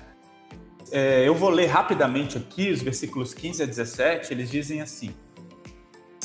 É, 0.91 1.27
eu 1.27 1.35
vou 1.35 1.49
ler 1.49 1.65
rapidamente 1.65 2.37
aqui 2.37 2.71
os 2.71 2.81
versículos 2.81 3.33
15 3.33 3.63
a 3.63 3.65
17, 3.65 4.33
eles 4.33 4.49
dizem 4.49 4.81
assim: 4.81 5.13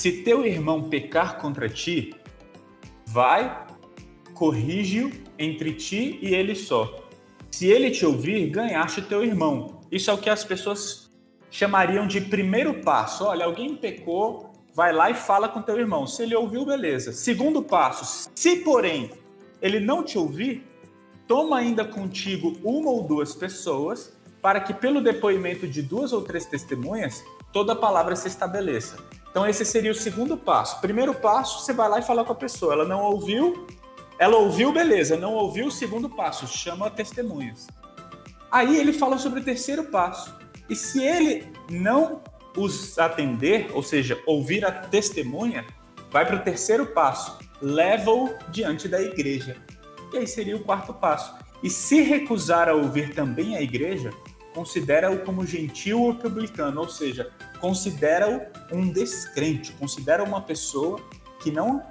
Se 0.00 0.12
teu 0.12 0.46
irmão 0.46 0.88
pecar 0.88 1.36
contra 1.36 1.68
ti, 1.68 2.14
vai 3.06 3.66
corrige-o 4.32 5.12
entre 5.38 5.74
ti 5.74 6.18
e 6.22 6.34
ele 6.34 6.54
só. 6.54 7.06
Se 7.50 7.66
ele 7.66 7.90
te 7.90 8.06
ouvir, 8.06 8.48
ganhaste 8.48 9.02
teu 9.02 9.22
irmão. 9.22 9.82
Isso 9.92 10.10
é 10.10 10.14
o 10.14 10.16
que 10.16 10.30
as 10.30 10.42
pessoas 10.42 11.12
chamariam 11.50 12.06
de 12.06 12.18
primeiro 12.18 12.80
passo. 12.80 13.24
Olha, 13.26 13.44
alguém 13.44 13.76
pecou, 13.76 14.50
vai 14.74 14.90
lá 14.90 15.10
e 15.10 15.14
fala 15.14 15.50
com 15.50 15.60
teu 15.60 15.78
irmão. 15.78 16.06
Se 16.06 16.22
ele 16.22 16.34
ouviu, 16.34 16.64
beleza. 16.64 17.12
Segundo 17.12 17.62
passo, 17.62 18.30
se 18.34 18.56
porém 18.56 19.10
ele 19.60 19.80
não 19.80 20.02
te 20.02 20.16
ouvir, 20.16 20.66
toma 21.28 21.58
ainda 21.58 21.84
contigo 21.84 22.56
uma 22.64 22.90
ou 22.90 23.02
duas 23.02 23.34
pessoas, 23.34 24.16
para 24.40 24.60
que 24.62 24.72
pelo 24.72 25.02
depoimento 25.02 25.68
de 25.68 25.82
duas 25.82 26.10
ou 26.14 26.22
três 26.22 26.46
testemunhas, 26.46 27.22
toda 27.52 27.74
a 27.74 27.76
palavra 27.76 28.16
se 28.16 28.28
estabeleça. 28.28 29.19
Então 29.30 29.46
esse 29.46 29.64
seria 29.64 29.92
o 29.92 29.94
segundo 29.94 30.36
passo. 30.36 30.80
Primeiro 30.80 31.14
passo, 31.14 31.64
você 31.64 31.72
vai 31.72 31.88
lá 31.88 31.98
e 31.98 32.02
fala 32.02 32.24
com 32.24 32.32
a 32.32 32.36
pessoa. 32.36 32.72
Ela 32.72 32.84
não 32.84 33.02
ouviu, 33.02 33.66
ela 34.18 34.36
ouviu, 34.36 34.72
beleza. 34.72 35.16
Não 35.16 35.34
ouviu, 35.34 35.66
o 35.66 35.70
segundo 35.70 36.08
passo, 36.08 36.46
chama 36.46 36.90
testemunhas. 36.90 37.68
Aí 38.50 38.76
ele 38.76 38.92
fala 38.92 39.18
sobre 39.18 39.40
o 39.40 39.44
terceiro 39.44 39.84
passo. 39.84 40.34
E 40.68 40.74
se 40.74 41.02
ele 41.02 41.52
não 41.70 42.22
os 42.56 42.98
atender, 42.98 43.70
ou 43.72 43.82
seja, 43.82 44.20
ouvir 44.26 44.64
a 44.64 44.72
testemunha, 44.72 45.64
vai 46.10 46.26
para 46.26 46.36
o 46.36 46.40
terceiro 46.40 46.86
passo, 46.86 47.38
leva-o 47.62 48.34
diante 48.48 48.88
da 48.88 49.00
igreja. 49.00 49.56
E 50.12 50.18
aí 50.18 50.26
seria 50.26 50.56
o 50.56 50.64
quarto 50.64 50.92
passo. 50.92 51.34
E 51.62 51.70
se 51.70 52.00
recusar 52.00 52.68
a 52.68 52.74
ouvir 52.74 53.14
também 53.14 53.56
a 53.56 53.62
igreja, 53.62 54.10
considera-o 54.54 55.20
como 55.20 55.46
gentil 55.46 56.02
ou 56.02 56.14
publicano, 56.14 56.80
ou 56.80 56.88
seja, 56.88 57.30
considera-o 57.60 58.42
um 58.76 58.90
descrente, 58.90 59.72
considera 59.72 60.22
uma 60.24 60.40
pessoa 60.40 61.00
que 61.40 61.50
não 61.50 61.82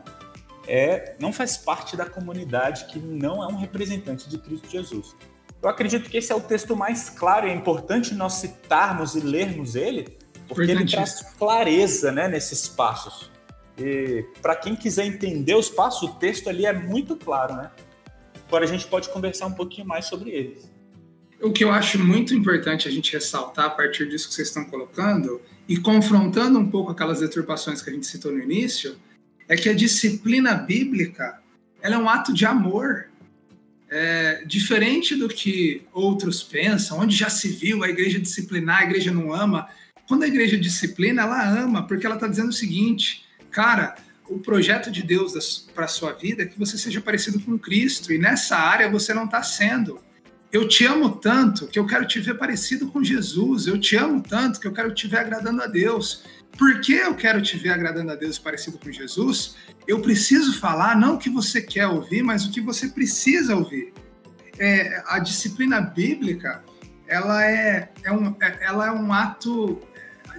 é, 0.68 1.16
não 1.20 1.34
faz 1.34 1.58
parte 1.58 1.98
da 1.98 2.06
comunidade, 2.06 2.86
que 2.86 3.00
não 3.00 3.44
é 3.44 3.48
um 3.48 3.56
representante 3.56 4.30
de 4.30 4.38
Cristo 4.38 4.70
Jesus. 4.70 5.16
Eu 5.62 5.68
acredito 5.68 6.10
que 6.10 6.18
esse 6.18 6.32
é 6.32 6.36
o 6.36 6.40
texto 6.40 6.76
mais 6.76 7.10
claro 7.10 7.48
e 7.48 7.50
é 7.50 7.54
importante 7.54 8.14
nós 8.14 8.34
citarmos 8.34 9.16
e 9.16 9.20
lermos 9.20 9.76
ele, 9.76 10.18
porque 10.48 10.72
ele 10.72 10.86
traz 10.86 11.22
clareza 11.38 12.12
né, 12.12 12.28
nesses 12.28 12.68
passos. 12.68 13.32
E 13.78 14.26
para 14.42 14.56
quem 14.56 14.76
quiser 14.76 15.06
entender 15.06 15.56
os 15.56 15.70
passos, 15.70 16.10
o 16.10 16.14
texto 16.16 16.50
ali 16.50 16.66
é 16.66 16.74
muito 16.74 17.16
claro, 17.16 17.56
né? 17.56 17.72
Agora 18.48 18.66
a 18.66 18.68
gente 18.68 18.86
pode 18.88 19.10
conversar 19.10 19.48
um 19.48 19.54
pouquinho 19.54 19.88
mais 19.88 20.06
sobre 20.06 20.32
eles. 20.32 20.69
O 21.42 21.52
que 21.52 21.64
eu 21.64 21.72
acho 21.72 21.98
muito 22.00 22.36
importante 22.36 22.88
a 22.88 22.92
gente 22.92 23.14
ressaltar 23.14 23.66
a 23.66 23.70
partir 23.70 24.10
disso 24.10 24.28
que 24.28 24.34
vocês 24.34 24.50
estão 24.50 24.66
colocando 24.66 25.42
e 25.70 25.78
confrontando 25.78 26.60
um 26.60 26.70
pouco 26.70 26.92
aquelas 26.92 27.22
deturpações 27.22 27.82
que 27.82 27.90
a 27.90 27.94
gente 27.94 28.08
citou 28.08 28.32
no 28.32 28.44
início, 28.44 28.98
é 29.48 29.56
que 29.56 29.70
a 29.70 29.74
disciplina 29.74 30.54
bíblica 30.54 31.40
ela 31.82 31.96
é 31.96 31.98
um 31.98 32.10
ato 32.10 32.34
de 32.34 32.46
amor. 32.46 33.06
É, 33.92 34.44
diferente 34.46 35.16
do 35.16 35.28
que 35.28 35.82
outros 35.92 36.44
pensam, 36.44 37.00
onde 37.00 37.16
já 37.16 37.28
se 37.28 37.48
viu 37.48 37.84
a 37.84 37.90
igreja 37.90 38.20
disciplinar, 38.20 38.82
a 38.82 38.84
igreja 38.84 39.12
não 39.12 39.34
ama. 39.34 39.68
Quando 40.08 40.24
a 40.24 40.28
igreja 40.28 40.58
disciplina, 40.58 41.24
ela 41.24 41.50
ama, 41.50 41.88
porque 41.88 42.06
ela 42.06 42.14
está 42.14 42.28
dizendo 42.28 42.50
o 42.50 42.54
seguinte, 42.54 43.26
cara, 43.50 43.96
o 44.28 44.38
projeto 44.38 44.92
de 44.92 45.02
Deus 45.02 45.68
para 45.74 45.86
a 45.86 45.88
sua 45.88 46.12
vida 46.12 46.44
é 46.44 46.46
que 46.46 46.60
você 46.60 46.78
seja 46.78 47.02
parecido 47.02 47.40
com 47.40 47.58
Cristo, 47.58 48.14
e 48.14 48.20
nessa 48.20 48.58
área 48.58 48.88
você 48.90 49.12
não 49.12 49.26
está 49.26 49.42
sendo. 49.42 50.00
Eu 50.52 50.68
te 50.68 50.84
amo 50.86 51.12
tanto 51.12 51.68
que 51.68 51.78
eu 51.78 51.86
quero 51.86 52.08
te 52.08 52.20
ver 52.20 52.36
parecido 52.36 52.88
com 52.88 53.04
Jesus, 53.04 53.68
eu 53.68 53.80
te 53.80 53.96
amo 53.96 54.22
tanto 54.22 54.60
que 54.60 54.68
eu 54.68 54.74
quero 54.74 54.94
te 54.94 55.08
ver 55.08 55.20
agradando 55.20 55.62
a 55.62 55.68
Deus. 55.68 56.24
Por 56.58 56.82
que 56.82 56.94
eu 56.94 57.14
quero 57.16 57.42
te 57.42 57.56
ver 57.56 57.70
agradando 57.70 58.12
a 58.12 58.16
Deus 58.16 58.40
parecido 58.40 58.80
com 58.80 58.92
Jesus? 58.92 59.56
Eu 59.88 60.02
preciso 60.02 60.60
falar 60.60 60.98
não 60.98 61.16
o 61.16 61.18
que 61.20 61.30
você 61.30 61.62
quer 61.62 61.88
ouvir, 61.88 62.24
mas 62.24 62.46
o 62.46 62.52
que 62.52 62.62
você 62.62 62.88
precisa 62.88 63.56
ouvir. 63.56 63.94
É, 64.58 65.04
a 65.08 65.20
disciplina 65.20 65.80
bíblica, 65.80 66.64
ela 67.08 67.46
é, 67.46 67.92
é, 68.04 68.12
um, 68.12 68.36
é, 68.42 68.58
ela 68.62 68.88
é 68.88 68.92
um 68.92 69.14
ato 69.14 69.80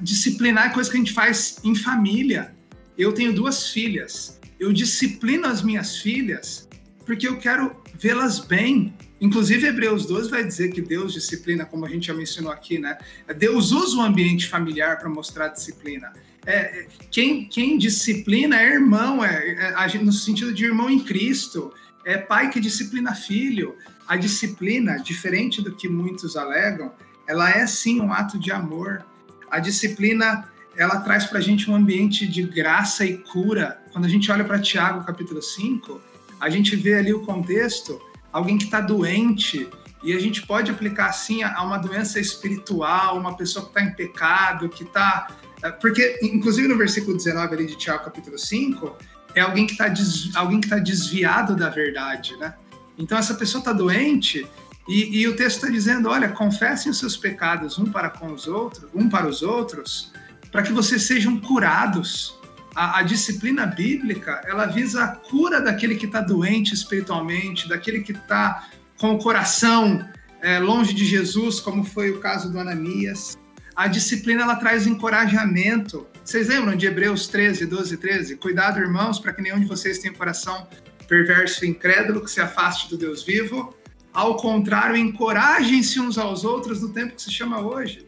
disciplinar 0.00 0.66
é 0.66 0.70
coisa 0.70 0.90
que 0.90 0.96
a 0.96 1.00
gente 1.00 1.12
faz 1.12 1.58
em 1.62 1.74
família. 1.74 2.54
Eu 2.98 3.12
tenho 3.12 3.32
duas 3.32 3.68
filhas. 3.68 4.40
Eu 4.58 4.72
disciplino 4.72 5.46
as 5.46 5.62
minhas 5.62 5.98
filhas 5.98 6.68
porque 7.06 7.26
eu 7.26 7.38
quero 7.38 7.82
vê-las 7.94 8.40
bem. 8.40 8.94
Inclusive, 9.20 9.66
Hebreus 9.66 10.06
12 10.06 10.30
vai 10.30 10.42
dizer 10.42 10.70
que 10.70 10.80
Deus 10.80 11.12
disciplina, 11.12 11.66
como 11.66 11.84
a 11.84 11.88
gente 11.88 12.06
já 12.06 12.14
mencionou 12.14 12.50
aqui, 12.50 12.78
né? 12.78 12.96
Deus 13.36 13.70
usa 13.70 13.98
o 13.98 14.00
ambiente 14.00 14.48
familiar 14.48 14.98
para 14.98 15.08
mostrar 15.08 15.48
disciplina. 15.48 16.12
É, 16.46 16.86
quem, 17.10 17.44
quem 17.44 17.76
disciplina 17.76 18.58
é 18.60 18.72
irmão, 18.72 19.22
é, 19.22 19.74
é, 19.76 19.98
no 19.98 20.12
sentido 20.12 20.54
de 20.54 20.64
irmão 20.64 20.88
em 20.88 21.00
Cristo, 21.00 21.72
é 22.04 22.16
pai 22.16 22.48
que 22.50 22.58
disciplina 22.58 23.14
filho. 23.14 23.76
A 24.08 24.16
disciplina, 24.16 24.96
diferente 24.96 25.60
do 25.60 25.72
que 25.72 25.88
muitos 25.88 26.36
alegam, 26.36 26.92
ela 27.28 27.50
é 27.50 27.66
sim 27.66 28.00
um 28.00 28.12
ato 28.12 28.38
de 28.38 28.50
amor. 28.50 29.04
A 29.50 29.58
disciplina 29.58 30.48
ela 30.76 31.00
traz 31.00 31.26
para 31.26 31.38
a 31.38 31.42
gente 31.42 31.70
um 31.70 31.74
ambiente 31.74 32.26
de 32.26 32.42
graça 32.42 33.04
e 33.04 33.18
cura. 33.18 33.82
Quando 33.92 34.06
a 34.06 34.08
gente 34.08 34.30
olha 34.32 34.44
para 34.44 34.58
Tiago, 34.58 35.04
capítulo 35.04 35.42
5, 35.42 36.00
a 36.40 36.48
gente 36.48 36.74
vê 36.74 36.94
ali 36.94 37.12
o 37.12 37.20
contexto, 37.20 38.00
alguém 38.32 38.58
que 38.58 38.64
está 38.64 38.80
doente, 38.80 39.68
e 40.02 40.14
a 40.14 40.18
gente 40.18 40.46
pode 40.46 40.70
aplicar 40.70 41.06
assim 41.06 41.42
a 41.42 41.62
uma 41.62 41.76
doença 41.76 42.18
espiritual, 42.18 43.18
uma 43.18 43.36
pessoa 43.36 43.64
que 43.64 43.70
está 43.70 43.82
em 43.82 43.92
pecado, 43.92 44.68
que 44.68 44.82
está. 44.82 45.28
É, 45.62 45.70
porque, 45.70 46.18
inclusive, 46.22 46.66
no 46.66 46.76
versículo 46.76 47.16
19 47.16 47.54
ali 47.54 47.66
de 47.66 47.76
Tiago, 47.76 48.04
capítulo 48.04 48.38
5, 48.38 48.96
é 49.34 49.42
alguém 49.42 49.66
que 49.66 49.72
está 49.72 49.88
des... 49.88 50.34
alguém 50.34 50.60
que 50.60 50.68
tá 50.68 50.78
desviado 50.78 51.54
da 51.54 51.68
verdade, 51.68 52.34
né? 52.38 52.54
Então, 52.96 53.18
essa 53.18 53.34
pessoa 53.34 53.60
está 53.60 53.72
doente 53.72 54.46
e, 54.88 55.20
e, 55.20 55.28
o 55.28 55.36
texto 55.36 55.56
está 55.56 55.68
dizendo: 55.68 56.08
olha, 56.08 56.28
confessem 56.28 56.90
os 56.90 56.98
seus 56.98 57.16
pecados 57.16 57.78
um 57.78 57.84
para 57.86 58.08
com 58.08 58.32
os 58.32 58.46
outros, 58.46 58.90
um 58.94 59.08
para 59.08 59.28
os 59.28 59.42
outros, 59.42 60.12
para 60.50 60.62
que 60.62 60.72
vocês 60.72 61.06
sejam 61.06 61.38
curados. 61.38 62.39
A, 62.74 62.98
a, 62.98 63.02
disciplina 63.02 63.66
bíblica 63.66 64.42
ela 64.44 64.66
visa 64.66 65.04
a 65.04 65.08
cura 65.08 65.60
daquele 65.60 65.96
que 65.96 66.06
está 66.06 66.20
doente 66.20 66.72
espiritualmente, 66.72 67.68
daquele 67.68 68.00
que 68.00 68.12
está 68.12 68.68
com 68.98 69.14
o 69.14 69.18
coração 69.18 70.06
é, 70.40 70.58
longe 70.58 70.94
de 70.94 71.04
Jesus, 71.04 71.60
como 71.60 71.84
foi 71.84 72.10
o 72.10 72.20
caso 72.20 72.50
do 72.50 72.58
Ananias. 72.58 73.38
A 73.74 73.86
disciplina 73.86 74.42
ela 74.42 74.56
traz 74.56 74.86
encorajamento. 74.86 76.06
Vocês 76.24 76.48
lembram 76.48 76.76
de 76.76 76.86
Hebreus 76.86 77.26
13, 77.28 77.66
12 77.66 77.96
13? 77.96 78.36
Cuidado, 78.36 78.78
irmãos, 78.78 79.18
para 79.18 79.32
que 79.32 79.42
nenhum 79.42 79.58
de 79.58 79.66
vocês 79.66 79.98
tenha 79.98 80.12
coração 80.14 80.68
perverso 81.08 81.64
e 81.64 81.68
incrédulo, 81.68 82.22
que 82.22 82.30
se 82.30 82.40
afaste 82.40 82.88
do 82.88 82.96
Deus 82.96 83.24
vivo. 83.24 83.74
Ao 84.12 84.36
contrário, 84.36 84.96
encorajem-se 84.96 85.98
uns 85.98 86.18
aos 86.18 86.44
outros 86.44 86.82
no 86.82 86.90
tempo 86.90 87.14
que 87.14 87.22
se 87.22 87.32
chama 87.32 87.60
hoje. 87.60 88.06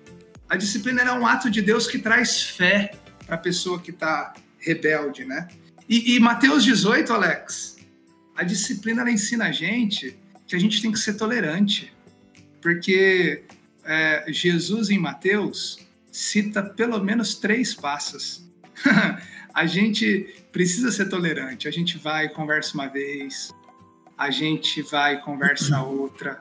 A 0.48 0.56
disciplina 0.56 1.02
é 1.02 1.12
um 1.12 1.26
ato 1.26 1.50
de 1.50 1.62
Deus 1.62 1.86
que 1.86 1.98
traz 1.98 2.42
fé 2.42 2.92
para 3.26 3.36
a 3.36 3.38
pessoa 3.38 3.80
que 3.80 3.90
está 3.90 4.34
rebelde, 4.62 5.24
né? 5.24 5.48
E, 5.88 6.16
e 6.16 6.20
Mateus 6.20 6.64
18, 6.64 7.12
Alex, 7.12 7.76
a 8.34 8.42
disciplina 8.42 9.02
ela 9.02 9.10
ensina 9.10 9.46
a 9.46 9.52
gente 9.52 10.16
que 10.46 10.56
a 10.56 10.58
gente 10.58 10.80
tem 10.80 10.92
que 10.92 10.98
ser 10.98 11.14
tolerante, 11.14 11.92
porque 12.60 13.44
é, 13.84 14.24
Jesus 14.28 14.90
em 14.90 14.98
Mateus 14.98 15.78
cita 16.10 16.62
pelo 16.62 17.02
menos 17.02 17.34
três 17.34 17.74
passos. 17.74 18.44
a 19.54 19.66
gente 19.66 20.44
precisa 20.52 20.90
ser 20.90 21.08
tolerante. 21.08 21.66
A 21.66 21.70
gente 21.70 21.98
vai 21.98 22.26
e 22.26 22.28
conversa 22.28 22.74
uma 22.74 22.86
vez, 22.86 23.52
a 24.16 24.30
gente 24.30 24.82
vai 24.82 25.14
e 25.14 25.20
conversa 25.20 25.80
outra. 25.82 26.40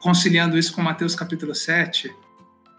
Conciliando 0.00 0.56
isso 0.56 0.72
com 0.72 0.82
Mateus 0.82 1.14
capítulo 1.14 1.54
7, 1.54 2.14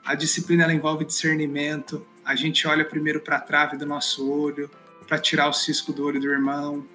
a 0.06 0.16
disciplina 0.16 0.64
ela 0.64 0.74
envolve 0.74 1.06
discernimento. 1.06 2.06
A 2.24 2.36
gente 2.36 2.68
olha 2.68 2.86
primeiro 2.86 3.20
para 3.20 3.38
a 3.38 3.40
trave 3.40 3.78
do 3.78 3.86
nosso 3.86 4.30
olho, 4.30 4.70
para 5.08 5.18
tirar 5.18 5.50
o 5.50 5.54
cisco 5.54 5.92
do 5.92 6.06
olho 6.06 6.20
do 6.20 6.28
irmão. 6.28 6.86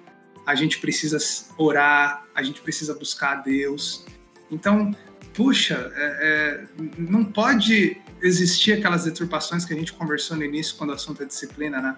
A 0.45 0.55
gente 0.55 0.79
precisa 0.79 1.17
orar, 1.57 2.25
a 2.33 2.41
gente 2.41 2.61
precisa 2.61 2.93
buscar 2.93 3.33
a 3.33 3.41
Deus. 3.41 4.05
Então, 4.49 4.95
puxa, 5.33 5.91
é, 5.95 6.17
é, 6.21 6.83
não 6.97 7.23
pode 7.23 7.97
existir 8.21 8.73
aquelas 8.73 9.03
deturpações 9.03 9.65
que 9.65 9.73
a 9.73 9.77
gente 9.77 9.93
conversou 9.93 10.37
no 10.37 10.43
início 10.43 10.75
quando 10.75 10.91
o 10.91 10.93
assunto 10.93 11.21
é 11.21 11.25
disciplina, 11.25 11.81
né? 11.81 11.95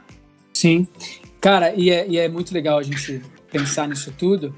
Sim. 0.53 0.88
Cara, 1.39 1.73
e 1.73 1.89
é, 1.89 2.07
e 2.07 2.17
é 2.17 2.27
muito 2.27 2.53
legal 2.53 2.77
a 2.77 2.84
gente 2.84 3.21
pensar 3.49 3.88
nisso 3.88 4.13
tudo, 4.17 4.53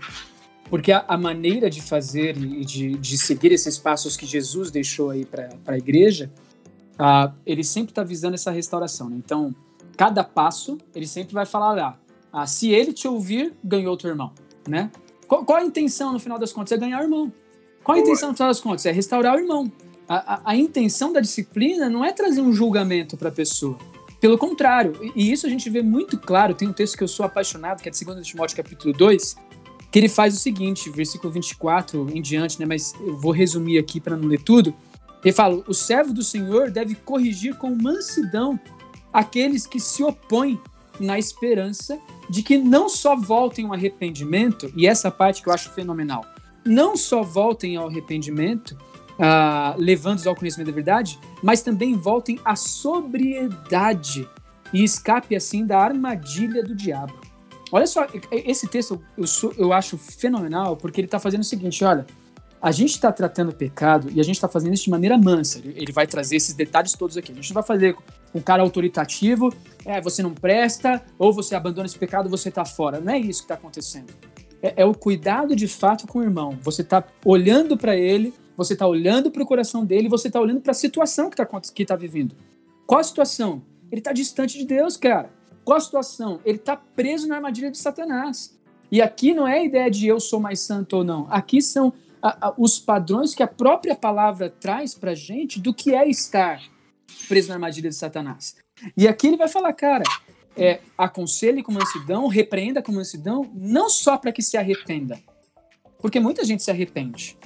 porque 0.69 0.91
a, 0.91 1.05
a 1.07 1.17
maneira 1.17 1.69
de 1.69 1.81
fazer 1.81 2.35
e 2.37 2.65
de, 2.65 2.95
de, 2.95 3.17
seguir 3.17 3.51
esses 3.51 3.77
passos 3.77 4.17
que 4.17 4.25
Jesus 4.25 4.71
deixou 4.71 5.11
aí 5.11 5.25
para 5.25 5.49
a 5.67 5.77
igreja, 5.77 6.31
ele 7.45 7.63
sempre 7.63 7.91
está 7.91 8.03
visando 8.03 8.35
essa 8.35 8.51
restauração. 8.51 9.09
Né? 9.09 9.17
Então, 9.17 9.55
cada 9.97 10.23
passo, 10.23 10.77
ele 10.95 11.07
sempre 11.07 11.33
vai 11.33 11.45
falar 11.45 11.73
lá, 11.73 11.97
ah, 12.31 12.45
se 12.45 12.69
ele 12.69 12.93
te 12.93 13.07
ouvir, 13.07 13.53
ganhou 13.63 13.97
teu 13.97 14.09
irmão, 14.09 14.31
né? 14.67 14.91
Qual, 15.27 15.45
qual, 15.45 15.59
a 15.59 15.63
intenção, 15.63 16.11
no 16.11 16.19
final 16.19 16.37
das 16.37 16.51
contas? 16.51 16.71
É 16.71 16.77
ganhar 16.77 16.99
o 16.99 17.03
irmão. 17.03 17.31
Qual 17.83 17.97
a 17.97 18.01
intenção, 18.01 18.29
no 18.29 18.35
final 18.35 18.49
das 18.49 18.59
contas? 18.59 18.85
É 18.85 18.91
restaurar 18.91 19.35
o 19.35 19.39
irmão. 19.39 19.71
A, 20.07 20.35
a, 20.35 20.41
a 20.51 20.55
intenção 20.55 21.13
da 21.13 21.21
disciplina 21.21 21.89
não 21.89 22.03
é 22.03 22.11
trazer 22.11 22.41
um 22.41 22.51
julgamento 22.51 23.15
para 23.17 23.29
a 23.29 23.31
pessoa. 23.31 23.77
Pelo 24.19 24.37
contrário, 24.37 24.97
e, 25.15 25.23
e 25.23 25.31
isso 25.31 25.47
a 25.47 25.49
gente 25.49 25.69
vê 25.69 25.81
muito 25.81 26.17
claro, 26.17 26.53
tem 26.53 26.67
um 26.67 26.73
texto 26.73 26.97
que 26.97 27.03
eu 27.03 27.07
sou 27.07 27.25
apaixonado, 27.25 27.81
que 27.81 27.89
é 27.89 27.91
de 27.91 28.05
2 28.05 28.27
Timóteo 28.27 28.55
capítulo 28.55 28.93
2, 28.93 29.35
que 29.91 29.99
ele 29.99 30.07
faz 30.07 30.35
o 30.35 30.37
seguinte, 30.37 30.89
versículo 30.89 31.33
24 31.33 32.07
em 32.13 32.21
diante, 32.21 32.59
né, 32.59 32.65
mas 32.65 32.93
eu 33.01 33.17
vou 33.17 33.31
resumir 33.31 33.77
aqui 33.77 33.99
para 33.99 34.15
não 34.15 34.27
ler 34.27 34.41
tudo. 34.41 34.73
Ele 35.23 35.33
fala: 35.33 35.63
O 35.67 35.73
servo 35.73 36.13
do 36.13 36.23
Senhor 36.23 36.71
deve 36.71 36.95
corrigir 36.95 37.55
com 37.55 37.75
mansidão 37.75 38.59
aqueles 39.13 39.67
que 39.67 39.79
se 39.79 40.03
opõem 40.03 40.59
na 40.99 41.17
esperança 41.17 41.99
de 42.29 42.43
que 42.43 42.57
não 42.57 42.87
só 42.87 43.15
voltem 43.15 43.65
ao 43.65 43.73
arrependimento, 43.73 44.71
e 44.75 44.87
essa 44.87 45.11
parte 45.11 45.41
que 45.41 45.49
eu 45.49 45.53
acho 45.53 45.69
fenomenal, 45.71 46.25
não 46.65 46.95
só 46.95 47.23
voltem 47.23 47.75
ao 47.75 47.87
arrependimento, 47.87 48.77
uh, 49.11 49.75
levando-os 49.77 50.27
ao 50.27 50.35
conhecimento 50.35 50.67
da 50.67 50.73
verdade, 50.73 51.19
mas 51.41 51.61
também 51.61 51.95
voltem 51.95 52.39
à 52.45 52.55
sobriedade 52.55 54.27
e 54.71 54.83
escape 54.83 55.35
assim 55.35 55.65
da 55.65 55.79
armadilha 55.79 56.63
do 56.63 56.75
diabo. 56.75 57.13
Olha 57.71 57.87
só, 57.87 58.05
esse 58.31 58.67
texto 58.67 59.01
eu, 59.17 59.53
eu 59.57 59.73
acho 59.73 59.97
fenomenal 59.97 60.75
porque 60.75 60.99
ele 60.99 61.07
está 61.07 61.19
fazendo 61.19 61.41
o 61.41 61.45
seguinte: 61.45 61.83
olha, 61.83 62.05
a 62.61 62.71
gente 62.71 62.91
está 62.91 63.11
tratando 63.11 63.49
o 63.49 63.55
pecado 63.55 64.09
e 64.13 64.19
a 64.19 64.23
gente 64.23 64.35
está 64.35 64.47
fazendo 64.47 64.73
isso 64.73 64.83
de 64.83 64.91
maneira 64.91 65.17
mansa. 65.17 65.59
Ele, 65.65 65.91
vai 65.91 66.05
trazer 66.05 66.35
esses 66.35 66.53
detalhes 66.53 66.93
todos 66.93 67.17
aqui. 67.17 67.31
A 67.31 67.35
gente 67.35 67.49
não 67.49 67.55
vai 67.55 67.63
fazer 67.63 67.95
com 67.95 68.03
um 68.35 68.41
cara 68.41 68.61
autoritativo, 68.61 69.51
é, 69.83 69.99
você 69.99 70.21
não 70.21 70.33
presta, 70.33 71.03
ou 71.17 71.33
você 71.33 71.55
abandona 71.55 71.87
esse 71.87 71.97
pecado, 71.97 72.29
você 72.29 72.49
está 72.49 72.63
fora. 72.63 73.01
Não 73.01 73.11
é 73.11 73.19
isso 73.19 73.41
que 73.41 73.45
está 73.45 73.55
acontecendo. 73.55 74.13
É, 74.61 74.83
é, 74.83 74.85
o 74.85 74.93
cuidado 74.93 75.55
de 75.55 75.67
fato 75.67 76.05
com 76.05 76.19
o 76.19 76.23
irmão. 76.23 76.55
Você 76.61 76.83
está 76.83 77.03
olhando 77.25 77.75
para 77.75 77.97
ele, 77.97 78.31
você 78.55 78.73
está 78.73 78.85
olhando 78.85 79.31
para 79.31 79.41
o 79.41 79.45
coração 79.45 79.83
dele, 79.83 80.07
você 80.07 80.27
está 80.27 80.39
olhando 80.39 80.61
para 80.61 80.71
a 80.71 80.75
situação 80.75 81.31
que 81.31 81.41
está 81.41 81.61
que 81.73 81.83
tá 81.83 81.95
vivendo. 81.95 82.35
Qual 82.85 82.99
a 82.99 83.03
situação? 83.03 83.63
Ele 83.91 84.01
está 84.01 84.13
distante 84.13 84.59
de 84.59 84.65
Deus, 84.65 84.97
cara. 84.97 85.31
Qual 85.65 85.77
a 85.77 85.81
situação? 85.81 86.39
Ele 86.45 86.57
está 86.57 86.75
preso 86.75 87.27
na 87.27 87.37
armadilha 87.37 87.71
de 87.71 87.79
Satanás. 87.79 88.55
E 88.91 89.01
aqui 89.01 89.33
não 89.33 89.47
é 89.47 89.59
a 89.59 89.63
ideia 89.63 89.89
de 89.89 90.05
eu 90.05 90.19
sou 90.19 90.39
mais 90.39 90.59
santo 90.59 90.97
ou 90.97 91.03
não. 91.03 91.25
Aqui 91.29 91.59
são 91.59 91.91
a, 92.21 92.47
a, 92.47 92.53
os 92.57 92.79
padrões 92.79 93.33
que 93.33 93.43
a 93.43 93.47
própria 93.47 93.95
palavra 93.95 94.49
traz 94.49 94.93
para 94.93 95.15
gente 95.15 95.59
do 95.59 95.73
que 95.73 95.93
é 95.93 96.07
estar 96.07 96.61
preso 97.27 97.49
na 97.49 97.55
armadilha 97.55 97.89
de 97.89 97.95
Satanás. 97.95 98.55
E 98.95 99.07
aqui 99.07 99.27
ele 99.27 99.37
vai 99.37 99.47
falar, 99.47 99.73
cara, 99.73 100.03
é, 100.55 100.79
aconselhe 100.97 101.63
com 101.63 101.71
mansidão, 101.71 102.27
repreenda 102.27 102.81
com 102.81 102.91
mansidão, 102.91 103.49
não 103.53 103.89
só 103.89 104.17
para 104.17 104.31
que 104.31 104.41
se 104.41 104.57
arrependa, 104.57 105.19
porque 105.99 106.19
muita 106.19 106.43
gente 106.43 106.63
se 106.63 106.71
arrepende, 106.71 107.37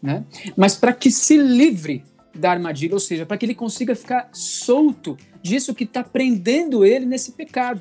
né? 0.00 0.24
Mas 0.56 0.76
para 0.76 0.92
que 0.92 1.10
se 1.10 1.36
livre 1.36 2.04
da 2.34 2.50
armadilha, 2.50 2.94
ou 2.94 3.00
seja, 3.00 3.24
para 3.24 3.36
que 3.36 3.46
ele 3.46 3.54
consiga 3.54 3.94
ficar 3.94 4.28
solto 4.32 5.16
disso 5.42 5.74
que 5.74 5.84
está 5.84 6.04
prendendo 6.04 6.84
ele 6.84 7.06
nesse 7.06 7.32
pecado. 7.32 7.80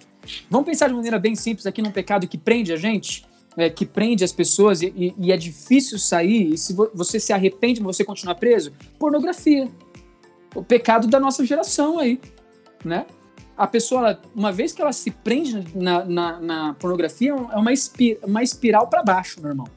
Vamos 0.49 0.65
pensar 0.65 0.87
de 0.87 0.93
maneira 0.93 1.19
bem 1.19 1.35
simples 1.35 1.65
aqui 1.65 1.81
num 1.81 1.91
pecado 1.91 2.27
que 2.27 2.37
prende 2.37 2.71
a 2.71 2.77
gente, 2.77 3.25
é, 3.57 3.69
que 3.69 3.85
prende 3.85 4.23
as 4.23 4.31
pessoas 4.31 4.81
e, 4.81 4.93
e, 4.95 5.15
e, 5.17 5.31
é 5.31 5.37
difícil 5.37 5.97
sair. 5.97 6.53
E 6.53 6.57
se 6.57 6.73
você 6.93 7.19
se 7.19 7.31
arrepende, 7.31 7.81
você 7.81 8.03
continua 8.03 8.35
preso, 8.35 8.73
pornografia, 8.99 9.69
o 10.53 10.63
pecado 10.63 11.07
da 11.07 11.19
nossa 11.19 11.45
geração 11.45 11.99
aí, 11.99 12.19
né? 12.83 13.05
A 13.57 13.65
pessoa, 13.65 14.19
uma 14.35 14.51
vez 14.51 14.73
que 14.73 14.81
ela 14.81 14.91
se 14.91 15.09
prende 15.09 15.65
na, 15.73 16.03
na, 16.03 16.41
na 16.41 16.73
pornografia, 16.73 17.31
é 17.31 17.57
uma, 17.57 17.71
espir, 17.71 18.19
uma 18.21 18.43
espiral 18.43 18.87
para 18.87 19.01
baixo, 19.01 19.39
meu 19.39 19.51
irmão. 19.51 19.67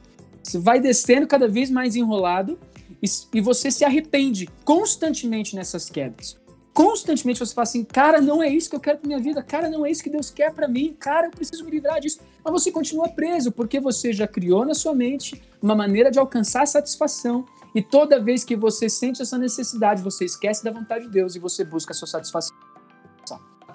Você 0.43 0.59
vai 0.59 0.81
descendo 0.81 1.25
cada 1.25 1.47
vez 1.47 1.69
mais 1.69 1.95
enrolado 1.95 2.59
e, 3.01 3.07
e 3.33 3.39
você 3.39 3.71
se 3.71 3.85
arrepende 3.85 4.49
constantemente 4.65 5.55
nessas 5.55 5.89
quedas 5.89 6.37
constantemente 6.79 7.39
você 7.39 7.53
fala 7.53 7.63
assim, 7.63 7.83
cara, 7.83 8.21
não 8.21 8.41
é 8.41 8.47
isso 8.47 8.69
que 8.69 8.75
eu 8.77 8.79
quero 8.79 8.99
pra 8.99 9.07
minha 9.07 9.19
vida, 9.19 9.43
cara, 9.43 9.69
não 9.69 9.85
é 9.85 9.91
isso 9.91 10.01
que 10.01 10.09
Deus 10.09 10.31
quer 10.31 10.53
para 10.53 10.65
mim, 10.65 10.95
cara, 10.97 11.27
eu 11.27 11.31
preciso 11.31 11.65
me 11.65 11.71
livrar 11.71 11.99
disso. 11.99 12.21
Mas 12.43 12.53
você 12.53 12.71
continua 12.71 13.09
preso, 13.09 13.51
porque 13.51 13.79
você 13.79 14.13
já 14.13 14.27
criou 14.27 14.65
na 14.65 14.73
sua 14.73 14.93
mente 14.93 15.41
uma 15.61 15.75
maneira 15.75 16.09
de 16.09 16.19
alcançar 16.19 16.65
satisfação. 16.65 17.45
E 17.73 17.81
toda 17.81 18.19
vez 18.19 18.43
que 18.43 18.55
você 18.55 18.89
sente 18.89 19.21
essa 19.21 19.37
necessidade, 19.37 20.01
você 20.01 20.25
esquece 20.25 20.63
da 20.63 20.71
vontade 20.71 21.05
de 21.05 21.11
Deus 21.11 21.35
e 21.35 21.39
você 21.39 21.63
busca 21.63 21.91
a 21.91 21.95
sua 21.95 22.07
satisfação. 22.07 22.55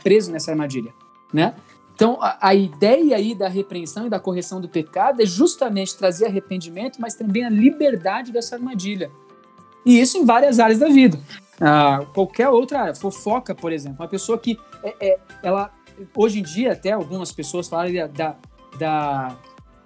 Preso 0.02 0.32
nessa 0.32 0.50
armadilha, 0.50 0.92
né? 1.32 1.54
Então, 1.94 2.18
a, 2.20 2.48
a, 2.48 2.54
ideia 2.54 3.16
aí 3.16 3.34
da 3.36 3.48
repreensão 3.48 4.06
e 4.06 4.10
da 4.10 4.18
correção 4.18 4.60
do 4.60 4.68
pecado 4.68 5.22
é 5.22 5.26
justamente 5.26 5.96
trazer 5.96 6.26
arrependimento, 6.26 7.00
mas 7.00 7.14
também 7.14 7.44
a 7.44 7.48
liberdade 7.48 8.32
dessa 8.32 8.56
armadilha. 8.56 9.12
E 9.86 10.00
isso 10.00 10.18
em 10.18 10.24
várias 10.24 10.58
áreas 10.58 10.80
da 10.80 10.88
vida. 10.88 11.20
Ah, 11.60 12.04
qualquer 12.12 12.48
outra 12.48 12.80
área, 12.80 12.94
fofoca, 12.96 13.54
por 13.54 13.72
exemplo, 13.72 13.98
uma 14.00 14.08
pessoa 14.08 14.36
que 14.36 14.58
é, 14.82 15.08
é, 15.08 15.18
ela 15.40 15.72
hoje 16.16 16.40
em 16.40 16.42
dia 16.42 16.72
até 16.72 16.90
algumas 16.90 17.30
pessoas 17.30 17.68
falam 17.68 17.92
da, 17.92 18.06
da 18.08 18.36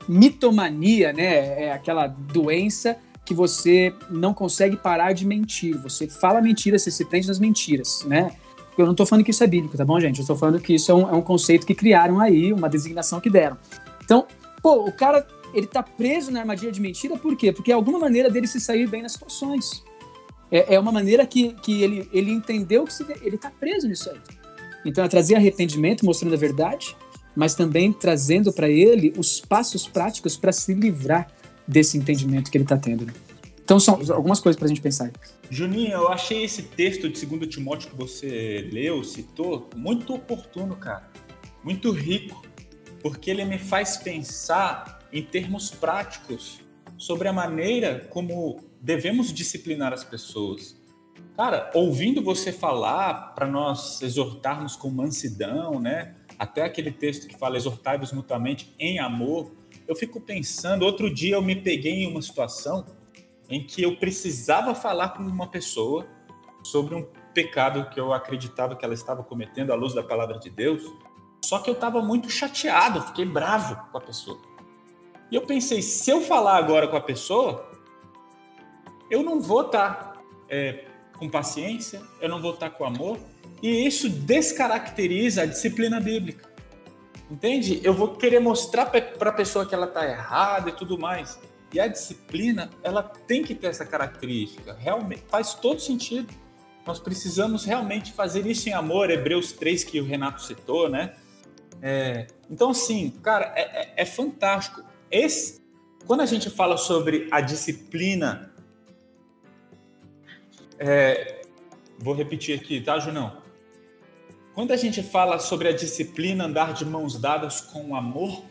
mitomania, 0.09 1.13
né? 1.13 1.65
É 1.65 1.73
aquela 1.73 2.07
doença 2.07 2.97
que 3.25 3.35
você 3.35 3.93
não 4.11 4.33
consegue 4.33 4.77
parar 4.77 5.13
de 5.13 5.27
mentir. 5.27 5.77
Você 5.83 6.09
fala 6.09 6.41
mentiras, 6.41 6.83
você 6.83 6.91
se 6.91 7.05
prende 7.05 7.29
nas 7.29 7.39
mentiras, 7.39 8.05
né? 8.07 8.33
Eu 8.77 8.87
não 8.87 8.93
estou 8.93 9.05
falando 9.05 9.25
que 9.25 9.33
isso 9.33 9.45
é 9.45 9.47
bíblico, 9.47 9.77
tá 9.77 9.85
bom, 9.85 10.01
gente? 10.01 10.19
Eu 10.19 10.23
estou 10.23 10.37
falando 10.37 10.61
que 10.61 10.75
isso 10.75 10.91
é 10.91 10.95
um, 10.95 11.09
é 11.11 11.13
um, 11.13 11.21
conceito 11.21 11.67
que 11.67 11.75
criaram 11.75 12.21
aí, 12.21 12.53
uma 12.53 12.69
designação 12.69 13.21
que 13.21 13.29
deram. 13.29 13.59
Então, 14.03 14.27
pô, 14.63 14.87
o 14.87 14.93
cara, 14.93 15.27
ele 15.53 15.67
tá 15.67 15.83
preso 15.83 16.31
na 16.31 16.41
armadilha 16.41 16.71
de 16.71 16.81
mentira 16.81 17.17
por 17.19 17.37
quê? 17.37 17.53
Porque 17.53 17.73
é 17.73 17.75
alguma 17.75 17.99
maneira 17.99 18.31
dele 18.31 18.47
se 18.47 18.61
sair 18.61 18.89
bem 18.89 19.03
nas 19.03 19.13
situações. 19.13 19.85
É, 20.51 20.77
é 20.77 20.81
uma 20.81 20.93
maneira 20.93 21.27
que, 21.27 21.55
que 21.55 21.83
ele, 21.83 22.09
ele 22.13 22.31
entendeu 22.31 22.85
que 22.85 22.95
se, 22.95 23.05
ele 23.21 23.37
está 23.37 23.51
preso 23.51 23.89
nisso 23.89 24.09
aí. 24.11 24.19
Então 24.87 25.05
é 25.05 25.09
trazer 25.09 25.35
arrependimento, 25.35 26.07
mostrando 26.07 26.35
a 26.35 26.39
verdade, 26.39 26.97
mas 27.39 27.55
também 27.55 27.93
trazendo 27.93 28.53
para 28.53 28.69
ele 28.69 29.15
os 29.17 29.41
passos 29.41 29.87
práticos 29.87 30.37
para 30.37 30.51
se 30.51 30.75
livrar 30.75 31.31
desse 31.69 31.97
entendimento 31.97 32.51
que 32.51 32.59
ele 32.59 32.65
está 32.65 32.77
tendo. 32.77 33.07
Né? 33.07 33.13
Então 33.63 33.79
são 33.79 34.01
algumas 34.11 34.41
coisas 34.41 34.59
para 34.59 34.67
a 34.67 34.69
gente 34.69 34.81
pensar. 34.81 35.13
Juninho, 35.49 35.93
eu 35.93 36.09
achei 36.09 36.43
esse 36.43 36.65
texto 36.65 37.09
de 37.09 37.25
2 37.25 37.47
Timóteo 37.47 37.91
que 37.91 37.97
você 37.97 38.69
leu, 38.73 39.05
citou, 39.05 39.71
muito 39.77 40.13
oportuno, 40.13 40.75
cara. 40.75 41.09
Muito 41.63 41.93
rico, 41.93 42.43
porque 43.01 43.31
ele 43.31 43.45
me 43.45 43.61
faz 43.61 43.97
pensar 43.97 44.99
em 45.13 45.23
termos 45.23 45.71
práticos 45.71 46.59
sobre 46.97 47.29
a 47.29 47.33
maneira 47.33 48.05
como 48.11 48.65
devemos 48.81 49.33
disciplinar 49.33 49.93
as 49.93 50.03
pessoas. 50.03 50.77
Cara, 51.37 51.71
ouvindo 51.73 52.21
você 52.21 52.51
falar 52.51 53.33
para 53.37 53.47
nós 53.47 54.03
exortarmos 54.03 54.75
com 54.75 54.91
mansidão, 54.91 55.79
né? 55.79 56.17
Até 56.39 56.63
aquele 56.63 56.93
texto 56.93 57.27
que 57.27 57.37
fala 57.37 57.57
exortai-vos 57.57 58.13
mutuamente 58.13 58.73
em 58.79 58.99
amor, 58.99 59.51
eu 59.87 59.97
fico 59.97 60.21
pensando, 60.21 60.85
outro 60.85 61.13
dia 61.13 61.35
eu 61.35 61.43
me 61.43 61.57
peguei 61.57 62.05
em 62.05 62.07
uma 62.07 62.23
situação 62.23 62.87
em 63.49 63.67
que 63.67 63.83
eu 63.83 63.97
precisava 63.97 64.75
falar 64.75 65.11
com 65.11 65.23
uma 65.23 65.49
pessoa 65.49 66.07
sobre 66.63 66.95
um 66.95 67.07
pecado 67.33 67.89
que 67.91 67.99
eu 67.99 68.13
acreditava 68.13 68.77
que 68.77 68.85
ela 68.85 68.95
estava 68.95 69.23
cometendo 69.23 69.73
à 69.73 69.75
luz 69.75 69.95
da 69.95 70.03
palavra 70.03 70.39
de 70.39 70.51
Deus, 70.51 70.83
só 71.45 71.59
que 71.59 71.71
eu 71.71 71.75
estava 71.75 72.03
muito 72.03 72.29
chateado, 72.31 73.01
fiquei 73.03 73.25
bravo 73.25 73.77
com 73.91 73.99
a 73.99 74.01
pessoa. 74.01 74.39
E 75.31 75.37
eu 75.37 75.43
pensei, 75.43 75.83
se 75.83 76.11
eu 76.11 76.21
falar 76.21 76.57
agora 76.57 76.89
com 76.89 76.97
a 76.97 77.01
pessoa, 77.01 77.71
eu 79.11 79.23
não 79.23 79.41
vou 79.41 79.63
estar 79.63 79.95
tá, 79.95 80.21
é, 80.49 80.85
com 81.19 81.29
paciência, 81.29 82.03
eu 82.21 82.29
não 82.29 82.41
vou 82.41 82.55
estar 82.55 82.71
tá 82.71 82.77
com 82.77 82.85
amor, 82.85 83.19
e 83.63 83.87
isso 83.87 84.09
descaracteriza 84.09 85.43
a 85.43 85.47
disciplina 85.47 86.01
bíblica. 86.01 86.49
Entende? 87.31 87.81
Eu 87.83 87.93
vou 87.93 88.17
querer 88.17 88.41
mostrar 88.41 88.87
para 88.87 89.31
a 89.31 89.33
pessoa 89.33 89.67
que 89.67 89.75
ela 89.75 89.87
está 89.87 90.09
errada 90.09 90.71
e 90.71 90.73
tudo 90.73 90.99
mais. 90.99 91.39
E 91.73 91.79
a 91.79 91.87
disciplina, 91.87 92.71
ela 92.83 93.03
tem 93.03 93.43
que 93.43 93.55
ter 93.55 93.67
essa 93.67 93.85
característica. 93.85 94.75
Realmente 94.79 95.25
faz 95.29 95.53
todo 95.55 95.81
sentido. 95.81 96.33
Nós 96.87 96.99
precisamos 96.99 97.65
realmente 97.67 98.13
fazer 98.13 98.47
isso 98.47 98.69
em 98.69 98.73
amor. 98.73 99.11
Hebreus 99.11 99.53
3, 99.53 99.85
que 99.85 100.01
o 100.01 100.05
Renato 100.05 100.43
citou, 100.43 100.89
né? 100.89 101.15
É, 101.83 102.27
então, 102.51 102.71
assim, 102.71 103.11
cara, 103.23 103.53
é, 103.55 103.83
é, 103.83 103.93
é 103.99 104.05
fantástico. 104.07 104.83
Esse, 105.11 105.61
quando 106.07 106.23
a 106.23 106.27
gente 106.27 106.49
fala 106.49 106.79
sobre 106.79 107.29
a 107.31 107.43
disciplina 107.43 108.49
é, 110.79 111.43
vou 111.99 112.15
repetir 112.15 112.59
aqui, 112.59 112.81
tá, 112.81 112.99
Junão? 112.99 113.37
Quando 114.59 114.73
a 114.73 114.77
gente 114.77 115.05
fala 115.05 115.39
sobre 115.39 115.69
a 115.69 115.73
disciplina 115.73 116.45
andar 116.45 116.73
de 116.73 116.85
mãos 116.85 117.17
dadas 117.17 117.61
com 117.61 117.91
o 117.91 117.95
amor, 117.95 118.43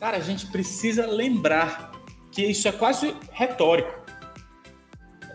cara, 0.00 0.16
a 0.16 0.20
gente 0.20 0.48
precisa 0.48 1.06
lembrar 1.06 1.92
que 2.32 2.42
isso 2.42 2.66
é 2.66 2.72
quase 2.72 3.14
retórico. 3.30 4.04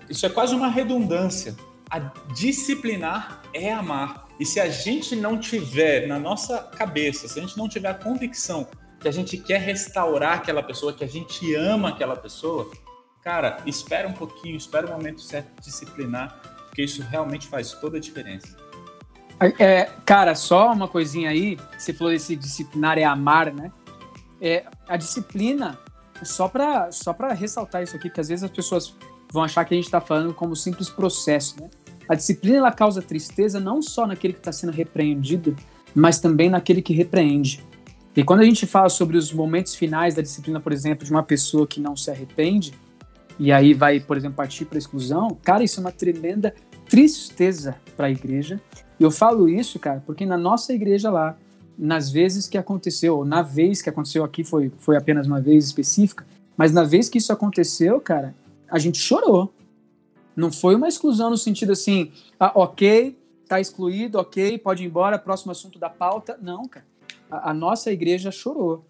Isso 0.10 0.26
é 0.26 0.30
quase 0.30 0.54
uma 0.54 0.68
redundância. 0.68 1.56
A 1.90 2.00
disciplinar 2.34 3.42
é 3.54 3.72
amar. 3.72 4.28
E 4.38 4.46
se 4.46 4.60
a 4.60 4.70
gente 4.70 5.16
não 5.16 5.40
tiver 5.40 6.06
na 6.06 6.20
nossa 6.20 6.64
cabeça, 6.64 7.30
se 7.30 7.40
a 7.40 7.42
gente 7.42 7.58
não 7.58 7.70
tiver 7.70 7.88
a 7.88 7.94
convicção 7.94 8.68
que 9.00 9.08
a 9.08 9.12
gente 9.12 9.38
quer 9.38 9.62
restaurar 9.62 10.40
aquela 10.40 10.62
pessoa, 10.62 10.92
que 10.92 11.06
a 11.06 11.08
gente 11.08 11.56
ama 11.56 11.88
aquela 11.88 12.18
pessoa, 12.18 12.70
cara, 13.22 13.64
espera 13.66 14.06
um 14.06 14.14
pouquinho, 14.14 14.58
espera 14.58 14.86
o 14.86 14.90
momento 14.92 15.22
certo 15.22 15.56
de 15.56 15.68
disciplinar, 15.68 16.42
porque 16.66 16.82
isso 16.82 17.02
realmente 17.04 17.48
faz 17.48 17.72
toda 17.72 17.96
a 17.96 18.02
diferença. 18.02 18.67
É, 19.40 19.90
cara, 20.04 20.34
só 20.34 20.72
uma 20.72 20.88
coisinha 20.88 21.30
aí, 21.30 21.58
você 21.78 21.94
falou 21.94 22.12
desse 22.12 22.36
disciplinar 22.36 22.98
é 22.98 23.04
amar, 23.04 23.54
né? 23.54 23.72
É, 24.42 24.66
a 24.88 24.98
disciplina, 24.98 25.78
só 26.24 26.48
para 26.48 26.92
só 26.92 27.16
ressaltar 27.36 27.84
isso 27.84 27.96
aqui, 27.96 28.10
porque 28.10 28.22
às 28.22 28.30
vezes 28.30 28.44
as 28.44 28.52
pessoas 28.52 28.96
vão 29.32 29.44
achar 29.44 29.64
que 29.66 29.74
a 29.74 29.78
gente 29.78 29.86
está 29.86 30.02
falando 30.02 30.34
como 30.34 30.56
simples 30.56 30.90
processo, 30.90 31.62
né? 31.62 31.70
A 32.10 32.16
disciplina 32.16 32.58
ela 32.58 32.72
causa 32.72 33.02
tristeza 33.02 33.60
não 33.60 33.82
só 33.82 34.08
naquele 34.08 34.34
que 34.34 34.40
está 34.40 34.52
sendo 34.52 34.72
repreendido, 34.72 35.56
mas 35.94 36.20
também 36.20 36.50
naquele 36.50 36.82
que 36.82 36.94
repreende. 36.94 37.64
E 38.16 38.24
quando 38.24 38.40
a 38.40 38.46
gente 38.46 38.66
fala 38.66 38.90
sobre 38.90 39.18
os 39.18 39.32
momentos 39.32 39.76
finais 39.76 40.16
da 40.16 40.22
disciplina, 40.22 40.60
por 40.60 40.72
exemplo, 40.72 41.06
de 41.06 41.12
uma 41.12 41.22
pessoa 41.22 41.68
que 41.68 41.80
não 41.80 41.96
se 41.96 42.10
arrepende, 42.10 42.74
e 43.38 43.52
aí 43.52 43.74
vai, 43.74 44.00
por 44.00 44.18
exemplo, 44.18 44.38
partir 44.38 44.66
para 44.66 44.78
exclusão, 44.78 45.38
cara, 45.44 45.64
isso 45.64 45.80
é 45.80 45.82
uma 45.82 45.92
tremenda 45.92 46.56
tristeza 46.90 47.76
para 47.96 48.08
a 48.08 48.10
igreja. 48.10 48.60
E 49.00 49.04
eu 49.04 49.12
falo 49.12 49.48
isso, 49.48 49.80
cara, 49.80 50.02
porque 50.06 50.26
na 50.26 50.38
nossa 50.38 50.74
igreja 50.74 51.12
lá, 51.12 51.38
nas 51.78 52.10
vezes 52.10 52.48
que 52.48 52.58
aconteceu, 52.58 53.18
ou 53.18 53.26
na 53.26 53.42
vez 53.42 53.82
que 53.82 53.90
aconteceu 53.90 54.24
aqui 54.24 54.44
foi, 54.44 54.72
foi 54.78 54.98
apenas 54.98 55.28
uma 55.28 55.40
vez 55.40 55.66
específica, 55.66 56.26
mas 56.56 56.72
na 56.72 56.84
vez 56.84 57.08
que 57.08 57.20
isso 57.20 57.32
aconteceu, 57.32 58.02
cara, 58.02 58.34
a 58.70 58.80
gente 58.80 58.98
chorou. 58.98 59.54
Não 60.36 60.52
foi 60.52 60.76
uma 60.76 60.88
exclusão 60.88 61.30
no 61.30 61.38
sentido 61.38 61.72
assim, 61.72 62.12
ah, 62.40 62.52
ok, 62.56 63.18
tá 63.48 63.60
excluído, 63.60 64.20
ok, 64.20 64.58
pode 64.58 64.84
ir 64.84 64.88
embora, 64.88 65.20
próximo 65.20 65.52
assunto 65.52 65.80
da 65.80 65.90
pauta. 65.90 66.38
Não, 66.42 66.68
cara. 66.68 66.86
A, 67.30 67.52
a 67.52 67.54
nossa 67.54 67.92
igreja 67.92 68.32
chorou. 68.32 68.86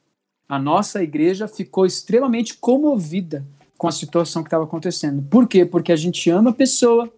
A 0.47 0.58
nossa 0.58 1.03
igreja 1.03 1.47
ficou 1.47 1.86
extremamente 1.86 2.58
comovida 2.58 3.45
com 3.78 3.88
a 3.88 3.91
situação 3.91 4.43
que 4.43 4.47
estava 4.47 4.64
acontecendo. 4.64 5.22
Por 5.30 5.47
quê? 5.47 5.66
Porque 5.66 5.91
a 5.91 5.95
gente 5.95 6.30
ama 6.30 6.49
a 6.51 6.53
pessoa, 6.53 7.12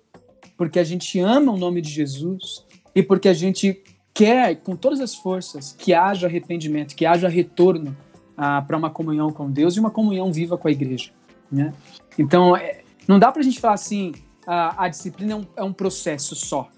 porque 0.57 0.79
a 0.79 0.83
gente 0.83 1.19
ama 1.19 1.51
o 1.51 1.57
nome 1.57 1.81
de 1.81 1.89
Jesus 1.89 2.65
e 2.99 3.03
porque 3.03 3.29
a 3.29 3.33
gente 3.33 3.81
quer, 4.13 4.55
com 4.57 4.75
todas 4.75 4.99
as 4.99 5.15
forças, 5.15 5.73
que 5.77 5.93
haja 5.93 6.27
arrependimento, 6.27 6.95
que 6.95 7.05
haja 7.05 7.27
retorno 7.27 7.95
ah, 8.35 8.61
para 8.61 8.77
uma 8.77 8.89
comunhão 8.89 9.31
com 9.31 9.49
Deus 9.49 9.75
e 9.75 9.79
uma 9.79 9.89
comunhão 9.89 10.31
viva 10.31 10.57
com 10.57 10.67
a 10.67 10.71
igreja. 10.71 11.11
Né? 11.51 11.73
Então, 12.17 12.55
é, 12.55 12.81
não 13.07 13.17
dá 13.17 13.31
para 13.31 13.41
a 13.41 13.43
gente 13.43 13.59
falar 13.59 13.75
assim, 13.75 14.13
a, 14.45 14.85
a 14.85 14.89
disciplina 14.89 15.33
é 15.33 15.35
um, 15.35 15.45
é 15.57 15.63
um, 15.63 15.73
processo 15.73 16.35
só. 16.35 16.69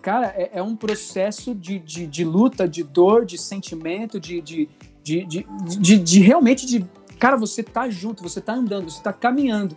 Cara, 0.00 0.28
é, 0.36 0.50
é 0.54 0.62
um 0.62 0.76
processo 0.76 1.54
de, 1.54 1.78
de, 1.78 2.06
de, 2.06 2.24
luta, 2.24 2.68
de 2.68 2.84
dor, 2.84 3.26
de 3.26 3.36
sentimento, 3.36 4.20
de, 4.20 4.40
de, 4.40 4.68
de, 5.02 5.98
de, 5.98 6.20
realmente 6.20 6.64
de 6.64 6.86
Cara, 7.18 7.36
você 7.36 7.62
tá 7.62 7.88
junto, 7.88 8.22
você 8.22 8.40
tá 8.40 8.54
andando, 8.54 8.90
você 8.90 9.02
tá 9.02 9.12
caminhando. 9.12 9.76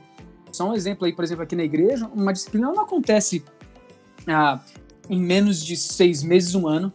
Só 0.52 0.70
um 0.70 0.74
exemplo 0.74 1.06
aí, 1.06 1.14
por 1.14 1.24
exemplo, 1.24 1.44
aqui 1.44 1.56
na 1.56 1.64
igreja, 1.64 2.10
uma 2.14 2.34
disciplina 2.34 2.72
não 2.72 2.84
acontece 2.84 3.44
ah, 4.28 4.60
em 5.10 5.20
menos 5.20 5.64
de 5.66 5.76
seis 5.76 6.24
meses, 6.24 6.56
um 6.56 6.68
ano. 6.68 6.94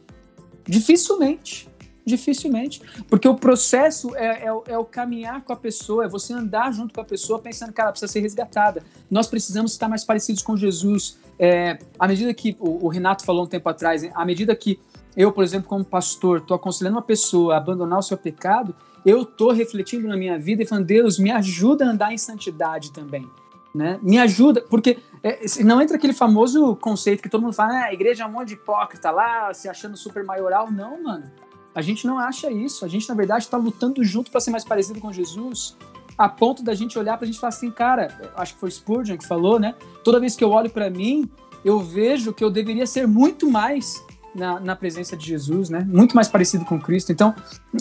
Dificilmente. 0.66 1.68
Dificilmente. 2.04 2.82
Porque 3.08 3.26
o 3.26 3.34
processo 3.34 4.14
é, 4.14 4.44
é, 4.44 4.48
é, 4.66 4.78
o 4.78 4.84
caminhar 4.84 5.42
com 5.42 5.52
a 5.52 5.56
pessoa, 5.56 6.04
é 6.04 6.08
você 6.08 6.32
andar 6.32 6.72
junto 6.72 6.92
com 6.94 7.00
a 7.00 7.04
pessoa 7.04 7.38
pensando 7.38 7.72
que 7.72 7.80
ela 7.80 7.90
precisa 7.90 8.12
ser 8.12 8.20
resgatada. 8.20 8.82
Nós 9.10 9.26
precisamos 9.26 9.72
estar 9.72 9.88
mais 9.88 10.04
parecidos 10.04 10.42
com 10.42 10.56
Jesus. 10.56 11.18
É, 11.38 11.78
à 11.98 12.06
medida 12.06 12.32
que, 12.34 12.56
o, 12.60 12.86
o, 12.86 12.88
Renato 12.88 13.24
falou 13.24 13.44
um 13.44 13.46
tempo 13.46 13.68
atrás, 13.68 14.06
à 14.14 14.24
medida 14.24 14.54
que 14.54 14.78
eu, 15.16 15.32
por 15.32 15.42
exemplo, 15.42 15.68
como 15.68 15.84
pastor, 15.84 16.38
estou 16.38 16.54
aconselhando 16.54 16.96
uma 16.96 17.02
pessoa 17.02 17.54
a 17.54 17.56
abandonar 17.56 17.98
o 17.98 18.02
seu 18.02 18.18
pecado, 18.18 18.74
eu 19.04 19.22
estou 19.22 19.52
refletindo 19.52 20.08
na 20.08 20.16
minha 20.16 20.38
vida 20.38 20.62
e 20.62 20.66
falando, 20.66 20.86
Deus, 20.86 21.18
me 21.18 21.30
ajuda 21.30 21.86
a 21.86 21.90
andar 21.90 22.12
em 22.12 22.18
santidade 22.18 22.92
também. 22.92 23.28
Né? 23.74 23.98
Me 24.02 24.18
ajuda, 24.18 24.64
porque 24.68 24.98
é, 25.24 25.40
não 25.64 25.80
entra 25.80 25.96
aquele 25.96 26.12
famoso 26.12 26.76
conceito 26.76 27.22
que 27.22 27.30
todo 27.30 27.40
mundo 27.40 27.54
fala, 27.54 27.72
ah, 27.72 27.84
a 27.86 27.94
igreja 27.94 28.24
é 28.24 28.26
um 28.26 28.30
monte 28.30 28.48
de 28.48 28.54
hipócrita 28.54 29.10
lá, 29.10 29.54
se 29.54 29.66
achando 29.66 29.96
super 29.96 30.22
maioral. 30.22 30.70
Não, 30.70 31.02
mano. 31.02 31.32
A 31.74 31.80
gente 31.80 32.06
não 32.06 32.18
acha 32.18 32.52
isso. 32.52 32.84
A 32.84 32.88
gente, 32.88 33.08
na 33.08 33.14
verdade, 33.14 33.44
está 33.44 33.56
lutando 33.56 34.04
junto 34.04 34.30
para 34.30 34.38
ser 34.38 34.50
mais 34.50 34.64
parecido 34.64 35.00
com 35.00 35.10
Jesus, 35.10 35.78
a 36.18 36.28
ponto 36.28 36.62
da 36.62 36.74
gente 36.74 36.98
olhar 36.98 37.16
para 37.16 37.24
a 37.24 37.26
gente 37.26 37.40
falar 37.40 37.48
assim, 37.48 37.70
cara, 37.70 38.32
acho 38.36 38.52
que 38.52 38.60
foi 38.60 38.70
Spurgeon 38.70 39.16
que 39.16 39.26
falou, 39.26 39.58
né? 39.58 39.74
Toda 40.04 40.20
vez 40.20 40.36
que 40.36 40.44
eu 40.44 40.50
olho 40.50 40.68
para 40.68 40.90
mim, 40.90 41.28
eu 41.64 41.80
vejo 41.80 42.34
que 42.34 42.44
eu 42.44 42.50
deveria 42.50 42.86
ser 42.86 43.08
muito 43.08 43.50
mais 43.50 44.04
na, 44.34 44.60
na, 44.60 44.76
presença 44.76 45.16
de 45.16 45.26
Jesus, 45.26 45.70
né? 45.70 45.80
Muito 45.88 46.14
mais 46.14 46.28
parecido 46.28 46.66
com 46.66 46.78
Cristo. 46.78 47.10
Então, 47.10 47.34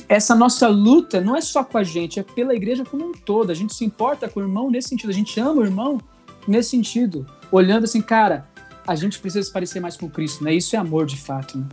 essa 0.08 0.34
nossa 0.34 0.70
luta 0.70 1.20
não 1.20 1.36
é 1.36 1.42
só 1.42 1.62
com 1.62 1.78
a 1.78 1.84
gente, 1.84 2.22
é 2.22 2.24
pela 2.24 2.56
igreja 2.56 2.86
como 2.86 3.10
um 3.10 3.12
todo. 3.12 3.52
A 3.52 3.56
gente 3.56 3.74
se 3.74 3.84
importa 3.84 4.30
com 4.30 4.40
o 4.40 4.44
irmão 4.44 4.72
nesse 4.72 4.88
sentido, 4.88 5.10
a 5.10 5.14
gente 5.14 5.38
ama 5.42 5.62
o 5.62 5.66
irmão 5.66 6.00
nesse 6.48 6.72
sentido, 6.72 7.26
olhando 7.52 7.86
assim, 7.86 8.02
cara, 8.02 8.48
a 8.88 8.96
gente 8.96 9.20
precisa 9.20 9.44
se 9.44 9.52
parecer 9.52 9.80
mais 9.80 9.96
com 9.96 10.10
Cristo, 10.10 10.44
né? 10.44 10.54
Isso 10.54 10.76
é 10.76 10.80
amor 10.80 11.06
de 11.06 11.18
fato. 11.18 11.58
Né? 11.58 11.66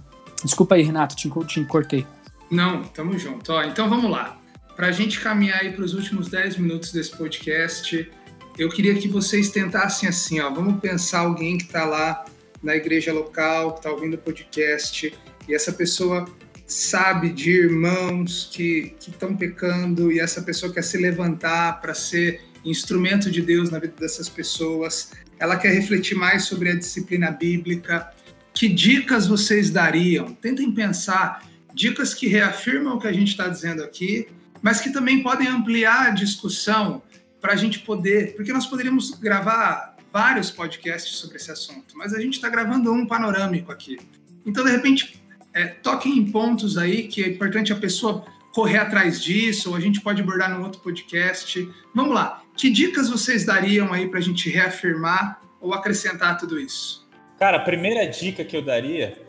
Desculpa 0.44 0.74
aí, 0.74 0.82
Renato, 0.82 1.16
te, 1.16 1.30
te 1.46 1.64
cortei. 1.64 2.06
Não, 2.50 2.82
tamo 2.84 3.18
junto. 3.18 3.52
Ó, 3.52 3.62
então 3.64 3.88
vamos 3.88 4.10
lá. 4.10 4.38
Para 4.74 4.88
a 4.88 4.92
gente 4.92 5.20
caminhar 5.20 5.60
aí 5.60 5.72
para 5.72 5.84
os 5.84 5.94
últimos 5.94 6.28
10 6.28 6.56
minutos 6.56 6.92
desse 6.92 7.14
podcast, 7.16 8.10
eu 8.58 8.68
queria 8.68 8.94
que 8.94 9.08
vocês 9.08 9.50
tentassem 9.50 10.08
assim, 10.08 10.40
ó, 10.40 10.50
vamos 10.50 10.80
pensar 10.80 11.20
alguém 11.20 11.58
que 11.58 11.64
está 11.64 11.84
lá 11.84 12.24
na 12.62 12.76
igreja 12.76 13.12
local, 13.12 13.72
que 13.72 13.78
está 13.80 13.90
ouvindo 13.90 14.14
o 14.14 14.18
podcast, 14.18 15.12
e 15.48 15.54
essa 15.54 15.72
pessoa 15.72 16.26
sabe 16.66 17.30
de 17.30 17.50
irmãos 17.50 18.48
que 18.52 18.94
estão 19.00 19.34
pecando, 19.34 20.12
e 20.12 20.20
essa 20.20 20.42
pessoa 20.42 20.72
quer 20.72 20.82
se 20.82 20.96
levantar 20.98 21.80
para 21.80 21.94
ser 21.94 22.42
instrumento 22.64 23.30
de 23.30 23.40
Deus 23.40 23.70
na 23.70 23.78
vida 23.78 23.94
dessas 23.98 24.28
pessoas, 24.28 25.12
ela 25.38 25.56
quer 25.56 25.72
refletir 25.72 26.14
mais 26.14 26.44
sobre 26.44 26.70
a 26.70 26.74
disciplina 26.74 27.30
bíblica. 27.30 28.12
Que 28.52 28.68
dicas 28.68 29.26
vocês 29.26 29.70
dariam? 29.70 30.34
Tentem 30.34 30.70
pensar 30.72 31.44
dicas 31.74 32.12
que 32.12 32.26
reafirmam 32.26 32.96
o 32.96 33.00
que 33.00 33.06
a 33.06 33.12
gente 33.12 33.28
está 33.28 33.48
dizendo 33.48 33.82
aqui, 33.82 34.28
mas 34.60 34.80
que 34.80 34.90
também 34.90 35.22
podem 35.22 35.48
ampliar 35.48 36.08
a 36.08 36.10
discussão 36.10 37.02
para 37.40 37.54
a 37.54 37.56
gente 37.56 37.78
poder, 37.78 38.34
porque 38.36 38.52
nós 38.52 38.66
poderíamos 38.66 39.12
gravar 39.12 39.96
vários 40.12 40.50
podcasts 40.50 41.16
sobre 41.16 41.36
esse 41.36 41.50
assunto, 41.50 41.96
mas 41.96 42.12
a 42.12 42.20
gente 42.20 42.34
está 42.34 42.48
gravando 42.48 42.92
um 42.92 43.06
panorâmico 43.06 43.72
aqui. 43.72 43.98
Então, 44.44 44.64
de 44.64 44.70
repente, 44.70 45.22
é, 45.54 45.66
toquem 45.66 46.18
em 46.18 46.30
pontos 46.30 46.76
aí 46.76 47.08
que 47.08 47.22
é 47.22 47.28
importante 47.28 47.72
a 47.72 47.76
pessoa 47.76 48.24
correr 48.52 48.78
atrás 48.78 49.22
disso, 49.22 49.70
ou 49.70 49.76
a 49.76 49.80
gente 49.80 50.00
pode 50.00 50.20
abordar 50.20 50.50
num 50.50 50.62
outro 50.62 50.80
podcast. 50.80 51.68
Vamos 51.94 52.14
lá. 52.14 52.42
Que 52.60 52.68
dicas 52.68 53.08
vocês 53.08 53.46
dariam 53.46 53.90
aí 53.90 54.06
para 54.06 54.18
a 54.18 54.22
gente 54.22 54.50
reafirmar 54.50 55.40
ou 55.62 55.72
acrescentar 55.72 56.36
tudo 56.36 56.60
isso? 56.60 57.08
Cara, 57.38 57.56
a 57.56 57.60
primeira 57.60 58.06
dica 58.06 58.44
que 58.44 58.54
eu 58.54 58.60
daria, 58.60 59.26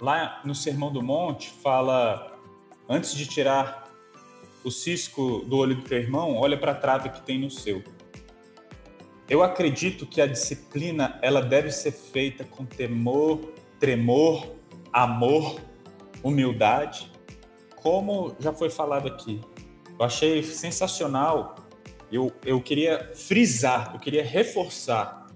lá 0.00 0.40
no 0.44 0.56
Sermão 0.56 0.92
do 0.92 1.00
Monte, 1.00 1.52
fala: 1.62 2.36
antes 2.88 3.14
de 3.14 3.26
tirar 3.26 3.88
o 4.64 4.72
cisco 4.72 5.44
do 5.46 5.56
olho 5.56 5.76
do 5.76 5.82
teu 5.82 5.98
irmão, 5.98 6.34
olha 6.34 6.58
para 6.58 6.72
a 6.72 6.74
trave 6.74 7.10
que 7.10 7.22
tem 7.22 7.38
no 7.38 7.48
seu. 7.48 7.80
Eu 9.28 9.40
acredito 9.40 10.04
que 10.04 10.20
a 10.20 10.26
disciplina 10.26 11.16
ela 11.22 11.40
deve 11.40 11.70
ser 11.70 11.92
feita 11.92 12.42
com 12.42 12.66
temor, 12.66 13.38
tremor, 13.78 14.52
amor, 14.92 15.60
humildade, 16.24 17.08
como 17.76 18.34
já 18.40 18.52
foi 18.52 18.68
falado 18.68 19.06
aqui. 19.06 19.40
Eu 19.98 20.04
achei 20.04 20.42
sensacional. 20.42 21.56
Eu, 22.10 22.30
eu 22.44 22.60
queria 22.60 23.10
frisar, 23.14 23.92
eu 23.94 24.00
queria 24.00 24.22
reforçar 24.22 25.26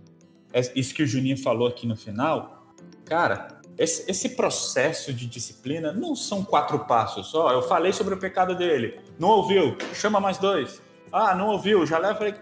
isso 0.75 0.95
que 0.95 1.03
o 1.03 1.07
Juninho 1.07 1.39
falou 1.39 1.69
aqui 1.69 1.87
no 1.87 1.97
final. 1.97 2.67
Cara, 3.05 3.61
esse, 3.79 4.11
esse 4.11 4.31
processo 4.31 5.13
de 5.13 5.27
disciplina 5.27 5.93
não 5.93 6.15
são 6.15 6.45
quatro 6.45 6.81
passos 6.81 7.29
só. 7.29 7.51
Eu 7.53 7.63
falei 7.63 7.93
sobre 7.93 8.15
o 8.15 8.19
pecado 8.19 8.55
dele, 8.55 9.01
não 9.19 9.29
ouviu, 9.29 9.77
chama 9.95 10.21
mais 10.21 10.39
dois. 10.39 10.83
Ah, 11.13 11.35
não 11.35 11.49
ouviu, 11.49 11.87
já 11.87 11.99
leva 11.99 12.35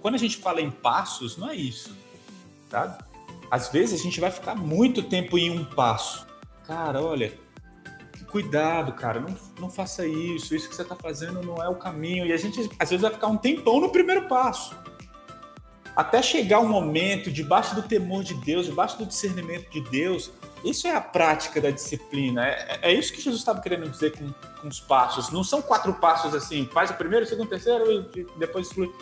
quando 0.00 0.14
a 0.14 0.18
gente 0.18 0.36
fala 0.36 0.60
em 0.60 0.70
passos, 0.70 1.36
não 1.36 1.50
é 1.50 1.56
isso, 1.56 1.96
sabe? 2.70 3.02
Às 3.50 3.68
vezes 3.68 4.00
a 4.00 4.02
gente 4.02 4.20
vai 4.20 4.30
ficar 4.30 4.54
muito 4.54 5.02
tempo 5.02 5.38
em 5.38 5.50
um 5.50 5.64
passo. 5.64 6.26
Cara, 6.64 7.02
olha, 7.02 7.32
cuidado, 8.30 8.92
cara, 8.92 9.20
não, 9.20 9.34
não 9.60 9.70
faça 9.70 10.06
isso, 10.06 10.54
isso 10.54 10.68
que 10.68 10.74
você 10.74 10.82
está 10.82 10.96
fazendo 10.96 11.42
não 11.42 11.62
é 11.62 11.68
o 11.68 11.76
caminho. 11.76 12.26
E 12.26 12.32
a 12.32 12.36
gente, 12.36 12.60
às 12.78 12.90
vezes, 12.90 13.02
vai 13.02 13.12
ficar 13.12 13.28
um 13.28 13.36
tempão 13.36 13.80
no 13.80 13.88
primeiro 13.90 14.28
passo. 14.28 14.76
Até 15.94 16.20
chegar 16.20 16.60
um 16.60 16.68
momento, 16.68 17.30
debaixo 17.30 17.74
do 17.74 17.82
temor 17.82 18.22
de 18.22 18.34
Deus, 18.34 18.66
debaixo 18.66 18.98
do 18.98 19.06
discernimento 19.06 19.70
de 19.70 19.80
Deus, 19.80 20.30
isso 20.62 20.86
é 20.86 20.94
a 20.94 21.00
prática 21.00 21.58
da 21.60 21.70
disciplina. 21.70 22.46
É, 22.46 22.78
é 22.82 22.92
isso 22.92 23.12
que 23.12 23.20
Jesus 23.20 23.40
estava 23.40 23.60
querendo 23.60 23.88
dizer 23.88 24.12
com, 24.16 24.30
com 24.60 24.68
os 24.68 24.78
passos. 24.78 25.30
Não 25.30 25.42
são 25.42 25.62
quatro 25.62 25.94
passos 25.94 26.34
assim, 26.34 26.68
faz 26.72 26.90
o 26.90 26.94
primeiro, 26.94 27.24
o 27.24 27.28
segundo, 27.28 27.46
o 27.46 27.50
terceiro 27.50 28.10
e 28.14 28.26
depois 28.38 28.70
flui. 28.70 28.92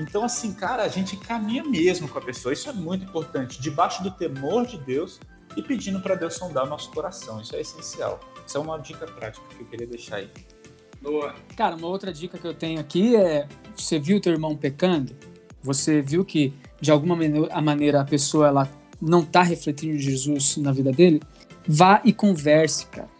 Então, 0.00 0.24
assim, 0.24 0.54
cara, 0.54 0.82
a 0.82 0.88
gente 0.88 1.16
caminha 1.16 1.62
mesmo 1.62 2.08
com 2.08 2.18
a 2.18 2.22
pessoa. 2.22 2.52
Isso 2.52 2.68
é 2.68 2.72
muito 2.72 3.04
importante. 3.04 3.60
Debaixo 3.60 4.02
do 4.02 4.10
temor 4.10 4.66
de 4.66 4.78
Deus 4.78 5.20
e 5.56 5.62
pedindo 5.62 6.00
para 6.00 6.14
Deus 6.14 6.34
sondar 6.34 6.64
o 6.64 6.68
nosso 6.68 6.90
coração. 6.90 7.40
Isso 7.40 7.54
é 7.54 7.60
essencial. 7.60 8.20
Isso 8.48 8.56
é 8.56 8.60
uma 8.60 8.78
dica 8.78 9.06
prática 9.06 9.44
que 9.54 9.62
eu 9.62 9.66
queria 9.66 9.86
deixar 9.86 10.16
aí. 10.16 10.30
Boa. 11.02 11.34
Cara, 11.54 11.76
uma 11.76 11.86
outra 11.86 12.10
dica 12.10 12.38
que 12.38 12.46
eu 12.46 12.54
tenho 12.54 12.80
aqui 12.80 13.14
é: 13.14 13.46
você 13.76 13.98
viu 13.98 14.18
teu 14.22 14.32
irmão 14.32 14.56
pecando? 14.56 15.14
Você 15.62 16.00
viu 16.00 16.24
que 16.24 16.54
de 16.80 16.90
alguma 16.90 17.14
maneira 17.62 18.00
a 18.00 18.04
pessoa 18.04 18.48
ela 18.48 18.72
não 18.98 19.20
está 19.20 19.42
refletindo 19.42 19.98
Jesus 19.98 20.56
na 20.56 20.72
vida 20.72 20.90
dele? 20.90 21.20
Vá 21.66 22.00
e 22.02 22.10
converse, 22.10 22.86
cara. 22.86 23.10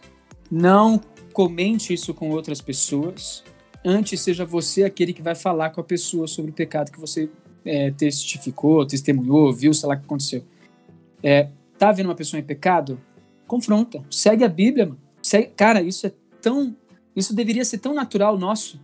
Não 0.49 0.99
comente 1.31 1.93
isso 1.93 2.11
com 2.11 2.31
outras 2.31 2.59
pessoas 2.59 3.43
antes 3.85 4.19
seja 4.21 4.43
você 4.43 4.83
aquele 4.83 5.13
que 5.13 5.21
vai 5.21 5.35
falar 5.35 5.69
com 5.69 5.79
a 5.79 5.83
pessoa 5.83 6.27
sobre 6.27 6.49
o 6.51 6.53
pecado 6.53 6.91
que 6.91 6.99
você 6.99 7.29
é, 7.63 7.91
testificou, 7.91 8.85
testemunhou, 8.85 9.53
viu, 9.53 9.73
sei 9.75 9.87
lá 9.87 9.95
o 9.95 9.99
que 9.99 10.05
aconteceu. 10.05 10.43
É, 11.21 11.49
tá 11.77 11.91
vendo 11.91 12.07
uma 12.07 12.15
pessoa 12.15 12.39
em 12.39 12.43
pecado? 12.43 12.99
Confronta, 13.47 14.03
segue 14.09 14.43
a 14.43 14.49
Bíblia, 14.49 14.87
mano. 14.87 15.08
Cara, 15.55 15.81
isso 15.81 16.07
é 16.07 16.13
tão. 16.41 16.75
Isso 17.15 17.35
deveria 17.35 17.65
ser 17.65 17.79
tão 17.79 17.93
natural 17.93 18.37
nosso. 18.37 18.79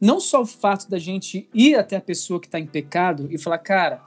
Não 0.00 0.20
só 0.20 0.42
o 0.42 0.46
fato 0.46 0.88
da 0.90 0.98
gente 0.98 1.48
ir 1.54 1.74
até 1.76 1.96
a 1.96 2.00
pessoa 2.00 2.40
que 2.40 2.46
está 2.46 2.58
em 2.58 2.66
pecado 2.66 3.28
e 3.30 3.38
falar, 3.38 3.58
cara, 3.58 4.02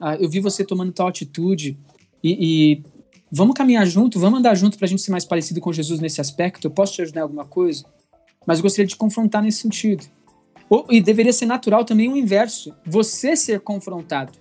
ah, 0.00 0.16
eu 0.16 0.28
vi 0.28 0.40
você 0.40 0.64
tomando 0.64 0.92
tal 0.92 1.06
atitude 1.06 1.78
e, 2.22 2.32
e 2.72 2.82
vamos 3.30 3.54
caminhar 3.54 3.86
junto, 3.86 4.18
vamos 4.18 4.38
andar 4.38 4.54
junto 4.54 4.78
para 4.78 4.86
a 4.86 4.88
gente 4.88 5.02
ser 5.02 5.10
mais 5.10 5.24
parecido 5.24 5.60
com 5.60 5.72
Jesus 5.72 6.00
nesse 6.00 6.20
aspecto. 6.20 6.66
Eu 6.66 6.70
posso 6.70 6.94
te 6.94 7.02
ajudar 7.02 7.20
em 7.20 7.22
alguma 7.24 7.44
coisa? 7.44 7.84
Mas 8.46 8.58
eu 8.58 8.62
gostaria 8.62 8.86
de 8.86 8.96
confrontar 8.96 9.42
nesse 9.42 9.58
sentido. 9.58 10.04
E 10.90 11.00
deveria 11.00 11.32
ser 11.32 11.46
natural 11.46 11.84
também 11.84 12.10
o 12.10 12.16
inverso. 12.16 12.74
Você 12.84 13.36
ser 13.36 13.60
confrontado 13.60 14.32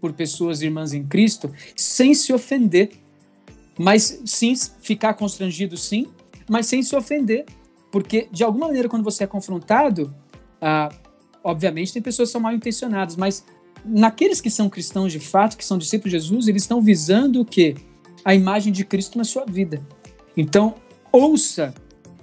por 0.00 0.12
pessoas 0.12 0.62
irmãs 0.62 0.92
em 0.92 1.04
Cristo 1.04 1.52
sem 1.74 2.14
se 2.14 2.32
ofender. 2.32 2.90
Mas 3.78 4.22
sim, 4.24 4.54
ficar 4.80 5.14
constrangido, 5.14 5.76
sim, 5.76 6.06
mas 6.48 6.66
sem 6.66 6.82
se 6.82 6.94
ofender. 6.94 7.44
Porque, 7.90 8.28
de 8.30 8.44
alguma 8.44 8.66
maneira, 8.66 8.88
quando 8.88 9.04
você 9.04 9.24
é 9.24 9.26
confrontado, 9.26 10.14
ah, 10.60 10.90
obviamente 11.42 11.92
tem 11.92 12.02
pessoas 12.02 12.28
que 12.28 12.32
são 12.32 12.40
mal 12.40 12.52
intencionadas, 12.52 13.16
mas 13.16 13.44
naqueles 13.84 14.40
que 14.40 14.50
são 14.50 14.68
cristãos 14.68 15.12
de 15.12 15.20
fato, 15.20 15.56
que 15.56 15.64
são 15.64 15.78
discípulos 15.78 16.12
de 16.12 16.18
Jesus, 16.18 16.48
eles 16.48 16.62
estão 16.62 16.80
visando 16.80 17.40
o 17.40 17.44
quê? 17.44 17.76
A 18.24 18.34
imagem 18.34 18.72
de 18.72 18.84
Cristo 18.84 19.16
na 19.16 19.24
sua 19.24 19.44
vida. 19.44 19.80
Então, 20.36 20.74
ouça 21.12 21.72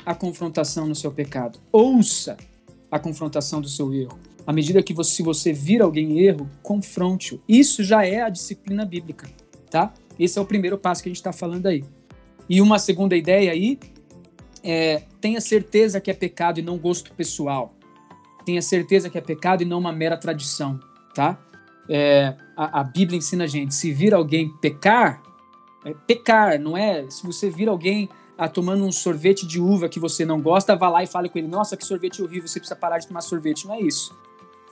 a 0.05 0.13
confrontação 0.13 0.85
no 0.87 0.95
seu 0.95 1.11
pecado. 1.11 1.59
Ouça 1.71 2.37
a 2.91 2.99
confrontação 2.99 3.61
do 3.61 3.69
seu 3.69 3.93
erro. 3.93 4.19
À 4.45 4.51
medida 4.51 4.83
que 4.83 4.93
você, 4.93 5.15
se 5.15 5.23
você 5.23 5.53
vir 5.53 5.81
alguém 5.81 6.11
em 6.11 6.19
erro, 6.19 6.49
confronte-o. 6.61 7.41
Isso 7.47 7.83
já 7.83 8.05
é 8.05 8.21
a 8.21 8.29
disciplina 8.29 8.85
bíblica, 8.85 9.29
tá? 9.71 9.93
Esse 10.19 10.37
é 10.37 10.41
o 10.41 10.45
primeiro 10.45 10.77
passo 10.77 11.01
que 11.01 11.09
a 11.09 11.11
gente 11.11 11.17
está 11.17 11.31
falando 11.31 11.65
aí. 11.65 11.83
E 12.49 12.61
uma 12.61 12.77
segunda 12.77 13.15
ideia 13.15 13.51
aí 13.51 13.79
é, 14.63 15.03
tenha 15.19 15.41
certeza 15.41 15.99
que 15.99 16.09
é 16.09 16.13
pecado 16.13 16.59
e 16.59 16.63
não 16.63 16.77
gosto 16.77 17.13
pessoal. 17.13 17.75
Tenha 18.45 18.61
certeza 18.61 19.09
que 19.09 19.17
é 19.17 19.21
pecado 19.21 19.61
e 19.61 19.65
não 19.65 19.79
uma 19.79 19.91
mera 19.91 20.17
tradição, 20.17 20.79
tá? 21.13 21.39
É, 21.89 22.35
a, 22.55 22.79
a, 22.79 22.83
Bíblia 22.83 23.17
ensina 23.17 23.43
a 23.43 23.47
gente, 23.47 23.75
se 23.75 23.91
vir 23.91 24.13
alguém 24.13 24.49
pecar, 24.61 25.21
é 25.85 25.93
pecar, 26.07 26.59
não 26.59 26.77
é? 26.77 27.09
Se 27.09 27.25
você 27.25 27.49
vir 27.49 27.67
alguém 27.67 28.09
ah, 28.37 28.47
tomando 28.47 28.85
um 28.85 28.91
sorvete 28.91 29.45
de 29.45 29.59
uva 29.59 29.89
que 29.89 29.99
você 29.99 30.25
não 30.25 30.41
gosta, 30.41 30.75
vá 30.75 30.89
lá 30.89 31.03
e 31.03 31.07
fale 31.07 31.27
com 31.27 31.37
ele, 31.37 31.47
nossa, 31.47 31.75
que 31.75 31.85
sorvete 31.85 32.21
horrível, 32.21 32.47
você 32.47 32.59
precisa 32.59 32.75
parar 32.75 32.99
de 32.99 33.07
tomar 33.07 33.21
sorvete. 33.21 33.67
Não 33.67 33.75
é 33.75 33.81
isso. 33.81 34.17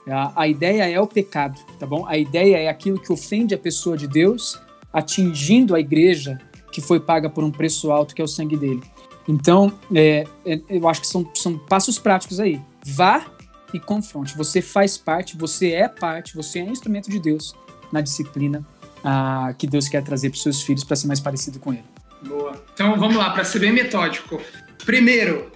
A, 0.08 0.42
a 0.42 0.48
ideia 0.48 0.88
é 0.88 1.00
o 1.00 1.06
pecado, 1.06 1.60
tá 1.78 1.86
bom? 1.86 2.06
A 2.06 2.16
ideia 2.16 2.56
é 2.56 2.68
aquilo 2.68 2.98
que 2.98 3.12
ofende 3.12 3.54
a 3.54 3.58
pessoa 3.58 3.96
de 3.96 4.06
Deus, 4.08 4.58
atingindo 4.92 5.74
a 5.74 5.80
igreja 5.80 6.38
que 6.72 6.80
foi 6.80 6.98
paga 6.98 7.28
por 7.28 7.44
um 7.44 7.50
preço 7.50 7.92
alto, 7.92 8.14
que 8.14 8.22
é 8.22 8.24
o 8.24 8.28
sangue 8.28 8.56
dele. 8.56 8.82
Então, 9.28 9.72
é, 9.94 10.26
é, 10.44 10.60
eu 10.68 10.88
acho 10.88 11.00
que 11.00 11.06
são, 11.06 11.28
são 11.34 11.56
passos 11.58 11.98
práticos 11.98 12.40
aí. 12.40 12.60
Vá 12.84 13.26
e 13.72 13.80
confronte. 13.80 14.36
Você 14.36 14.60
faz 14.60 14.98
parte, 14.98 15.36
você 15.36 15.72
é 15.72 15.88
parte, 15.88 16.34
você 16.34 16.58
é 16.58 16.64
instrumento 16.64 17.10
de 17.10 17.18
Deus 17.18 17.54
na 17.90 18.00
disciplina 18.00 18.64
ah, 19.04 19.54
que 19.56 19.66
Deus 19.66 19.88
quer 19.88 20.02
trazer 20.02 20.30
para 20.30 20.36
os 20.36 20.42
seus 20.42 20.62
filhos 20.62 20.84
para 20.84 20.96
ser 20.96 21.06
mais 21.06 21.20
parecido 21.20 21.58
com 21.58 21.72
Ele. 21.72 21.84
Boa. 22.22 22.62
Então 22.72 22.98
vamos 22.98 23.16
lá, 23.16 23.30
para 23.30 23.44
ser 23.44 23.58
bem 23.58 23.72
metódico. 23.72 24.40
Primeiro, 24.84 25.50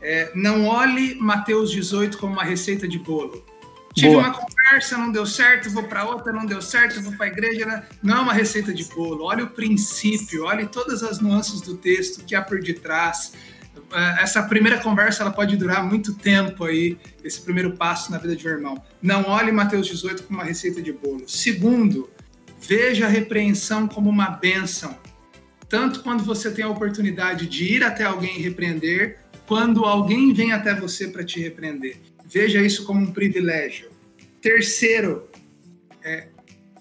é, 0.00 0.30
não 0.34 0.66
olhe 0.66 1.14
Mateus 1.16 1.70
18 1.70 2.18
como 2.18 2.32
uma 2.32 2.44
receita 2.44 2.86
de 2.86 2.98
bolo. 2.98 3.44
Tive 3.96 4.10
Boa. 4.10 4.24
uma 4.24 4.34
conversa, 4.34 4.98
não 4.98 5.10
deu 5.10 5.24
certo, 5.24 5.70
vou 5.70 5.84
para 5.84 6.04
outra, 6.04 6.30
não 6.30 6.44
deu 6.44 6.60
certo, 6.60 7.00
vou 7.00 7.14
para 7.14 7.24
a 7.24 7.28
igreja. 7.30 7.64
Né? 7.64 7.82
Não 8.02 8.18
é 8.18 8.20
uma 8.20 8.32
receita 8.34 8.72
de 8.74 8.84
bolo. 8.84 9.24
Olhe 9.24 9.42
o 9.42 9.46
princípio, 9.46 10.44
olhe 10.44 10.66
todas 10.66 11.02
as 11.02 11.18
nuances 11.18 11.62
do 11.62 11.78
texto 11.78 12.22
que 12.22 12.34
há 12.34 12.42
por 12.42 12.60
detrás. 12.60 13.32
É, 13.90 14.22
essa 14.22 14.42
primeira 14.42 14.78
conversa 14.78 15.22
ela 15.22 15.32
pode 15.32 15.56
durar 15.56 15.82
muito 15.82 16.12
tempo 16.12 16.64
aí, 16.64 16.98
esse 17.24 17.40
primeiro 17.40 17.74
passo 17.74 18.12
na 18.12 18.18
vida 18.18 18.36
de 18.36 18.46
um 18.46 18.50
irmão. 18.50 18.84
Não 19.00 19.24
olhe 19.30 19.50
Mateus 19.50 19.86
18 19.86 20.24
como 20.24 20.40
uma 20.40 20.44
receita 20.44 20.82
de 20.82 20.92
bolo. 20.92 21.26
Segundo, 21.26 22.10
veja 22.60 23.06
a 23.06 23.08
repreensão 23.08 23.88
como 23.88 24.10
uma 24.10 24.28
bênção. 24.28 24.94
Tanto 25.70 26.00
quando 26.00 26.22
você 26.22 26.50
tem 26.50 26.66
a 26.66 26.68
oportunidade 26.68 27.46
de 27.46 27.64
ir 27.64 27.82
até 27.82 28.04
alguém 28.04 28.38
e 28.38 28.42
repreender, 28.42 29.20
quando 29.46 29.86
alguém 29.86 30.34
vem 30.34 30.52
até 30.52 30.74
você 30.74 31.08
para 31.08 31.24
te 31.24 31.40
repreender. 31.40 31.98
Veja 32.28 32.60
isso 32.60 32.84
como 32.84 33.00
um 33.00 33.12
privilégio. 33.12 33.90
Terceiro, 34.40 35.28
é, 36.02 36.28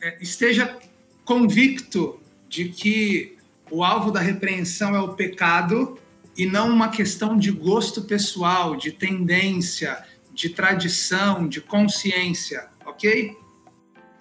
é, 0.01 0.17
esteja 0.21 0.77
convicto 1.23 2.19
de 2.49 2.69
que 2.69 3.37
o 3.69 3.83
alvo 3.83 4.11
da 4.11 4.19
repreensão 4.19 4.95
é 4.95 4.99
o 4.99 5.13
pecado 5.13 5.97
e 6.37 6.45
não 6.45 6.69
uma 6.69 6.89
questão 6.89 7.37
de 7.37 7.51
gosto 7.51 8.01
pessoal, 8.03 8.75
de 8.75 8.91
tendência, 8.91 10.03
de 10.33 10.49
tradição, 10.49 11.47
de 11.47 11.61
consciência, 11.61 12.67
ok? 12.85 13.37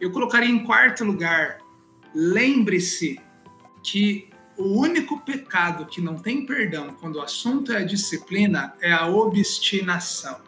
Eu 0.00 0.12
colocaria 0.12 0.48
em 0.48 0.64
quarto 0.64 1.04
lugar, 1.04 1.58
lembre-se 2.14 3.18
que 3.82 4.28
o 4.56 4.78
único 4.78 5.20
pecado 5.20 5.86
que 5.86 6.00
não 6.00 6.16
tem 6.16 6.46
perdão 6.46 6.94
quando 7.00 7.16
o 7.16 7.20
assunto 7.20 7.72
é 7.72 7.78
a 7.78 7.84
disciplina 7.84 8.74
é 8.80 8.92
a 8.92 9.06
obstinação. 9.06 10.38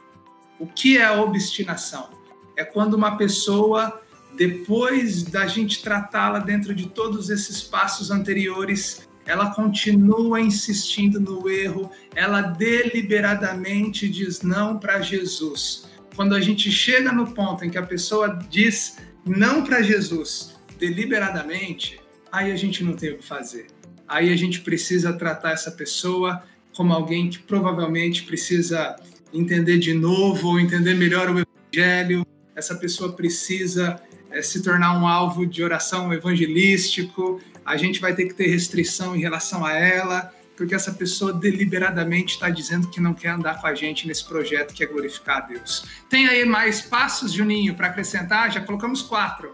O 0.58 0.66
que 0.66 0.98
é 0.98 1.10
obstinação? 1.10 2.08
É 2.56 2.64
quando 2.64 2.94
uma 2.94 3.16
pessoa, 3.16 4.00
depois 4.36 5.22
da 5.22 5.46
gente 5.46 5.82
tratá-la 5.82 6.38
dentro 6.38 6.74
de 6.74 6.88
todos 6.88 7.28
esses 7.28 7.62
passos 7.62 8.10
anteriores, 8.10 9.06
ela 9.26 9.52
continua 9.54 10.40
insistindo 10.40 11.20
no 11.20 11.48
erro, 11.50 11.90
ela 12.14 12.40
deliberadamente 12.40 14.08
diz 14.08 14.40
não 14.40 14.78
para 14.78 15.02
Jesus. 15.02 15.88
Quando 16.14 16.34
a 16.34 16.40
gente 16.40 16.70
chega 16.70 17.12
no 17.12 17.32
ponto 17.32 17.64
em 17.64 17.70
que 17.70 17.76
a 17.76 17.82
pessoa 17.82 18.38
diz 18.48 18.96
não 19.26 19.62
para 19.64 19.82
Jesus 19.82 20.54
deliberadamente, 20.78 22.00
aí 22.30 22.52
a 22.52 22.56
gente 22.56 22.84
não 22.84 22.94
tem 22.94 23.12
o 23.12 23.18
que 23.18 23.26
fazer. 23.26 23.66
Aí 24.08 24.32
a 24.32 24.36
gente 24.36 24.60
precisa 24.60 25.12
tratar 25.12 25.50
essa 25.50 25.70
pessoa 25.70 26.42
como 26.74 26.92
alguém 26.92 27.28
que 27.28 27.38
provavelmente 27.38 28.22
precisa 28.22 28.94
entender 29.38 29.78
de 29.78 29.94
novo 29.94 30.48
ou 30.48 30.60
entender 30.60 30.94
melhor 30.94 31.28
o 31.30 31.38
evangelho. 31.38 32.26
Essa 32.54 32.74
pessoa 32.74 33.12
precisa 33.12 34.00
é, 34.30 34.40
se 34.42 34.62
tornar 34.62 34.98
um 34.98 35.06
alvo 35.06 35.46
de 35.46 35.62
oração 35.62 36.12
evangelístico. 36.12 37.40
A 37.64 37.76
gente 37.76 38.00
vai 38.00 38.14
ter 38.14 38.26
que 38.26 38.34
ter 38.34 38.46
restrição 38.48 39.14
em 39.14 39.20
relação 39.20 39.64
a 39.64 39.72
ela, 39.72 40.32
porque 40.56 40.74
essa 40.74 40.92
pessoa 40.92 41.32
deliberadamente 41.32 42.34
está 42.34 42.48
dizendo 42.48 42.88
que 42.88 43.00
não 43.00 43.12
quer 43.12 43.30
andar 43.30 43.60
com 43.60 43.66
a 43.66 43.74
gente 43.74 44.06
nesse 44.06 44.24
projeto 44.24 44.72
que 44.72 44.82
é 44.82 44.86
glorificar 44.86 45.38
a 45.38 45.40
Deus. 45.40 45.84
Tem 46.08 46.26
aí 46.26 46.44
mais 46.44 46.80
passos, 46.80 47.32
Juninho, 47.32 47.74
para 47.74 47.88
acrescentar? 47.88 48.50
Já 48.50 48.60
colocamos 48.60 49.02
quatro. 49.02 49.52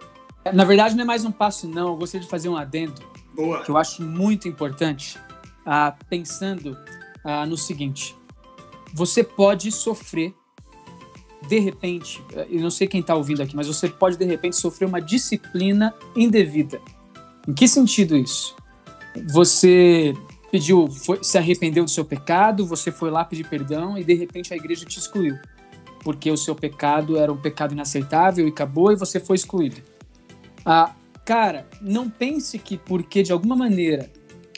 Na 0.53 0.65
verdade, 0.65 0.95
não 0.95 1.03
é 1.03 1.07
mais 1.07 1.25
um 1.25 1.33
passo, 1.33 1.69
não. 1.69 1.89
Eu 1.89 1.97
gostaria 1.97 2.25
de 2.25 2.31
fazer 2.31 2.49
um 2.49 2.57
adendo. 2.57 3.01
Boa. 3.35 3.63
Que 3.63 3.71
eu 3.71 3.77
acho 3.77 4.03
muito 4.03 4.47
importante, 4.47 5.19
ah, 5.65 5.95
pensando 6.09 6.77
ah, 7.25 7.47
no 7.47 7.57
seguinte: 7.57 8.15
você 8.93 9.25
pode 9.25 9.73
sofrer, 9.73 10.35
de 11.49 11.59
repente, 11.59 12.23
eu 12.51 12.61
não 12.61 12.71
sei 12.71 12.87
quem 12.87 13.01
está 13.01 13.15
ouvindo 13.15 13.43
aqui, 13.43 13.57
mas 13.57 13.67
você 13.67 13.89
pode 13.89 14.17
de 14.17 14.25
repente 14.25 14.57
sofrer 14.57 14.87
uma 14.87 15.01
disciplina 15.01 15.95
indevida. 16.15 16.81
Em 17.49 17.53
que 17.53 17.67
sentido 17.67 18.17
isso? 18.17 18.55
Você 19.31 20.15
pediu, 20.51 20.89
foi, 20.91 21.19
se 21.23 21.39
arrependeu 21.39 21.85
do 21.85 21.91
seu 21.91 22.05
pecado, 22.05 22.67
você 22.67 22.93
foi 22.93 23.11
lá 23.11 23.25
pedir 23.25 23.49
perdão 23.49 23.97
e 23.99 24.05
de 24.05 24.15
repente 24.15 24.53
a 24.53 24.57
igreja 24.57 24.85
te 24.85 24.99
excluiu. 24.99 25.37
Porque 26.05 26.31
o 26.31 26.37
seu 26.37 26.55
pecado 26.55 27.17
era 27.17 27.33
um 27.33 27.37
pecado 27.37 27.73
inaceitável 27.73 28.47
e 28.47 28.51
acabou 28.51 28.93
e 28.93 28.97
você 28.97 29.19
foi 29.19 29.37
excluído. 29.37 29.81
Ah, 30.65 30.95
cara, 31.25 31.67
não 31.81 32.09
pense 32.09 32.59
que 32.59 32.77
porque 32.77 33.23
de 33.23 33.33
alguma 33.33 33.57
maneira 33.57 34.11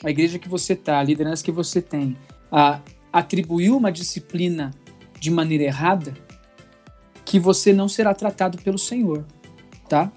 a 0.03 0.09
igreja 0.09 0.37
que 0.37 0.49
você 0.49 0.75
tá, 0.75 0.99
a 0.99 1.03
liderança 1.03 1.43
que 1.43 1.51
você 1.51 1.81
tem, 1.81 2.17
ah, 2.51 2.81
atribuiu 3.15 3.77
uma 3.77 3.93
disciplina 3.93 4.71
de 5.17 5.31
maneira 5.31 5.63
errada, 5.63 6.13
que 7.23 7.39
você 7.39 7.71
não 7.71 7.87
será 7.87 8.13
tratado 8.13 8.57
pelo 8.57 8.77
Senhor, 8.77 9.25
tá? 9.87 10.11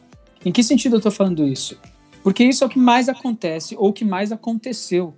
Em 0.45 0.51
que 0.51 0.65
sentido 0.65 0.97
eu 0.97 0.99
estou 0.99 1.13
falando 1.13 1.47
isso? 1.47 1.79
Porque 2.25 2.43
isso 2.43 2.65
é 2.65 2.67
o 2.67 2.71
que 2.71 2.79
mais 2.79 3.09
acontece 3.09 3.77
ou 3.77 3.91
o 3.91 3.93
que 3.93 4.05
mais 4.05 4.33
aconteceu. 4.33 5.15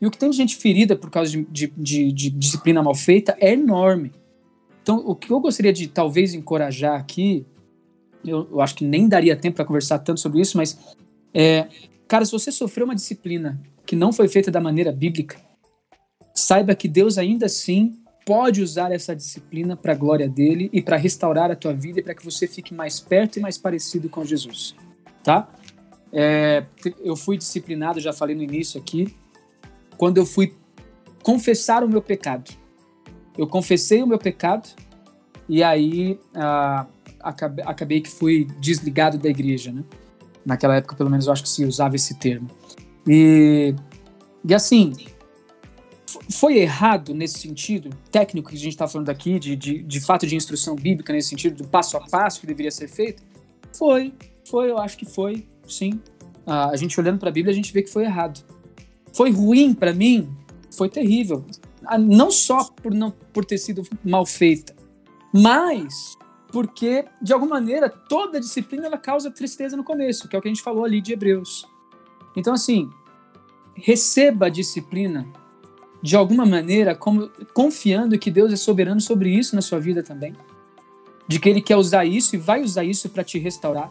E 0.00 0.06
o 0.06 0.10
que 0.10 0.16
tem 0.16 0.30
de 0.30 0.36
gente 0.36 0.54
ferida 0.54 0.94
por 0.94 1.10
causa 1.10 1.32
de, 1.32 1.44
de, 1.50 1.72
de, 1.76 2.12
de 2.12 2.30
disciplina 2.30 2.80
mal 2.80 2.94
feita 2.94 3.36
é 3.40 3.54
enorme. 3.54 4.12
Então, 4.80 4.98
o 5.04 5.16
que 5.16 5.32
eu 5.32 5.40
gostaria 5.40 5.72
de 5.72 5.88
talvez 5.88 6.32
encorajar 6.32 6.94
aqui, 6.94 7.44
eu, 8.24 8.46
eu 8.52 8.60
acho 8.60 8.76
que 8.76 8.84
nem 8.84 9.08
daria 9.08 9.36
tempo 9.36 9.56
para 9.56 9.64
conversar 9.64 9.98
tanto 9.98 10.20
sobre 10.20 10.40
isso, 10.40 10.56
mas, 10.56 10.78
é, 11.34 11.66
cara, 12.06 12.24
se 12.24 12.30
você 12.30 12.52
sofreu 12.52 12.84
uma 12.84 12.94
disciplina 12.94 13.60
que 13.84 13.96
não 13.96 14.12
foi 14.12 14.28
feita 14.28 14.48
da 14.48 14.60
maneira 14.60 14.92
bíblica, 14.92 15.44
saiba 16.36 16.74
que 16.74 16.86
Deus 16.86 17.16
ainda 17.16 17.46
assim 17.46 17.98
pode 18.26 18.60
usar 18.60 18.92
essa 18.92 19.16
disciplina 19.16 19.76
para 19.76 19.92
a 19.92 19.94
glória 19.94 20.28
dele 20.28 20.68
e 20.72 20.82
para 20.82 20.96
restaurar 20.96 21.50
a 21.50 21.56
tua 21.56 21.72
vida 21.72 22.00
e 22.00 22.02
para 22.02 22.14
que 22.14 22.24
você 22.24 22.46
fique 22.46 22.74
mais 22.74 23.00
perto 23.00 23.38
e 23.38 23.40
mais 23.40 23.56
parecido 23.56 24.08
com 24.08 24.24
Jesus, 24.24 24.74
tá? 25.24 25.48
É, 26.12 26.64
eu 27.00 27.16
fui 27.16 27.38
disciplinado, 27.38 28.00
já 28.00 28.12
falei 28.12 28.36
no 28.36 28.42
início 28.42 28.80
aqui, 28.80 29.16
quando 29.96 30.18
eu 30.18 30.26
fui 30.26 30.54
confessar 31.22 31.82
o 31.82 31.88
meu 31.88 32.02
pecado. 32.02 32.52
Eu 33.38 33.46
confessei 33.46 34.02
o 34.02 34.06
meu 34.06 34.18
pecado 34.18 34.68
e 35.48 35.62
aí 35.62 36.18
ah, 36.34 36.86
acabei, 37.20 37.64
acabei, 37.66 38.00
que 38.00 38.10
fui 38.10 38.46
desligado 38.60 39.18
da 39.18 39.28
igreja, 39.28 39.72
né? 39.72 39.84
Naquela 40.44 40.76
época, 40.76 40.94
pelo 40.94 41.10
menos, 41.10 41.26
eu 41.26 41.32
acho 41.32 41.42
que 41.42 41.48
se 41.48 41.64
usava 41.64 41.96
esse 41.96 42.18
termo. 42.18 42.48
E, 43.06 43.74
e 44.44 44.54
assim, 44.54 44.92
foi 46.30 46.58
errado 46.58 47.12
nesse 47.12 47.40
sentido, 47.40 47.90
técnico 48.10 48.50
que 48.50 48.56
a 48.56 48.58
gente 48.58 48.72
está 48.72 48.86
falando 48.86 49.10
aqui, 49.10 49.38
de, 49.38 49.56
de, 49.56 49.82
de 49.82 50.00
fato 50.00 50.26
de 50.26 50.36
instrução 50.36 50.76
bíblica 50.76 51.12
nesse 51.12 51.30
sentido, 51.30 51.62
do 51.62 51.68
passo 51.68 51.96
a 51.96 52.00
passo 52.00 52.40
que 52.40 52.46
deveria 52.46 52.70
ser 52.70 52.88
feito? 52.88 53.22
Foi, 53.76 54.14
foi, 54.48 54.70
eu 54.70 54.78
acho 54.78 54.96
que 54.96 55.04
foi, 55.04 55.46
sim. 55.68 56.00
Ah, 56.46 56.70
a 56.70 56.76
gente 56.76 56.98
olhando 56.98 57.18
para 57.18 57.28
a 57.28 57.32
Bíblia, 57.32 57.52
a 57.52 57.56
gente 57.56 57.72
vê 57.72 57.82
que 57.82 57.90
foi 57.90 58.04
errado. 58.04 58.44
Foi 59.12 59.30
ruim 59.30 59.74
para 59.74 59.92
mim? 59.92 60.30
Foi 60.70 60.88
terrível. 60.88 61.44
Ah, 61.84 61.98
não 61.98 62.30
só 62.30 62.64
por, 62.64 62.94
não, 62.94 63.10
por 63.10 63.44
ter 63.44 63.58
sido 63.58 63.82
mal 64.04 64.24
feita, 64.24 64.74
mas 65.32 66.16
porque, 66.52 67.04
de 67.20 67.32
alguma 67.32 67.56
maneira, 67.56 67.88
toda 67.88 68.40
disciplina 68.40 68.86
ela 68.86 68.96
causa 68.96 69.30
tristeza 69.30 69.76
no 69.76 69.84
começo, 69.84 70.28
que 70.28 70.36
é 70.36 70.38
o 70.38 70.42
que 70.42 70.48
a 70.48 70.50
gente 70.50 70.62
falou 70.62 70.84
ali 70.84 71.00
de 71.00 71.12
Hebreus. 71.12 71.66
Então, 72.36 72.54
assim, 72.54 72.88
receba 73.74 74.46
a 74.46 74.48
disciplina 74.48 75.26
de 76.02 76.16
alguma 76.16 76.44
maneira, 76.44 76.94
como, 76.94 77.30
confiando 77.52 78.18
que 78.18 78.30
Deus 78.30 78.52
é 78.52 78.56
soberano 78.56 79.00
sobre 79.00 79.30
isso 79.30 79.54
na 79.54 79.62
sua 79.62 79.80
vida 79.80 80.02
também. 80.02 80.34
De 81.26 81.40
que 81.40 81.48
Ele 81.48 81.60
quer 81.60 81.76
usar 81.76 82.04
isso 82.04 82.36
e 82.36 82.38
vai 82.38 82.62
usar 82.62 82.84
isso 82.84 83.08
para 83.08 83.24
te 83.24 83.38
restaurar. 83.38 83.90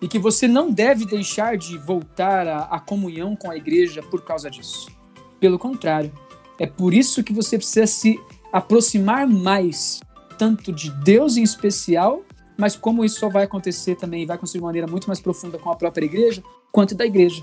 E 0.00 0.08
que 0.08 0.18
você 0.18 0.48
não 0.48 0.70
deve 0.70 1.04
deixar 1.04 1.56
de 1.56 1.76
voltar 1.78 2.48
à, 2.48 2.80
comunhão 2.80 3.36
com 3.36 3.50
a 3.50 3.56
igreja 3.56 4.02
por 4.02 4.22
causa 4.22 4.50
disso. 4.50 4.90
Pelo 5.38 5.58
contrário, 5.58 6.12
É 6.58 6.66
por 6.66 6.92
isso 6.92 7.24
que 7.24 7.32
você 7.32 7.56
precisa 7.56 7.86
se 7.86 8.20
aproximar 8.52 9.26
mais, 9.26 10.00
tanto 10.36 10.70
de 10.70 10.90
Deus 11.02 11.38
em 11.38 11.42
especial, 11.42 12.22
mas 12.58 12.76
como 12.76 13.02
isso 13.02 13.18
só 13.18 13.30
vai 13.30 13.44
acontecer 13.44 13.96
também, 13.96 14.26
vai 14.26 14.36
acontecer 14.36 14.58
de 14.58 14.64
maneira 14.64 14.86
muito 14.86 15.06
mais 15.06 15.20
profunda 15.20 15.56
com 15.56 15.70
a 15.70 15.76
própria 15.76 16.04
igreja, 16.04 16.42
quanto 16.70 16.94
da 16.94 17.06
igreja. 17.06 17.42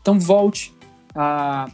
Então 0.00 0.20
volte, 0.20 0.72
a 1.16 1.68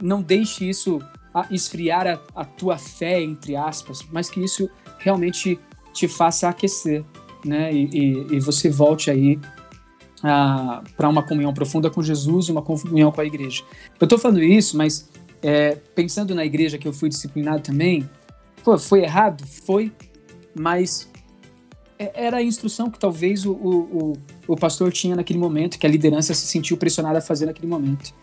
não 0.00 0.22
deixe 0.22 0.68
isso 0.68 1.00
a 1.32 1.46
esfriar 1.50 2.06
a, 2.06 2.20
a 2.34 2.44
tua 2.44 2.76
fé, 2.76 3.20
entre 3.22 3.56
aspas, 3.56 4.04
mas 4.10 4.28
que 4.28 4.42
isso 4.42 4.68
realmente 4.98 5.58
te 5.92 6.08
faça 6.08 6.48
aquecer, 6.48 7.04
né? 7.44 7.72
E, 7.72 7.88
e, 7.92 8.36
e 8.36 8.40
você 8.40 8.68
volte 8.68 9.10
aí 9.10 9.38
para 10.96 11.08
uma 11.08 11.22
comunhão 11.22 11.52
profunda 11.54 11.88
com 11.88 12.02
Jesus 12.02 12.48
e 12.48 12.52
uma 12.52 12.62
comunhão 12.62 13.10
com 13.10 13.20
a 13.20 13.24
igreja. 13.24 13.62
Eu 13.98 14.04
estou 14.04 14.18
falando 14.18 14.42
isso, 14.42 14.76
mas 14.76 15.08
é, 15.42 15.76
pensando 15.94 16.34
na 16.34 16.44
igreja 16.44 16.76
que 16.76 16.86
eu 16.86 16.92
fui 16.92 17.08
disciplinado 17.08 17.62
também, 17.62 18.08
pô, 18.62 18.78
foi 18.78 19.02
errado? 19.02 19.46
Foi, 19.46 19.90
mas 20.54 21.08
é, 21.98 22.26
era 22.26 22.38
a 22.38 22.42
instrução 22.42 22.90
que 22.90 22.98
talvez 22.98 23.46
o, 23.46 23.52
o, 23.52 24.12
o, 24.46 24.56
pastor 24.56 24.92
tinha 24.92 25.16
naquele 25.16 25.38
momento, 25.38 25.78
que 25.78 25.86
a 25.86 25.90
liderança 25.90 26.34
se 26.34 26.46
sentiu 26.46 26.76
pressionada 26.76 27.18
a 27.18 27.22
fazer 27.22 27.46
naquele 27.46 27.68
momento. 27.68 28.14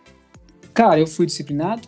Cara, 0.77 0.99
eu 0.99 1.07
fui 1.07 1.25
disciplinado, 1.25 1.87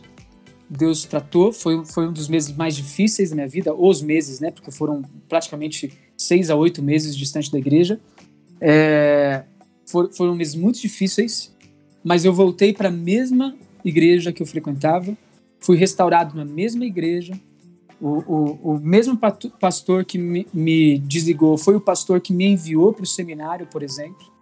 Deus 0.67 1.05
tratou, 1.05 1.53
foi, 1.53 1.85
foi 1.85 2.07
um 2.07 2.11
dos 2.11 2.27
meses 2.27 2.57
mais 2.57 2.75
difíceis 2.75 3.29
da 3.29 3.35
minha 3.35 3.47
vida, 3.47 3.71
os 3.71 4.01
meses, 4.01 4.39
né, 4.39 4.49
porque 4.49 4.71
foram 4.71 5.03
praticamente 5.27 5.93
seis 6.17 6.49
a 6.49 6.55
oito 6.55 6.81
meses 6.81 7.15
distante 7.15 7.51
da 7.51 7.59
igreja. 7.59 8.01
É, 8.59 9.43
for, 9.85 10.11
foram 10.11 10.33
meses 10.33 10.55
muito 10.55 10.81
difíceis, 10.81 11.55
mas 12.03 12.25
eu 12.25 12.33
voltei 12.33 12.73
para 12.73 12.87
a 12.87 12.91
mesma 12.91 13.55
igreja 13.85 14.33
que 14.33 14.41
eu 14.41 14.47
frequentava, 14.47 15.15
fui 15.59 15.77
restaurado 15.77 16.35
na 16.35 16.43
mesma 16.43 16.83
igreja. 16.83 17.39
O, 18.01 18.07
o, 18.07 18.73
o 18.73 18.79
mesmo 18.79 19.19
pastor 19.59 20.03
que 20.03 20.17
me, 20.17 20.47
me, 20.51 20.97
desligou 20.97 21.59
foi 21.59 21.75
o 21.75 21.79
pastor 21.79 22.19
que 22.21 22.33
me 22.33 22.47
enviou 22.47 22.91
para 22.91 23.03
o 23.03 23.05
seminário, 23.05 23.67
por 23.67 23.83
exemplo. 23.83 24.33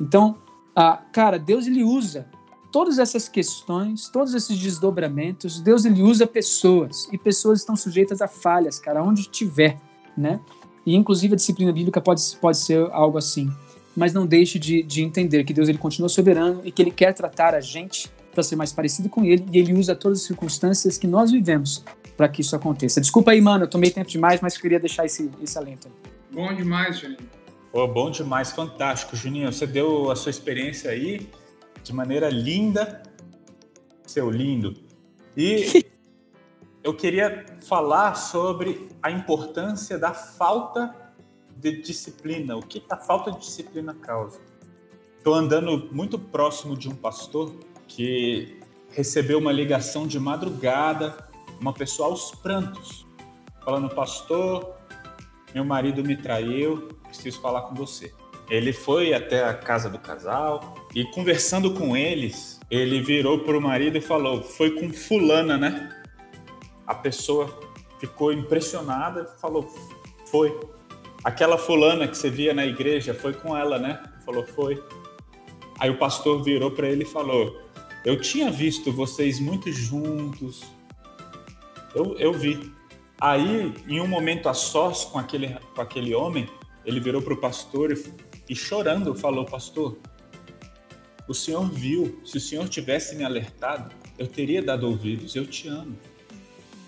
Então, 0.00 0.38
ah, 0.76 1.02
cara, 1.12 1.40
Deus 1.40 1.66
ele 1.66 1.82
usa 1.82 2.28
todas 2.70 2.98
essas 2.98 3.28
questões, 3.28 4.08
todos 4.08 4.34
esses 4.34 4.58
desdobramentos. 4.58 5.60
Deus 5.60 5.84
ele 5.84 6.02
usa 6.02 6.26
pessoas 6.26 7.08
e 7.12 7.18
pessoas 7.18 7.60
estão 7.60 7.76
sujeitas 7.76 8.22
a 8.22 8.28
falhas, 8.28 8.78
cara, 8.78 9.02
onde 9.02 9.28
tiver, 9.28 9.78
né? 10.16 10.40
E 10.84 10.94
inclusive 10.96 11.34
a 11.34 11.36
disciplina 11.36 11.72
bíblica 11.72 12.00
pode, 12.00 12.22
pode 12.40 12.58
ser 12.58 12.88
algo 12.90 13.18
assim. 13.18 13.50
Mas 13.96 14.12
não 14.12 14.26
deixe 14.26 14.58
de, 14.58 14.82
de 14.82 15.02
entender 15.02 15.44
que 15.44 15.52
Deus 15.52 15.68
ele 15.68 15.78
continua 15.78 16.08
soberano 16.08 16.62
e 16.64 16.70
que 16.70 16.80
ele 16.80 16.90
quer 16.90 17.12
tratar 17.12 17.54
a 17.54 17.60
gente 17.60 18.10
para 18.32 18.42
ser 18.42 18.54
mais 18.54 18.72
parecido 18.72 19.08
com 19.08 19.24
ele, 19.24 19.44
e 19.52 19.58
ele 19.58 19.74
usa 19.74 19.94
todas 19.94 20.20
as 20.20 20.26
circunstâncias 20.26 20.96
que 20.96 21.06
nós 21.06 21.32
vivemos 21.32 21.84
para 22.16 22.28
que 22.28 22.42
isso 22.42 22.54
aconteça. 22.54 23.00
Desculpa 23.00 23.32
aí, 23.32 23.40
mano, 23.40 23.64
eu 23.64 23.68
tomei 23.68 23.90
tempo 23.90 24.08
demais, 24.08 24.40
mas 24.40 24.56
queria 24.56 24.78
deixar 24.78 25.04
esse, 25.04 25.28
esse 25.42 25.58
alento. 25.58 25.88
Bom 26.30 26.54
demais, 26.54 27.00
Juninho. 27.00 27.18
Oh, 27.72 27.88
bom 27.88 28.10
demais, 28.10 28.52
fantástico, 28.52 29.16
Juninho. 29.16 29.52
Você 29.52 29.66
deu 29.66 30.10
a 30.10 30.16
sua 30.16 30.30
experiência 30.30 30.90
aí 30.90 31.28
de 31.82 31.92
maneira 31.92 32.28
linda, 32.28 33.02
seu 34.06 34.30
lindo. 34.30 34.74
E 35.36 35.86
eu 36.82 36.94
queria 36.94 37.46
falar 37.62 38.14
sobre 38.14 38.88
a 39.02 39.10
importância 39.10 39.98
da 39.98 40.12
falta 40.12 40.94
de 41.56 41.82
disciplina, 41.82 42.56
o 42.56 42.60
que 42.60 42.82
a 42.90 42.96
falta 42.96 43.32
de 43.32 43.40
disciplina 43.40 43.94
causa. 43.94 44.40
Estou 45.18 45.34
andando 45.34 45.88
muito 45.92 46.18
próximo 46.18 46.76
de 46.76 46.88
um 46.88 46.94
pastor 46.94 47.54
que 47.86 48.58
recebeu 48.90 49.38
uma 49.38 49.52
ligação 49.52 50.06
de 50.06 50.18
madrugada, 50.18 51.28
uma 51.60 51.72
pessoa 51.72 52.08
aos 52.08 52.30
prantos, 52.30 53.06
falando: 53.62 53.94
Pastor, 53.94 54.74
meu 55.54 55.64
marido 55.64 56.02
me 56.02 56.16
traiu, 56.16 56.88
preciso 57.04 57.40
falar 57.40 57.62
com 57.62 57.74
você. 57.74 58.14
Ele 58.48 58.72
foi 58.72 59.12
até 59.12 59.44
a 59.44 59.54
casa 59.54 59.90
do 59.90 59.98
casal 59.98 60.74
e, 60.94 61.04
conversando 61.04 61.72
com 61.72 61.96
eles, 61.96 62.60
ele 62.70 63.00
virou 63.00 63.40
para 63.40 63.56
o 63.56 63.60
marido 63.60 63.98
e 63.98 64.00
falou: 64.00 64.42
Foi 64.42 64.70
com 64.72 64.92
Fulana, 64.92 65.56
né? 65.56 66.02
A 66.86 66.94
pessoa 66.94 67.60
ficou 67.98 68.32
impressionada 68.32 69.32
e 69.36 69.40
falou: 69.40 69.68
Foi. 70.26 70.58
Aquela 71.22 71.58
Fulana 71.58 72.08
que 72.08 72.16
você 72.16 72.30
via 72.30 72.54
na 72.54 72.64
igreja, 72.64 73.12
foi 73.14 73.34
com 73.34 73.56
ela, 73.56 73.78
né? 73.78 74.02
Falou: 74.24 74.44
Foi. 74.44 74.82
Aí 75.78 75.90
o 75.90 75.98
pastor 75.98 76.42
virou 76.42 76.70
para 76.70 76.88
ele 76.88 77.04
e 77.04 77.06
falou: 77.06 77.70
eu 78.02 78.18
tinha 78.18 78.50
visto 78.50 78.90
vocês 78.90 79.38
muito 79.38 79.70
juntos. 79.70 80.62
Eu, 81.94 82.16
eu 82.18 82.32
vi. 82.32 82.72
Aí, 83.20 83.74
em 83.86 84.00
um 84.00 84.06
momento 84.06 84.48
a 84.48 84.54
sós 84.54 85.04
com 85.04 85.18
aquele, 85.18 85.54
com 85.74 85.82
aquele 85.82 86.14
homem, 86.14 86.48
ele 86.86 86.98
virou 86.98 87.20
para 87.20 87.34
o 87.34 87.36
pastor 87.36 87.92
e, 87.92 88.02
e 88.48 88.56
chorando 88.56 89.14
falou: 89.14 89.44
Pastor, 89.44 89.98
o 91.30 91.34
senhor 91.34 91.70
viu. 91.70 92.20
Se 92.24 92.38
o 92.38 92.40
senhor 92.40 92.68
tivesse 92.68 93.14
me 93.14 93.22
alertado, 93.22 93.94
eu 94.18 94.26
teria 94.26 94.60
dado 94.60 94.88
ouvidos. 94.88 95.36
Eu 95.36 95.46
te 95.46 95.68
amo. 95.68 95.96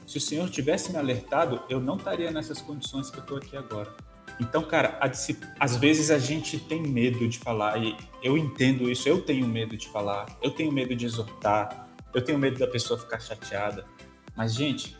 Se 0.04 0.18
o 0.18 0.20
senhor 0.20 0.50
tivesse 0.50 0.90
me 0.90 0.98
alertado, 0.98 1.62
eu 1.68 1.78
não 1.78 1.96
estaria 1.96 2.28
nessas 2.32 2.60
condições 2.60 3.08
que 3.08 3.18
eu 3.18 3.22
estou 3.22 3.36
aqui 3.36 3.56
agora. 3.56 3.94
Então, 4.40 4.64
cara, 4.64 4.98
às 5.60 5.76
vezes 5.76 6.10
a 6.10 6.18
gente 6.18 6.58
tem 6.58 6.82
medo 6.82 7.28
de 7.28 7.38
falar, 7.38 7.80
e 7.80 7.96
eu 8.20 8.36
entendo 8.36 8.90
isso, 8.90 9.08
eu 9.08 9.22
tenho 9.22 9.46
medo 9.46 9.76
de 9.76 9.88
falar, 9.88 10.26
eu 10.42 10.50
tenho 10.50 10.72
medo 10.72 10.96
de 10.96 11.06
exortar, 11.06 11.88
eu 12.12 12.20
tenho 12.20 12.36
medo 12.36 12.58
da 12.58 12.66
pessoa 12.66 12.98
ficar 12.98 13.20
chateada. 13.20 13.86
Mas, 14.34 14.54
gente, 14.54 14.96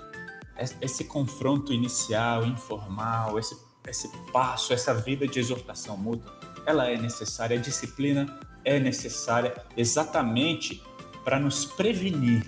esse 0.81 1.03
confronto 1.05 1.73
inicial, 1.73 2.47
informal, 2.47 3.41
esse, 3.41 3.57
esse 3.89 4.09
passo, 4.33 4.73
essa 4.73 4.95
vida 4.95 5.27
de 5.27 5.41
exortação 5.41 5.97
mútua, 5.97 6.33
ela 6.65 6.89
é 6.89 6.97
necessária, 6.97 7.59
a 7.59 7.61
disciplina 7.61 8.52
é 8.65 8.79
necessária 8.79 9.55
exatamente 9.77 10.83
para 11.25 11.39
nos 11.39 11.65
prevenir 11.65 12.45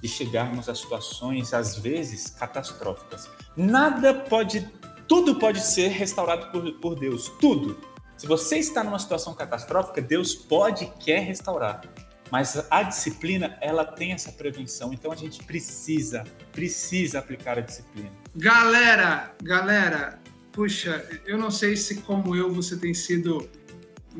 de 0.00 0.08
chegarmos 0.08 0.68
a 0.68 0.74
situações, 0.74 1.52
às 1.52 1.76
vezes, 1.76 2.30
catastróficas. 2.30 3.28
Nada 3.56 4.14
pode 4.14 4.66
tudo 5.10 5.34
pode 5.40 5.60
ser 5.60 5.88
restaurado 5.88 6.52
por, 6.52 6.72
por 6.74 6.94
Deus, 6.94 7.28
tudo. 7.40 7.80
Se 8.16 8.28
você 8.28 8.58
está 8.58 8.84
numa 8.84 8.98
situação 9.00 9.34
catastrófica, 9.34 10.00
Deus 10.00 10.36
pode 10.36 10.84
e 10.84 10.90
quer 11.04 11.18
restaurar. 11.24 11.80
Mas 12.30 12.64
a 12.70 12.84
disciplina, 12.84 13.58
ela 13.60 13.84
tem 13.84 14.12
essa 14.12 14.30
prevenção. 14.30 14.92
Então 14.92 15.10
a 15.10 15.16
gente 15.16 15.42
precisa, 15.42 16.22
precisa 16.52 17.18
aplicar 17.18 17.58
a 17.58 17.60
disciplina. 17.60 18.12
Galera, 18.36 19.34
galera, 19.42 20.20
puxa, 20.52 21.04
eu 21.26 21.36
não 21.36 21.50
sei 21.50 21.74
se 21.76 22.02
como 22.02 22.36
eu 22.36 22.54
você 22.54 22.76
tem 22.76 22.94
sido 22.94 23.50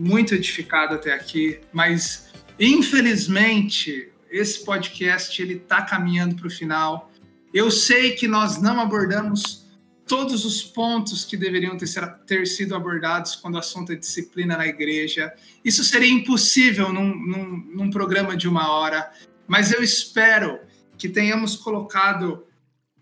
muito 0.00 0.34
edificado 0.34 0.94
até 0.94 1.12
aqui, 1.12 1.60
mas 1.70 2.30
infelizmente 2.58 4.10
esse 4.30 4.64
podcast 4.64 5.40
ele 5.42 5.54
está 5.54 5.82
caminhando 5.82 6.36
para 6.36 6.46
o 6.46 6.50
final. 6.50 7.12
Eu 7.52 7.70
sei 7.70 8.12
que 8.12 8.26
nós 8.26 8.62
não 8.62 8.80
abordamos 8.80 9.66
todos 10.06 10.46
os 10.46 10.62
pontos 10.62 11.24
que 11.24 11.36
deveriam 11.36 11.76
ter, 11.76 11.88
ter, 12.26 12.46
sido 12.46 12.74
abordados 12.74 13.36
quando 13.36 13.56
o 13.56 13.58
assunto 13.58 13.92
é 13.92 13.94
disciplina 13.94 14.56
na 14.56 14.66
igreja. 14.66 15.34
Isso 15.62 15.84
seria 15.84 16.10
impossível 16.10 16.92
num, 16.92 17.14
num, 17.14 17.56
num 17.74 17.90
programa 17.90 18.34
de 18.34 18.48
uma 18.48 18.72
hora, 18.72 19.12
mas 19.46 19.70
eu 19.70 19.82
espero 19.82 20.60
que 20.96 21.10
tenhamos 21.10 21.56
colocado, 21.56 22.46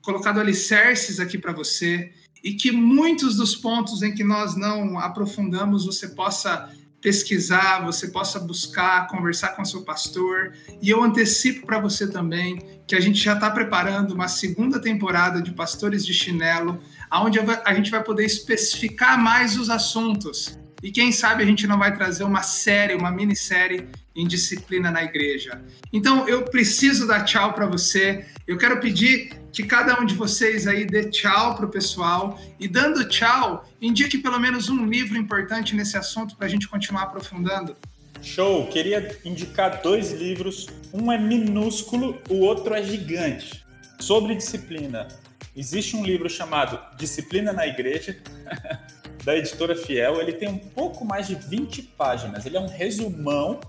colocado 0.02 0.40
alicerces 0.40 1.20
aqui 1.20 1.38
para 1.38 1.52
você 1.52 2.12
e 2.42 2.54
que 2.54 2.72
muitos 2.72 3.36
dos 3.36 3.54
pontos 3.54 4.02
em 4.02 4.12
que 4.12 4.24
nós 4.24 4.56
não 4.56 4.98
aprofundamos 4.98 5.86
você 5.86 6.08
possa 6.08 6.74
pesquisar, 7.00 7.84
você 7.84 8.08
possa 8.08 8.40
buscar, 8.40 9.06
conversar 9.06 9.50
com 9.50 9.64
seu 9.64 9.82
pastor. 9.82 10.52
E 10.82 10.90
eu 10.90 11.02
antecipo 11.02 11.66
para 11.66 11.78
você 11.78 12.10
também 12.10 12.80
que 12.86 12.94
a 12.94 13.00
gente 13.00 13.22
já 13.22 13.34
está 13.34 13.50
preparando 13.50 14.12
uma 14.12 14.28
segunda 14.28 14.80
temporada 14.80 15.40
de 15.40 15.52
Pastores 15.52 16.04
de 16.04 16.12
Chinelo 16.12 16.80
onde 17.12 17.38
a 17.38 17.74
gente 17.74 17.90
vai 17.90 18.02
poder 18.02 18.24
especificar 18.24 19.18
mais 19.18 19.58
os 19.58 19.70
assuntos. 19.70 20.58
E 20.82 20.90
quem 20.92 21.10
sabe 21.10 21.42
a 21.42 21.46
gente 21.46 21.66
não 21.66 21.78
vai 21.78 21.94
trazer 21.96 22.24
uma 22.24 22.42
série, 22.42 22.94
uma 22.94 23.10
minissérie 23.10 23.88
em 24.14 24.26
disciplina 24.26 24.90
na 24.90 25.02
igreja. 25.02 25.60
Então 25.92 26.28
eu 26.28 26.42
preciso 26.44 27.06
dar 27.06 27.24
tchau 27.24 27.52
para 27.52 27.66
você. 27.66 28.26
Eu 28.46 28.56
quero 28.56 28.80
pedir 28.80 29.32
que 29.52 29.64
cada 29.64 30.00
um 30.00 30.06
de 30.06 30.14
vocês 30.14 30.66
aí 30.66 30.84
dê 30.84 31.10
tchau 31.10 31.56
para 31.56 31.66
o 31.66 31.68
pessoal 31.68 32.40
e 32.60 32.68
dando 32.68 33.08
tchau, 33.08 33.68
indique 33.80 34.18
pelo 34.18 34.38
menos 34.38 34.68
um 34.68 34.86
livro 34.86 35.16
importante 35.16 35.74
nesse 35.74 35.96
assunto 35.96 36.36
para 36.36 36.46
a 36.46 36.50
gente 36.50 36.68
continuar 36.68 37.04
aprofundando. 37.04 37.76
Show! 38.22 38.66
Queria 38.68 39.16
indicar 39.24 39.80
dois 39.82 40.12
livros. 40.12 40.66
Um 40.92 41.10
é 41.10 41.18
minúsculo, 41.18 42.20
o 42.28 42.40
outro 42.40 42.74
é 42.74 42.82
gigante. 42.82 43.64
Sobre 43.98 44.34
disciplina. 44.34 45.08
Existe 45.56 45.96
um 45.96 46.04
livro 46.04 46.28
chamado 46.30 46.78
Disciplina 46.96 47.52
na 47.52 47.66
Igreja, 47.66 48.16
da 49.24 49.36
editora 49.36 49.76
Fiel. 49.76 50.20
Ele 50.20 50.32
tem 50.32 50.48
um 50.48 50.58
pouco 50.58 51.04
mais 51.04 51.26
de 51.26 51.34
20 51.34 51.82
páginas. 51.82 52.46
Ele 52.46 52.56
é 52.56 52.60
um 52.60 52.68
resumão, 52.68 53.60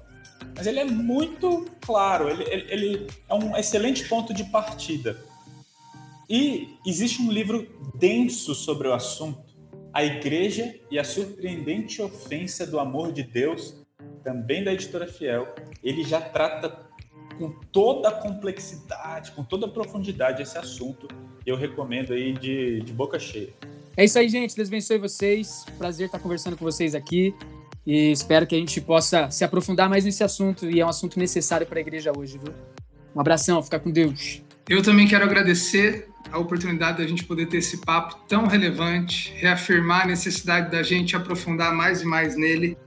mas 0.56 0.68
ele 0.68 0.80
é 0.80 0.86
muito 0.86 1.66
claro. 1.82 2.30
Ele, 2.30 2.44
ele, 2.44 2.66
ele 2.70 3.08
é 3.28 3.34
um 3.34 3.56
excelente 3.58 4.08
ponto 4.08 4.34
de 4.34 4.44
partida. 4.46 5.18
E 6.30 6.76
existe 6.86 7.22
um 7.22 7.32
livro 7.32 7.68
denso 7.96 8.54
sobre 8.54 8.88
o 8.88 8.94
assunto, 8.94 9.56
A 9.92 10.06
Igreja 10.06 10.76
e 10.92 11.00
a 11.00 11.04
Surpreendente 11.04 12.02
Ofensa 12.04 12.68
do 12.68 12.80
Amor 12.80 13.12
de 13.12 13.24
Deus, 13.24 13.84
também 14.24 14.64
da 14.64 14.72
editora 14.72 15.08
Fiel. 15.08 15.56
Ele 15.84 16.04
já 16.04 16.22
trata 16.22 16.88
com 17.40 17.50
toda 17.72 18.10
a 18.10 18.12
complexidade, 18.12 19.32
com 19.32 19.44
toda 19.44 19.66
a 19.66 19.70
profundidade 19.70 20.44
esse 20.44 20.58
assunto. 20.58 21.08
Eu 21.46 21.56
recomendo 21.56 22.14
aí 22.14 22.34
de, 22.34 22.82
de 22.82 22.94
boca 22.94 23.18
cheia. 23.18 23.54
É 24.00 24.06
isso 24.06 24.18
aí, 24.18 24.30
gente. 24.30 24.56
Deus 24.56 24.70
abençoe 24.70 24.98
vocês. 24.98 25.66
Prazer 25.78 26.06
estar 26.06 26.20
conversando 26.20 26.56
com 26.56 26.64
vocês 26.64 26.96
aqui. 26.96 27.36
E 27.86 28.14
espero 28.14 28.48
que 28.48 28.56
a 28.56 28.58
gente 28.58 28.80
possa 28.80 29.30
se 29.30 29.44
aprofundar 29.44 29.90
mais 29.90 30.06
nesse 30.06 30.24
assunto. 30.24 30.70
E 30.70 30.80
é 30.80 30.86
um 30.86 30.88
assunto 30.88 31.20
necessário 31.20 31.68
para 31.68 31.80
a 31.80 31.82
igreja 31.82 32.14
hoje, 32.18 32.38
viu? 32.38 32.54
Um 33.14 33.20
abração, 33.20 33.62
fica 33.62 33.78
com 33.78 33.92
Deus. 33.92 34.42
Eu 34.70 34.82
também 34.82 35.06
quero 35.06 35.26
agradecer 35.26 36.08
a 36.32 36.40
oportunidade 36.40 37.00
da 37.00 37.06
gente 37.06 37.26
poder 37.26 37.48
ter 37.48 37.58
esse 37.58 37.80
papo 37.80 38.18
tão 38.26 38.48
relevante, 38.48 39.34
reafirmar 39.36 40.04
a 40.04 40.08
necessidade 40.08 40.72
da 40.72 40.82
gente 40.82 41.18
aprofundar 41.18 41.76
mais 41.76 42.02
e 42.02 42.06
mais 42.06 42.38
nele. 42.38 42.78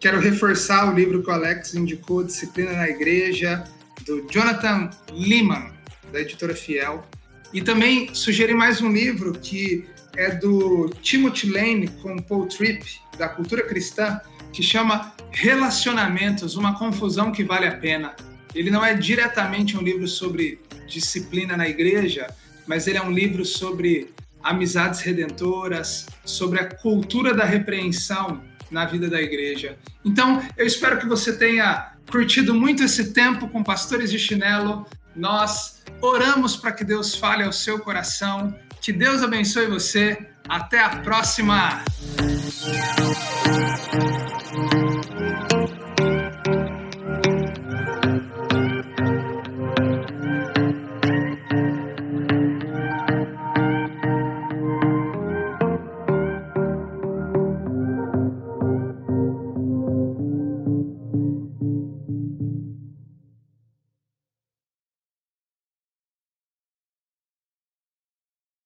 Quero 0.00 0.18
reforçar 0.18 0.92
o 0.92 0.96
livro 0.96 1.22
que 1.22 1.30
o 1.30 1.32
Alex 1.32 1.76
indicou, 1.76 2.24
Disciplina 2.24 2.72
na 2.72 2.88
Igreja, 2.88 3.62
do 4.04 4.26
Jonathan 4.28 4.90
Lehman, 5.12 5.70
da 6.12 6.20
editora 6.20 6.56
Fiel. 6.56 7.06
E 7.54 7.62
também 7.62 8.12
sugerir 8.12 8.54
mais 8.54 8.80
um 8.82 8.92
livro 8.92 9.32
que 9.32 9.86
é 10.16 10.30
do 10.30 10.90
Timothy 11.02 11.50
Lane 11.50 11.88
com 12.02 12.16
Paul 12.18 12.46
Tripp, 12.46 13.00
da 13.18 13.28
Cultura 13.28 13.62
Cristã, 13.62 14.20
que 14.52 14.62
chama 14.62 15.14
Relacionamentos, 15.30 16.56
uma 16.56 16.78
confusão 16.78 17.30
que 17.30 17.44
vale 17.44 17.66
a 17.66 17.76
pena. 17.76 18.16
Ele 18.54 18.70
não 18.70 18.84
é 18.84 18.94
diretamente 18.94 19.76
um 19.76 19.82
livro 19.82 20.08
sobre 20.08 20.60
disciplina 20.88 21.56
na 21.56 21.68
igreja, 21.68 22.26
mas 22.66 22.86
ele 22.86 22.96
é 22.96 23.02
um 23.02 23.10
livro 23.10 23.44
sobre 23.44 24.14
amizades 24.42 25.00
redentoras, 25.00 26.06
sobre 26.24 26.60
a 26.60 26.64
cultura 26.64 27.34
da 27.34 27.44
repreensão 27.44 28.42
na 28.70 28.84
vida 28.84 29.08
da 29.08 29.20
igreja. 29.20 29.76
Então, 30.04 30.42
eu 30.56 30.66
espero 30.66 30.98
que 30.98 31.06
você 31.06 31.36
tenha 31.36 31.92
curtido 32.10 32.54
muito 32.54 32.82
esse 32.82 33.12
tempo 33.12 33.48
com 33.48 33.62
Pastores 33.62 34.10
de 34.10 34.18
Chinelo. 34.18 34.86
Nós 35.14 35.82
oramos 36.00 36.56
para 36.56 36.72
que 36.72 36.84
Deus 36.84 37.14
fale 37.14 37.42
ao 37.42 37.52
seu 37.52 37.78
coração. 37.80 38.54
Que 38.86 38.92
Deus 38.92 39.20
abençoe 39.20 39.66
você. 39.66 40.16
Até 40.48 40.78
a 40.78 40.88
próxima! 40.98 41.82